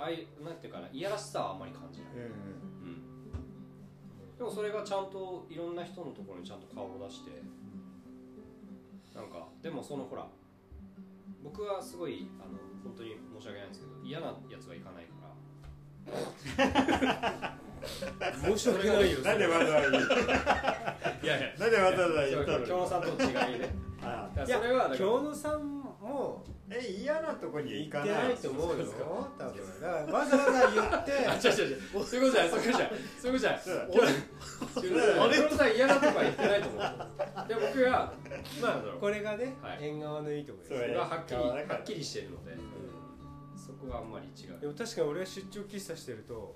[0.00, 2.30] ああいうなんていうかないやらしさはあんまり感じない、うんうん。
[2.32, 2.32] う
[4.32, 7.42] ん、でもそれがちゃんといろんな人のところにちゃんと顔を出して。
[9.12, 10.26] なんかでもそのほら
[11.42, 12.50] 僕はすごいあの
[12.84, 15.30] 本当に申し訳ないんですけど嫌なやつはいかないから。
[18.42, 19.18] 申し訳ないよ。
[19.20, 20.04] なんでわざわざ言う？
[21.22, 21.54] いやいや。
[21.58, 23.16] なんでわざわざ言ったそう京の野さんと違い
[23.58, 24.96] ねあだからそれはだから。
[24.98, 28.08] 京野さんもえ嫌なとこには行かない？
[28.08, 28.84] 行ってないと思うよ。
[29.38, 29.80] 多分。
[29.80, 31.26] だからわざわざ言って。
[31.26, 31.80] あ違う違う違う。
[32.04, 32.88] そういうことじゃないそういうことじゃない。
[33.20, 33.38] そういうこ
[35.48, 35.76] とじゃない。
[35.76, 36.82] 嫌なとこは言ってないと思う。
[37.48, 38.12] で僕が
[38.62, 39.78] まあこれがね、はい。
[39.82, 40.78] 縁側のいいところです。
[40.80, 42.56] そうねがはっきりはっきりしてるので、
[43.56, 44.60] そこがあんまり違う。
[44.60, 46.54] でも確かに俺が出張喫茶してると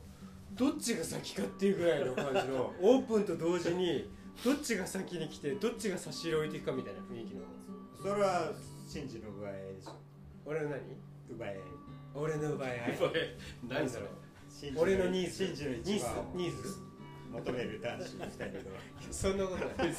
[0.53, 4.09] どっちが先かっていうぐらいの感じの オープンと同時に
[4.45, 7.43] どっちが先に来てどっちが差し入れ置いていくかみたいな雰囲気の。
[8.01, 8.53] それは
[8.87, 9.93] 真珠の奪い合いでしょ。
[10.47, 10.81] 俺の何？
[11.31, 11.57] 奪い合い
[12.15, 13.37] 俺の奪い合いこれ
[13.69, 14.07] 何それ？
[14.49, 15.47] 真珠俺のニーズ。
[15.47, 15.93] 真珠のニーズ。
[15.97, 16.77] 一番をニーズ？
[17.33, 18.29] 求める男子二人が
[19.11, 19.93] そんなことない。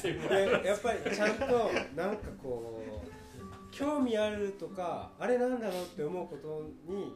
[0.62, 1.44] でやっぱりちゃんと
[1.94, 7.14] なんかこう興味あるとかあれなんだろうって思うことに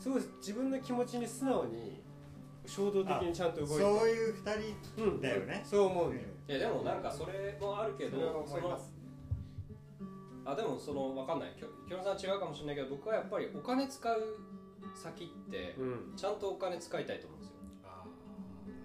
[0.00, 2.00] すごい自分の気持ちに素直に
[2.64, 3.74] 衝動的にちゃんと動いて。
[3.74, 4.52] そういう二
[4.96, 5.62] 人うんだよね。
[5.66, 8.94] そう思うね、いやでもなんかそれもあるけそれはどその思います
[10.48, 11.52] あでもその分かんない。
[11.58, 14.40] きょきょろさん違うかもしれないけど僕はやっぱりお金使う
[14.94, 16.16] 先ってうん。
[16.16, 17.54] ちゃんとお金使いたいと思うんですよ。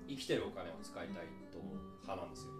[0.10, 2.52] 生きてるお金を使いたいと思う派なんですよ。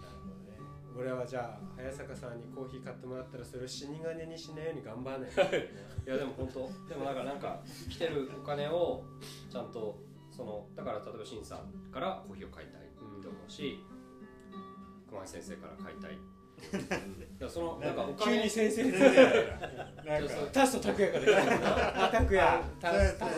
[0.00, 0.56] なるほどね。
[0.96, 5.42] 俺はじゃあ早坂さんにコーヒー買ってもらったらそれを死神にしないように頑張らないと。
[5.44, 6.88] いやでも本当。
[6.88, 9.04] でもなんかなんか生きてるお金を
[9.52, 10.00] ちゃんと
[10.30, 12.84] そのだから例えばしんさんからコーヒーを買いたいっ
[13.20, 13.84] て思うし
[15.08, 16.18] 熊井先生から買いたい
[17.38, 20.34] いやそのなんかお金急に先生ってなんか。
[20.52, 21.24] タスと拓也から。
[21.24, 23.28] 言った拓也タスタ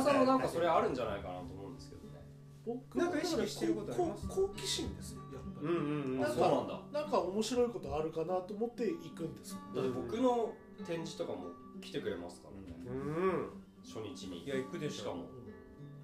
[0.00, 0.04] ス。
[0.04, 2.20] さんもなんかそれあるんじゃないかなと思うんですけどね。
[2.66, 4.28] 僕なんか意識してることあります？
[4.28, 6.24] 好奇心ですよやっぱり、うんうんうん。
[6.24, 7.00] あなんそうなんだ。
[7.00, 10.52] なんか面白いことあるかなと思って行くんですよだって僕の
[10.86, 11.48] 展示とかも
[11.80, 12.76] 来てくれますからね。
[12.86, 13.50] うん。
[13.82, 14.44] 初日に。
[14.44, 14.96] いや行くでしょ。
[14.98, 15.24] しかも。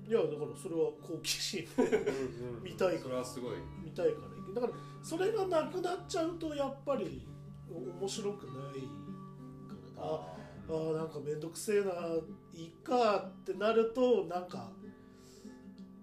[0.09, 1.89] いやだからそれは好奇心うんう
[2.61, 2.63] ん。
[2.65, 3.01] 見たいから。
[3.03, 3.57] それはすごい。
[3.85, 4.73] 見たいからだから
[5.03, 7.27] それがなくなっちゃうとやっぱり
[7.69, 8.55] 面白くない
[9.97, 10.05] から。
[10.05, 10.37] あ
[10.69, 11.91] あーなんか面倒くせえな
[12.55, 14.71] いいかってなるとなんか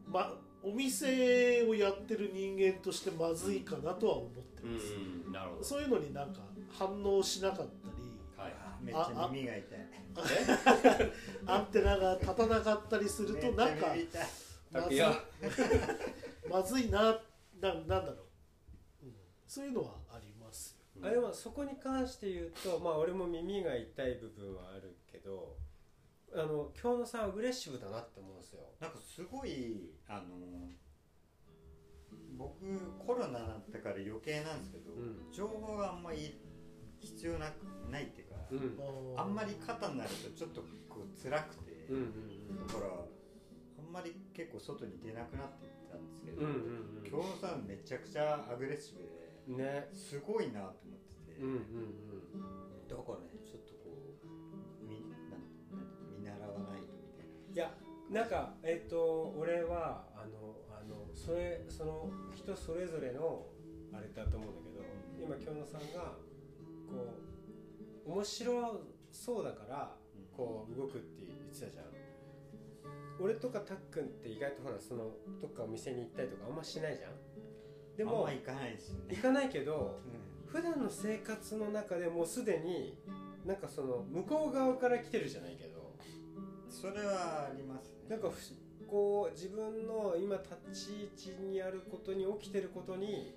[0.06, 5.64] まお店をやってる人間としてまずいかなとは思ってうんます、うんなるほど。
[5.64, 6.42] そういうのになんか
[6.78, 7.70] 反応しなかったり
[8.38, 8.54] はい。
[8.84, 9.80] めっちゃ耳が痛い。
[11.46, 13.88] アンテナが立たなかったりするとなんか
[14.72, 14.96] まずい。
[14.96, 15.14] いや。
[16.50, 17.18] まずいな
[17.62, 18.29] ななんだろう、うん
[19.50, 25.58] そういうのはありますよあでもそこに関して言うとまあ俺も耳が痛い部分はあるけど
[26.36, 28.62] あの京野さんアグレッシブだなって思うんですよ。
[28.80, 30.70] なんかすごいあの
[32.38, 32.54] 僕
[33.00, 35.34] コロナになったから余計なんですけど、うん。
[35.34, 36.40] 情報があんまり
[37.00, 39.20] 必要なくないっていうか、うん。
[39.20, 46.50] あんまり肩になるとちょっとこう辛くて、うんうんだからあんまり結構外に出なくなってたんですけど、うんう
[47.02, 49.19] ん京野さんめちゃくちゃアグレッシブでうん
[49.58, 49.90] ね。
[49.94, 51.60] すごいなと思ってて、うんうん
[52.90, 55.46] だからねちょっとこうみなんなん
[56.18, 57.54] 見習わないとみたいな。
[57.54, 57.74] いや
[58.10, 63.46] なんかえっ、と俺はあのあのそれその人それぞれの
[63.94, 64.84] あれだと思うんだけど
[65.24, 66.18] 今京野さんが
[66.90, 67.14] こ
[68.08, 68.82] う面白
[69.12, 69.96] そうだから
[70.36, 71.86] こう動くって言ってたじゃん。
[73.22, 75.12] 俺とかたっくんって意外とほらその
[75.42, 77.12] どっかお店に行ったりとかあんましないじゃん
[78.00, 79.22] でも行かないですよね行。
[79.22, 80.00] かないけど
[80.48, 82.98] う普段の生活の中でもうすでに
[83.46, 88.10] なんかその向こう側から来てるじゃないけどんそれはありますね。
[88.10, 88.30] なんか
[88.88, 93.36] こう自分の今立ち位置にあることに起きてることに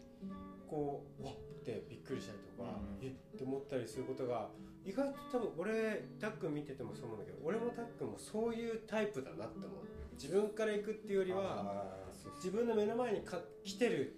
[0.68, 2.68] こうわっってびっくりしたりとか、
[3.00, 4.48] うんえって思ったりすることが
[4.84, 9.68] 意外と多分俺タックン見ててもそう思うんだけど俺もタックンもそういうタイプだなって思う
[10.14, 11.94] 自分から行くっていうよりは
[12.36, 14.16] 自分の目の前にか来てる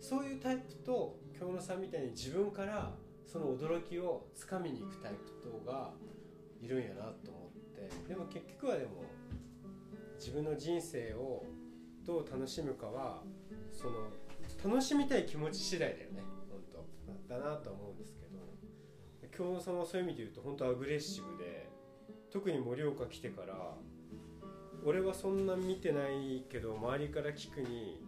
[0.00, 2.92] そういうタイプと京野さんみたいに自分から
[3.26, 5.92] その驚きをつかみに行くタイプとが
[6.60, 7.88] いるんやなと思って。
[8.08, 9.04] でも結局はでも
[10.16, 11.44] 自分の人生を
[12.04, 13.22] どう楽しむかは
[13.72, 14.10] その
[14.64, 16.22] 楽しみたい気持ち次第だよね。
[16.50, 18.30] 本当だなとは思うんですけど。
[19.30, 21.70] 京野さんはそういう意味で言うと本当アグレッシブで
[22.30, 23.74] 特に盛岡来てから
[24.84, 28.02] 俺はそんな見てないけど周りから聞くに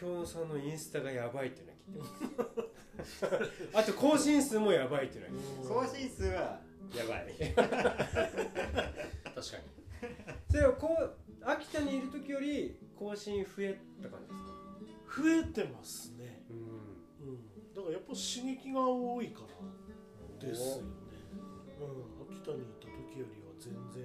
[0.00, 2.36] 京野さんのインスタがやばいっていうのは聞いて
[2.96, 3.26] ます。
[3.74, 6.60] あと更新数もやばいっていうのは聞いて更新数は？
[6.96, 7.34] やばい。
[7.54, 7.98] 確か
[9.34, 9.44] に。
[10.50, 15.22] それはこう秋田にいる時より更新増えた感じですか？
[15.22, 16.56] 増えてますね、うん。
[17.28, 19.42] うん、だからやっぱ刺激が多いか
[20.40, 20.92] らですよね、
[21.80, 24.04] うん、秋田にいた時よりは全然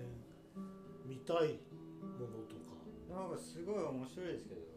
[1.06, 1.60] 見たい
[2.02, 2.66] ものとか。
[3.10, 4.75] なんかすごい面白いですけど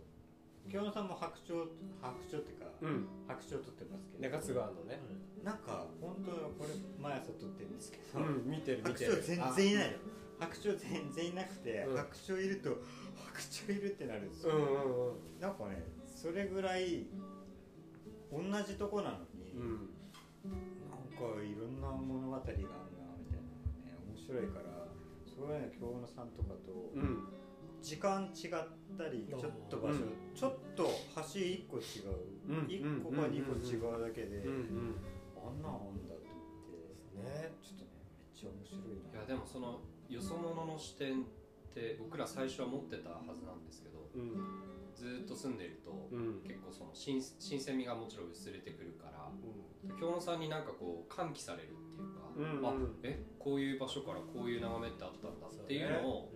[0.69, 1.71] 京野さんも白鳥
[2.01, 3.09] 白鳥っていうか、うん。
[3.27, 4.29] 白鳥撮ってますけど。
[4.29, 5.01] 中津川のね。
[5.43, 9.13] なんか本当これ毎朝撮ってるんですけど、うん見てる見白てる。
[9.13, 9.99] 鳥全然いないの。
[10.41, 11.97] 白鳥全然いなくて、うん。
[11.97, 12.77] 白鳥いると
[13.17, 15.41] 白鳥いるってなるんですよ、うんうんうん。
[15.41, 17.07] なんかねそれぐらい
[18.31, 19.89] 同じとこなのに、うん。
[20.45, 24.87] なんかいろんな物語があるなみたいなね面白いから
[25.25, 27.38] そういうの京野さんとかとうん
[27.83, 28.51] 時間違っ
[28.97, 30.35] たりちょっと場所、うん。
[30.35, 30.85] ちょっと
[31.17, 32.19] 橋1個違う、
[32.49, 32.67] うん。
[32.67, 34.95] 1個か2個違うだけで、うんうん
[35.39, 37.55] あんなんあんだと思ってね。
[37.63, 41.25] ちょっとねめっちゃ面白いいなやでもそのよそ者の視点っ
[41.73, 44.35] て僕ら最初は持ってたはずなんですけどうん。
[44.95, 46.43] ずっと住んでると、うん。
[46.43, 49.19] 結構その新新鮮味がもちろん薄れてくるから
[49.99, 52.73] 京野さんになんかこう喚起されるっていうか、うんあ
[53.03, 56.31] えこういう場所からこういう眺めってあったんだっていうのを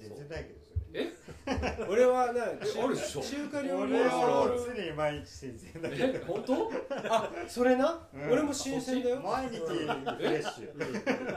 [0.00, 1.00] え全然ないけどそれ。
[1.00, 1.12] え？
[1.88, 3.22] 俺はなあるでしょ？
[3.22, 6.72] 中華料理俺屋はさん常に毎日新鮮だけえ本当？
[7.10, 8.30] あそれな、うん。
[8.32, 9.20] 俺も新鮮だよ。
[9.20, 10.72] 毎日フレッシュ。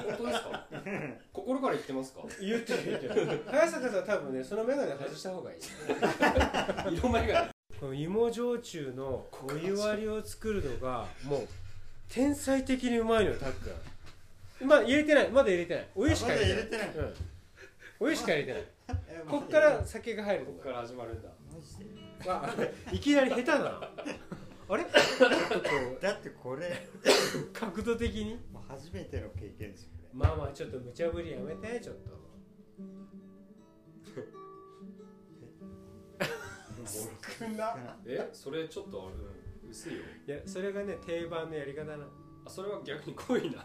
[0.07, 0.67] 本当ですか？
[1.33, 2.21] 心から言ってますか？
[2.39, 3.43] 言ってる言ってる。
[3.47, 5.59] 早坂さん多分ねその眼鏡外した方がいい。
[6.97, 11.47] 色前がこの芋焼酎のお湯割りを作るのがもう
[12.09, 13.69] 天才的にうまいのよたっく
[14.63, 15.29] んまだ入れてない。
[15.29, 15.87] まだ入れてない。
[15.95, 16.61] お湯しか入れてない。
[16.61, 17.07] まだ入れてない。
[17.07, 17.15] うん、
[18.01, 18.63] お湯しか入れてない。
[19.07, 21.29] えこっから酒が入るとこここから始まるんだ。
[21.53, 22.49] マジでわ
[22.91, 23.89] いきなり下手だな。
[24.69, 24.83] あれ？
[26.01, 26.67] だってこれ。
[26.67, 28.39] う角度的に？
[28.51, 30.09] もう初めての経験ですよね。
[30.13, 32.19] まあまあちょっと無茶ぶりやめてちょっと。
[37.39, 37.97] 少な。
[38.05, 38.29] え？
[38.33, 39.99] それちょっとあれ薄いよ。
[40.27, 42.07] いやそれがね定番のやり方な
[42.45, 43.63] あそれは逆に濃いな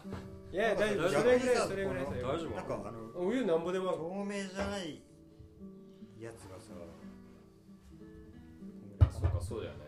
[0.51, 1.03] いや大丈夫。
[1.03, 1.21] 大丈夫。
[1.21, 5.01] それぐらいそれぐらい大丈夫なんかあのお湯なんぼでも透明じゃない
[6.19, 6.73] やつがさ
[9.11, 9.79] そうかそうだよね。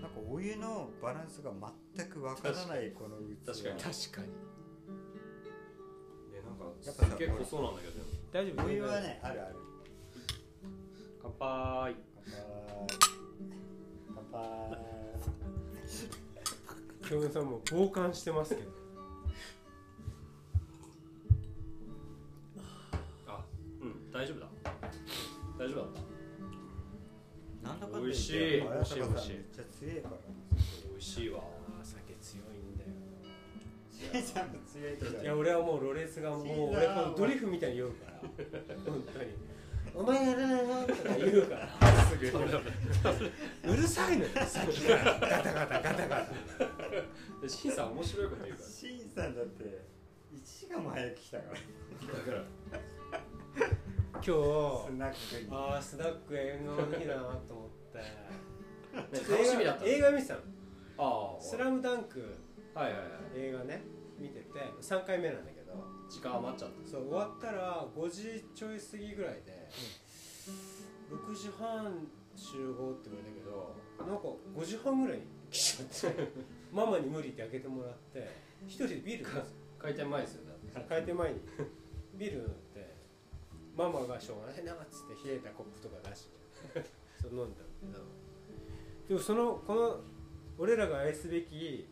[0.00, 1.52] なんかお湯のバランスが
[1.96, 3.80] 全くわからないこの器確かに。
[3.94, 4.28] 確かに。
[6.34, 7.94] えなんかやっぱさすっげえ濃そうなんだけど
[8.32, 9.56] 大丈夫お湯はねあるある。
[11.22, 11.96] 乾杯。
[14.14, 14.44] 乾杯。
[14.68, 14.78] 乾 杯
[17.08, 18.70] 京野さんも傍観してますけど
[24.16, 24.46] 大丈夫だ？
[25.58, 25.92] 大丈夫だっ
[27.62, 27.68] た？
[27.68, 28.62] なんだかんだ言って美味しい。
[28.62, 30.16] 綾坂さん美味しいめっちゃ強いから。
[30.90, 31.40] 美味しいわ。
[31.80, 32.90] あ酒強いんだよ。
[33.92, 36.44] しんちゃんも強いや俺はもうロレスがもう
[36.76, 38.20] 俺このドリフみたいに酔うから。
[38.86, 39.30] 本当に
[39.94, 41.68] 「お前やらないな」とか言うから。
[42.06, 42.26] すぐ。
[43.72, 45.04] うるさいのよさっきから。
[45.04, 46.32] ガタガタガタガタ。
[47.42, 49.64] でシンさん面白いこと言うかしんさんだって
[50.34, 51.56] 1時間も早く来たからら。
[52.14, 52.44] だから
[54.16, 57.98] 今日スナックにああスナック縁側の日だなと思って。
[58.96, 60.40] 楽しみだった映画見てたの。
[60.98, 62.20] あ「スラムダンク。
[62.74, 63.08] はいはいはい。
[63.36, 63.82] 映画ね
[64.18, 64.46] 見てて
[64.80, 65.66] 3回目なんだけど。
[66.08, 66.90] 時間余っちゃった。
[66.90, 69.68] そう終わったら5時ちょい過ぎぐらいで、
[71.10, 73.74] 6時半集合って言われたけど
[74.06, 76.28] なんか5時半ぐらいに来ちゃって
[76.72, 78.28] ママに無理って開けてもらって
[78.66, 80.86] 一人でビール飲んで開店前ですよね。
[80.88, 81.40] 開店前に。
[82.14, 82.50] ビール
[83.76, 84.64] ママがしょうがない。
[84.64, 86.88] なっつって冷えたコップとか出して。
[87.20, 87.62] そう飲んだ。
[87.62, 88.04] んだけど
[89.08, 90.00] でもそのこの
[90.58, 91.86] 俺らが愛すべき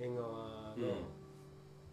[0.00, 0.94] 縁側の、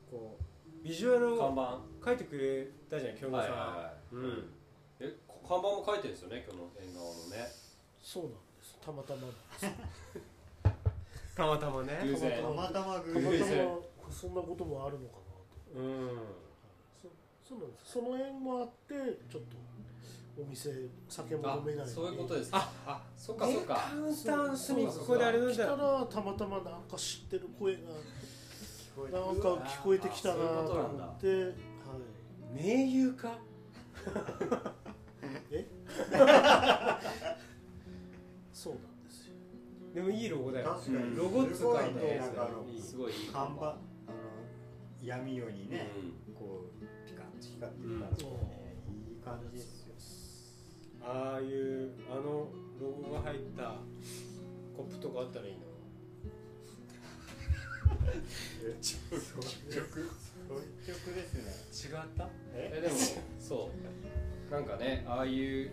[0.09, 1.81] こうビジュアルを看板？
[2.05, 4.15] 書いてくれたじゃん京野さん、はいはいはい。
[4.15, 4.53] うん。
[4.99, 7.51] え看板も書いてるんですよね今日の縁側のね。
[8.01, 8.77] そうなんです。
[8.81, 9.67] たまたまなんです。
[11.35, 11.99] たまたまね。
[12.03, 12.41] 偶然。
[12.41, 13.45] たまたま偶たまたま。
[13.45, 13.77] 然
[14.11, 15.21] そんなこともあるのかな
[15.75, 15.79] と。
[15.79, 16.42] うん
[17.53, 18.93] そそうなんですその縁もあって
[19.31, 19.57] ちょっと
[20.41, 20.71] お店
[21.07, 22.51] 酒もあ飲めないそういうことです。
[22.51, 27.79] かあそっかそっカかウンターの隅っそうこであれなん来ただらたまたまなんか知ってる声が
[29.19, 31.27] なんか聞こえてきたなと思って。
[31.43, 31.53] はい。
[32.55, 33.37] 名優か？
[35.51, 35.67] え？
[38.53, 39.33] そうなんですよ。
[39.95, 40.69] でもいいロゴだよ。
[40.69, 41.15] 確かに。
[41.15, 42.49] ロゴっつうかすごいねなんか
[42.79, 43.77] すごい看板あの
[45.01, 45.91] 闇夜にね、
[46.29, 46.72] うこう
[47.69, 48.75] ピカッと光ってる感じがね、
[49.09, 49.93] いい感じですよ
[51.05, 52.47] ああいうあの
[52.81, 53.75] ロゴが入った
[54.75, 55.59] コップとかあったらいいな
[58.79, 59.19] 率直
[61.15, 61.95] ですね。
[61.97, 62.95] 違ったえでも
[63.39, 63.69] そ
[64.49, 65.71] うなんかねああいう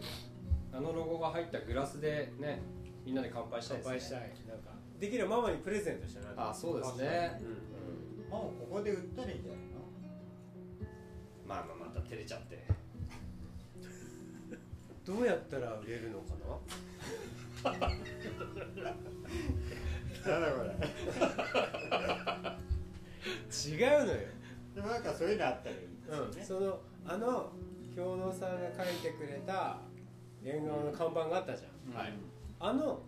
[0.72, 2.60] あのロゴが入ったグラスでね
[3.04, 3.90] みんなで乾杯したいですね。
[3.92, 4.58] 乾杯したいなん。
[4.62, 8.30] かできればママにプレゼントしたなあそうですねうん。
[8.30, 9.60] もうここで売ったらいいんじゃない？
[9.64, 9.69] の
[11.50, 12.64] まあまあまた照れちゃって。
[15.04, 16.26] どうやったら売れるのか
[17.64, 17.70] な？
[17.76, 17.88] んだ
[20.52, 20.68] これ。
[20.68, 20.74] な
[23.50, 24.18] 違うのよ。
[24.76, 27.50] でもなんかそういうのあったらいいですよね、うん、そのあの
[27.96, 29.78] 氷野さんが書いてくれた
[30.44, 31.96] 縁側の看板があったじゃん。
[32.00, 32.12] はい。
[32.60, 33.00] あの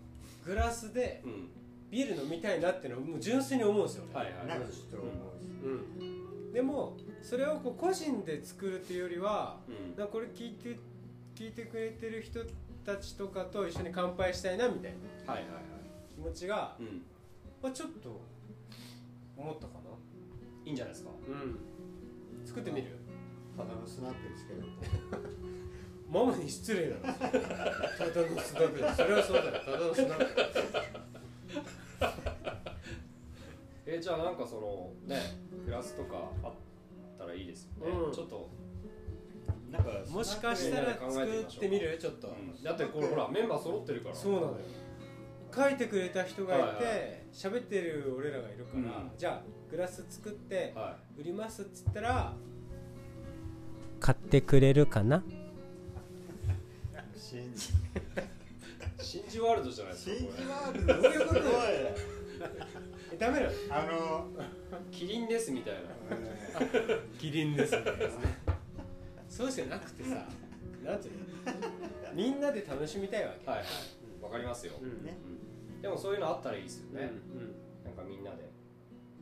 [0.44, 1.48] グラスでうん。
[1.92, 4.04] ビール飲みたいなっていうのをもう純粋に思うんですよ。
[4.14, 4.46] 俺はいはい。
[4.46, 5.44] なんかちょっと思うし、
[6.00, 6.04] う
[6.48, 9.96] ん、でもそれをこう個人で作るっていうよりはうん。
[9.96, 10.78] なんかこれ聞いて
[11.34, 12.40] 聞いてくれてる人
[12.84, 14.92] たちとかと一緒に乾杯したいなみたい
[15.26, 15.62] なはいはいはい。
[16.14, 17.02] 気持ちが、うん。
[17.62, 18.20] まあ、ちょっと
[19.36, 19.82] 思ったか
[20.64, 21.10] いいんじゃないですか。
[21.28, 21.58] なうん。
[22.46, 22.98] 作ってみる？
[23.56, 24.62] ただのスナックですけど。
[26.08, 29.52] ママに失礼だろただのスナックだそれはそうだよ。
[29.64, 30.26] ただのスナック
[33.86, 35.20] えじゃあなんかそのね
[35.64, 36.52] グラスとかあっ
[37.22, 38.12] たらいいですよね、うん。
[38.12, 38.50] ちょっと、
[39.70, 41.96] なんかもしかしたら作ってみる？
[41.98, 44.14] ちょっと、だってこれほらメンバー揃ってるから。
[44.14, 44.58] そうなのよ。
[45.54, 49.10] 書いてくれた人がいはいはて喋、ってる俺らがいるから、うん。
[49.18, 52.34] じゃあグラス作っては売りますっつったら
[54.00, 55.22] 買ってくれるかな？
[57.14, 57.72] 信じい
[58.98, 61.02] 真珠ワールドじゃないです信かこじワールド？
[61.02, 61.52] どういうことすごい。
[63.12, 65.80] えダメなのあのれキリンですみたいな。
[67.18, 68.00] キリンですみたいな
[69.28, 70.26] そうじゃなくてさ
[70.84, 72.12] なんていうの？
[72.14, 73.48] みんなで楽しみたいわけ。
[73.48, 73.66] はいはい。
[74.22, 75.04] わかりますよ、うん。
[75.04, 75.16] ね。
[75.80, 77.10] でもそういうのあったらいいですよね、
[77.84, 78.50] なんかみんなで。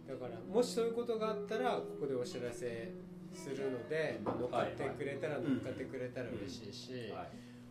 [0.08, 2.92] だからもしそういうことがあったらここでお知らせ
[3.32, 7.28] するので、まあ乗っかってくれたらはい乗っかってくれたら嬉しいし、はい。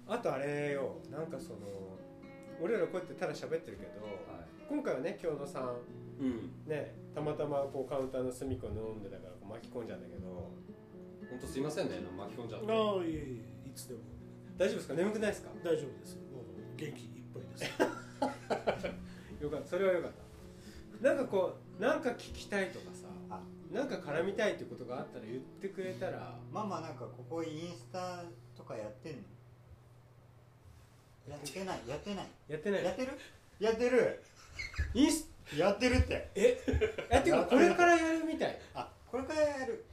[0.07, 0.95] あとあれよ。
[1.11, 1.59] なんかその
[2.61, 4.39] 俺らこうやってただ喋ってるけど、は
[4.69, 5.77] 今回はね京野さん
[6.65, 10.51] ねたまたまこうカウンターの隅っこに飲んでたからこう巻き込んじゃうんだけど。
[11.29, 12.71] 本当すいませんね巻き込んじゃって。
[12.71, 13.99] ああいえいえいつでも。
[14.57, 14.93] 大丈夫ですか？
[14.95, 15.49] 眠くないですか？
[15.63, 16.15] 大丈夫です。
[16.15, 17.71] もう元気いっぱいです。
[19.43, 19.67] よかった。
[19.67, 20.11] それはよかっ
[21.01, 21.07] た。
[21.07, 23.41] なんかこうなんか聞きたいとかさあ
[23.71, 26.35] なんか絡みたいってことがあったら言ってくれたら。
[26.51, 28.25] ママなんかここインスタ
[28.57, 29.19] とかやってんの？
[31.29, 32.27] やってないやってない。
[32.47, 32.83] やってない。
[32.83, 33.11] やってる？
[33.59, 34.23] やってる。
[34.95, 36.29] インスやってるって。
[36.35, 36.61] え？
[37.09, 38.59] えてかこれからやるみたい？
[38.75, 39.85] あこれからやる。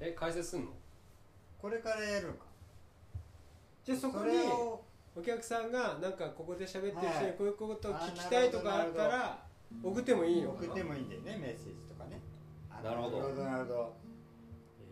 [0.00, 0.70] え解説すんの？
[1.60, 2.46] これからやるのか。
[3.84, 4.38] じゃあそこそに
[5.14, 7.26] お客さんがなんかここで喋ってる人はい。
[7.26, 9.38] にこういうことを聞きたいとかあったら
[9.82, 10.66] 送ってもいいのかな？
[10.68, 12.20] 送ってもいいんだよねメッセージとかね。
[12.70, 13.18] あなるほど。
[13.20, 13.94] なるほどなるほど。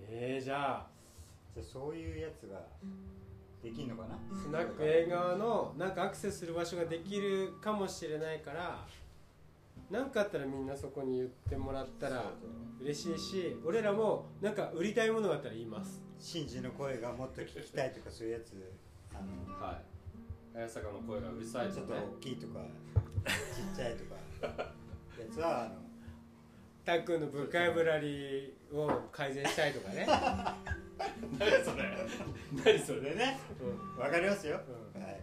[0.08, 0.86] えー、じゃあ。
[1.54, 2.60] じゃあそういうやつが
[3.62, 4.18] できんのかな？
[4.36, 8.86] スナック映画のなんかアクセスする場所ができるかもしれないから
[9.90, 12.32] 何かあったらみんなそこに言ってもらったら
[12.80, 16.00] 嬉しいし俺らもなんか売りたいものがあったら言います。
[16.18, 18.52] シンジの声がもっと聞きたいとかそういうやつ。
[19.12, 19.72] あのは
[20.54, 20.56] い。
[20.56, 22.60] 綾坂の声がうるさいちょっととね大きいとか
[23.24, 24.80] ちっちゃいとか。
[25.20, 25.74] やつはあの
[26.84, 30.06] たっくんのボキャブラリーを改善したいとかね、
[31.38, 31.84] 何それ。
[32.52, 33.00] 何それ。
[33.00, 33.38] それね。
[33.60, 34.60] うんわかりますよ、
[34.94, 35.02] うん。
[35.02, 35.20] はい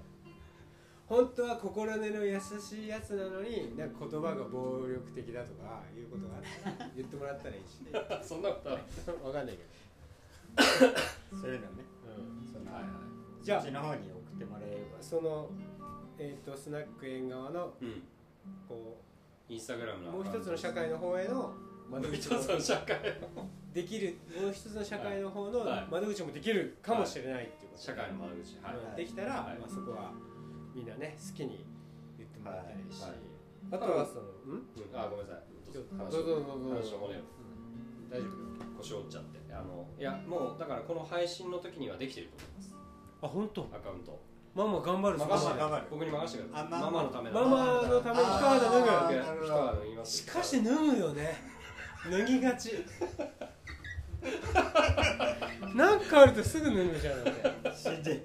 [1.07, 7.87] 本当は心根の優しいやつなのになんか言葉が暴力的だとかいうことがあったら言ってもらったらいいし。
[8.27, 8.79] そんなことない
[9.23, 9.63] わかんないけ
[11.31, 11.83] そういうのね。
[12.03, 12.89] ど、うん、その、はいは
[13.41, 15.01] じゃあそっちの方に送ってもらえれば。
[15.01, 15.49] その、
[16.17, 18.03] えー、とスナック縁側のいうん。
[18.67, 18.97] こ
[19.47, 21.53] インスタグラムのうもう一つの社会の方への
[21.89, 22.97] 窓もう一口もつの社会
[23.73, 25.87] できるもう一つの社会の方のはい。
[25.89, 27.83] 窓口もできるかもしれないっていうこと。
[27.83, 28.57] 社会の窓口。
[28.61, 28.95] はい、うん。
[28.95, 29.57] できたら、はい。
[29.57, 30.11] まあ、そこは
[30.77, 31.65] みんなね好きに
[32.21, 33.11] 言ってもらったらいいし、はい。
[33.11, 33.19] はい
[33.69, 34.63] あとはそのうん？
[34.77, 35.43] うんあごめんなさい。
[35.73, 35.89] どうぞ
[38.09, 38.77] 大丈夫？
[38.77, 39.41] 腰折っちゃって。
[39.51, 42.75] あのいやもうだからこの配信の時にはできてると思います。
[43.23, 43.67] あ本当？
[43.73, 44.21] アカウント。
[44.55, 45.83] ママ頑張る任せ頑張る。
[45.91, 46.69] 僕に任せてください。
[46.69, 47.41] ママのためだ。
[47.41, 48.85] ママのために一肌脱ぐ。
[48.87, 50.17] 脱ぎます。
[50.17, 51.35] しかし脱ぐよね。
[52.09, 52.71] 脱ぎがち。
[55.75, 57.15] なんかあるとすぐ脱ぐじゃん。
[57.75, 58.23] 信じ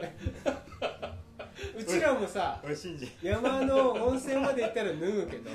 [1.78, 5.50] うちらもさ俺信じ山の温泉まで行ったら脱ぐけど。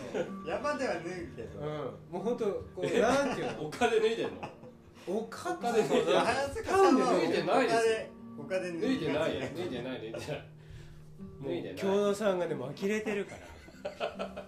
[0.48, 1.68] 山では脱ぐけど、うん。
[2.11, 2.45] もうほんと
[2.76, 3.72] こうなんていうの？
[3.72, 4.49] 他で脱いでんの？
[5.07, 7.77] おか他で脱いでいや早坂さんは脱いでないです
[8.38, 10.41] 他で脱いでないよ脱いでない脱いでない
[11.39, 13.39] も脱いでないう京野さんがねもう呆れてるから
[14.19, 14.44] ア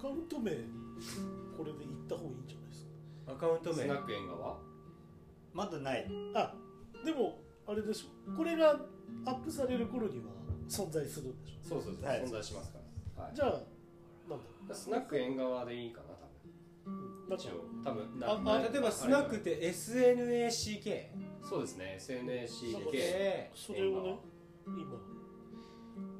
[0.00, 0.50] カウント名
[1.56, 2.86] ここれで行った方がいいんじゃないです
[3.28, 4.58] アカウント名スナック縁側
[5.54, 6.54] まだないかあ
[7.04, 8.78] でもあれでしょこれが
[9.24, 10.24] アップされる頃には
[10.68, 11.68] 存在するんでしょ？
[11.68, 12.22] そうそうそう、はい。
[12.24, 12.78] 存在しますか
[13.18, 13.34] ら、はい。
[13.34, 13.48] じゃあ
[14.28, 14.74] なんだ？
[14.74, 16.06] スナック縁側でいいかな
[16.84, 17.36] 多分。
[17.38, 18.08] 一応多分。
[18.22, 21.04] あなあ例えばスナックって SNACK
[21.48, 24.16] そうですね SNACK でそれをね
[24.66, 24.76] 今。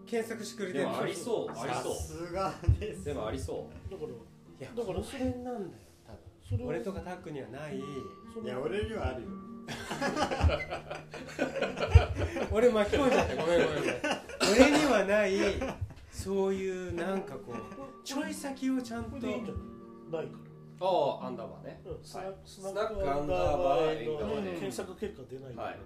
[0.07, 3.01] 検索してくれてるでもありそうありさそすがです。
[3.03, 4.13] うでもありそだからい
[4.61, 5.59] やだからこの辺なんだよ
[6.07, 6.19] 多分。
[6.51, 7.79] それを俺とかタックにはない。
[7.79, 7.83] い
[8.47, 9.29] や俺にはあるよ
[12.53, 13.95] 俺巻き込んじゃったごめんごめんごめん。
[14.53, 15.33] 俺にはない
[16.11, 17.57] そういうなんかこう
[18.05, 19.61] ちょい先をちゃんことれでいいんじゃな
[20.21, 20.23] い？
[20.25, 20.39] ないか
[20.81, 21.81] うああアンダーバーね。
[21.85, 22.35] ら、うん、スナはい。
[22.45, 25.79] スナスナックアンダーバーへのアンダーバーへ検索結果出ないから、はい。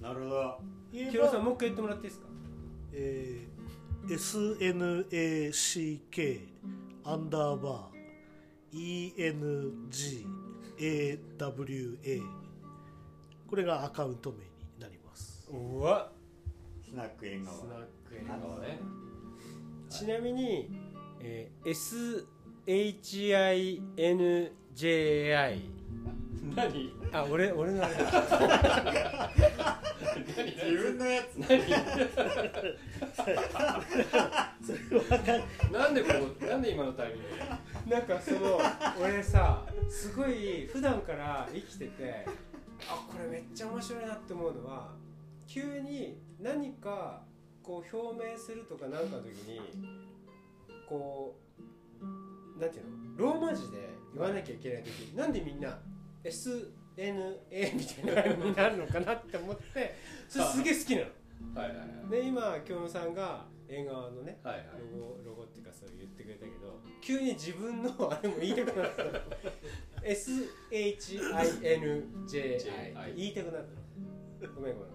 [0.00, 0.60] なるほど。
[0.92, 2.28] 言えキロさんば、もう一回言ってもらっていいですか？
[2.92, 6.40] えー、SNACK
[7.04, 7.92] アンダーバー。
[10.78, 12.22] ENGAWA
[13.48, 14.38] これがアカウント名
[15.52, 16.10] うわ。
[16.82, 18.80] スナック縁側スナック縁側ね。
[19.90, 20.70] ちなみに、
[21.20, 22.24] えー、
[22.66, 23.82] SHINJI
[26.54, 26.92] 何？
[27.12, 27.84] あ俺俺の。
[27.84, 28.00] あれだ
[30.64, 31.36] 自分のやつ。
[35.72, 36.08] なんでこ
[36.40, 37.28] うなんで今のタイミング？
[37.88, 38.60] でなんかその
[39.00, 42.26] 俺さすごい普段から生きてて
[42.88, 44.88] あこれめっちゃ面白いなって思うのは
[45.52, 47.22] 急に何か
[47.62, 49.60] こう表明するとかなんかの時に
[50.88, 51.36] こ
[52.00, 52.84] うなんていう
[53.20, 55.78] のローマ字で言わなきゃいけない時なんでみんな
[56.24, 57.36] SNA
[57.74, 59.94] みたいなになるのかなって思って
[60.26, 61.08] それすげえ好きなの。
[61.54, 62.10] はいはいはい。
[62.10, 64.66] で今京野さんが縁側のねはいはい。
[64.90, 69.02] ロゴロゴっていうかそう言ってくれたけど急に自分のあれも言いたくなった
[70.02, 71.20] SHINJI
[73.16, 73.66] 言いたくなっ
[74.40, 74.91] たごめんごめん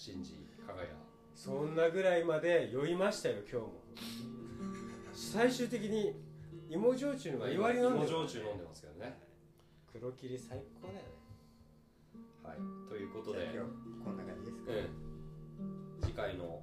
[0.00, 0.32] 信じ
[0.66, 0.88] 輝
[1.34, 3.72] そんなぐらいまで酔いましたよ今日も。
[5.12, 6.16] 最終的に
[6.70, 8.20] 芋焼酎のが言われなん芋だよ。
[8.24, 9.18] 焼酎飲んでますけどね。
[9.92, 11.04] 黒霧最高だよね。
[12.42, 12.88] はい。
[12.88, 13.40] ということで。
[13.52, 16.62] じゃあ今日こんな感じですか、うん次回の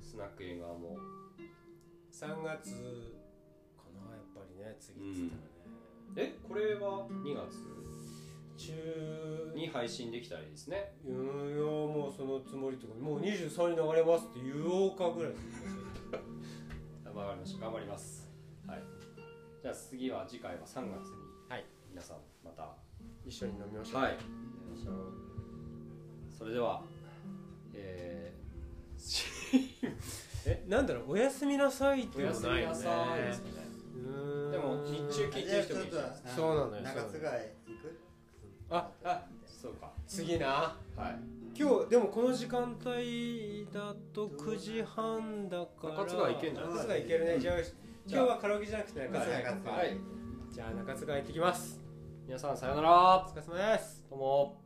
[0.00, 0.98] スナック縁側も。
[2.10, 2.74] 3月
[3.78, 5.38] かなやっぱりね次っつった
[6.18, 7.62] らね、えこれは2月？
[8.66, 10.94] 中に配信できたらいいですね。
[11.04, 15.32] いやもうそのつもりとかもう23に流れますって言おうかぐらい
[17.14, 18.30] わか りました頑張ります。
[18.66, 18.82] はい。
[19.62, 21.16] じゃあ次は次回は3月に。
[21.48, 21.64] はい。
[21.90, 22.74] 皆さんまた。
[23.24, 24.02] 一緒に飲みましょう。
[24.02, 24.16] はい。
[26.36, 26.82] それでは
[27.74, 28.32] え
[30.46, 30.64] え？
[30.68, 32.52] なんだろうおやすみなさいっー、おやすみていうの。
[32.54, 33.50] ないよねなさいですね。
[33.94, 34.50] うーん。
[34.50, 35.92] でも日中聞いてる人もいる
[36.34, 36.82] そうなのよ。
[36.82, 37.96] 中津川へ行く？
[38.72, 39.92] ああそうか。
[40.06, 40.46] 次な。
[40.96, 41.16] はい。
[41.54, 45.90] 今日でもこの時間帯だと9時半だから。
[45.90, 46.72] 中津川行けんじゃない？
[46.72, 47.38] 中津川行けるね。
[47.38, 49.96] じゃあ今日はカラオケじゃなくて中津川行こうか、はい。
[50.50, 51.80] じゃあ中津川行ってきます。
[52.26, 53.26] 皆さんさようなら。
[53.26, 54.04] お疲れ様です。
[54.08, 54.61] どうも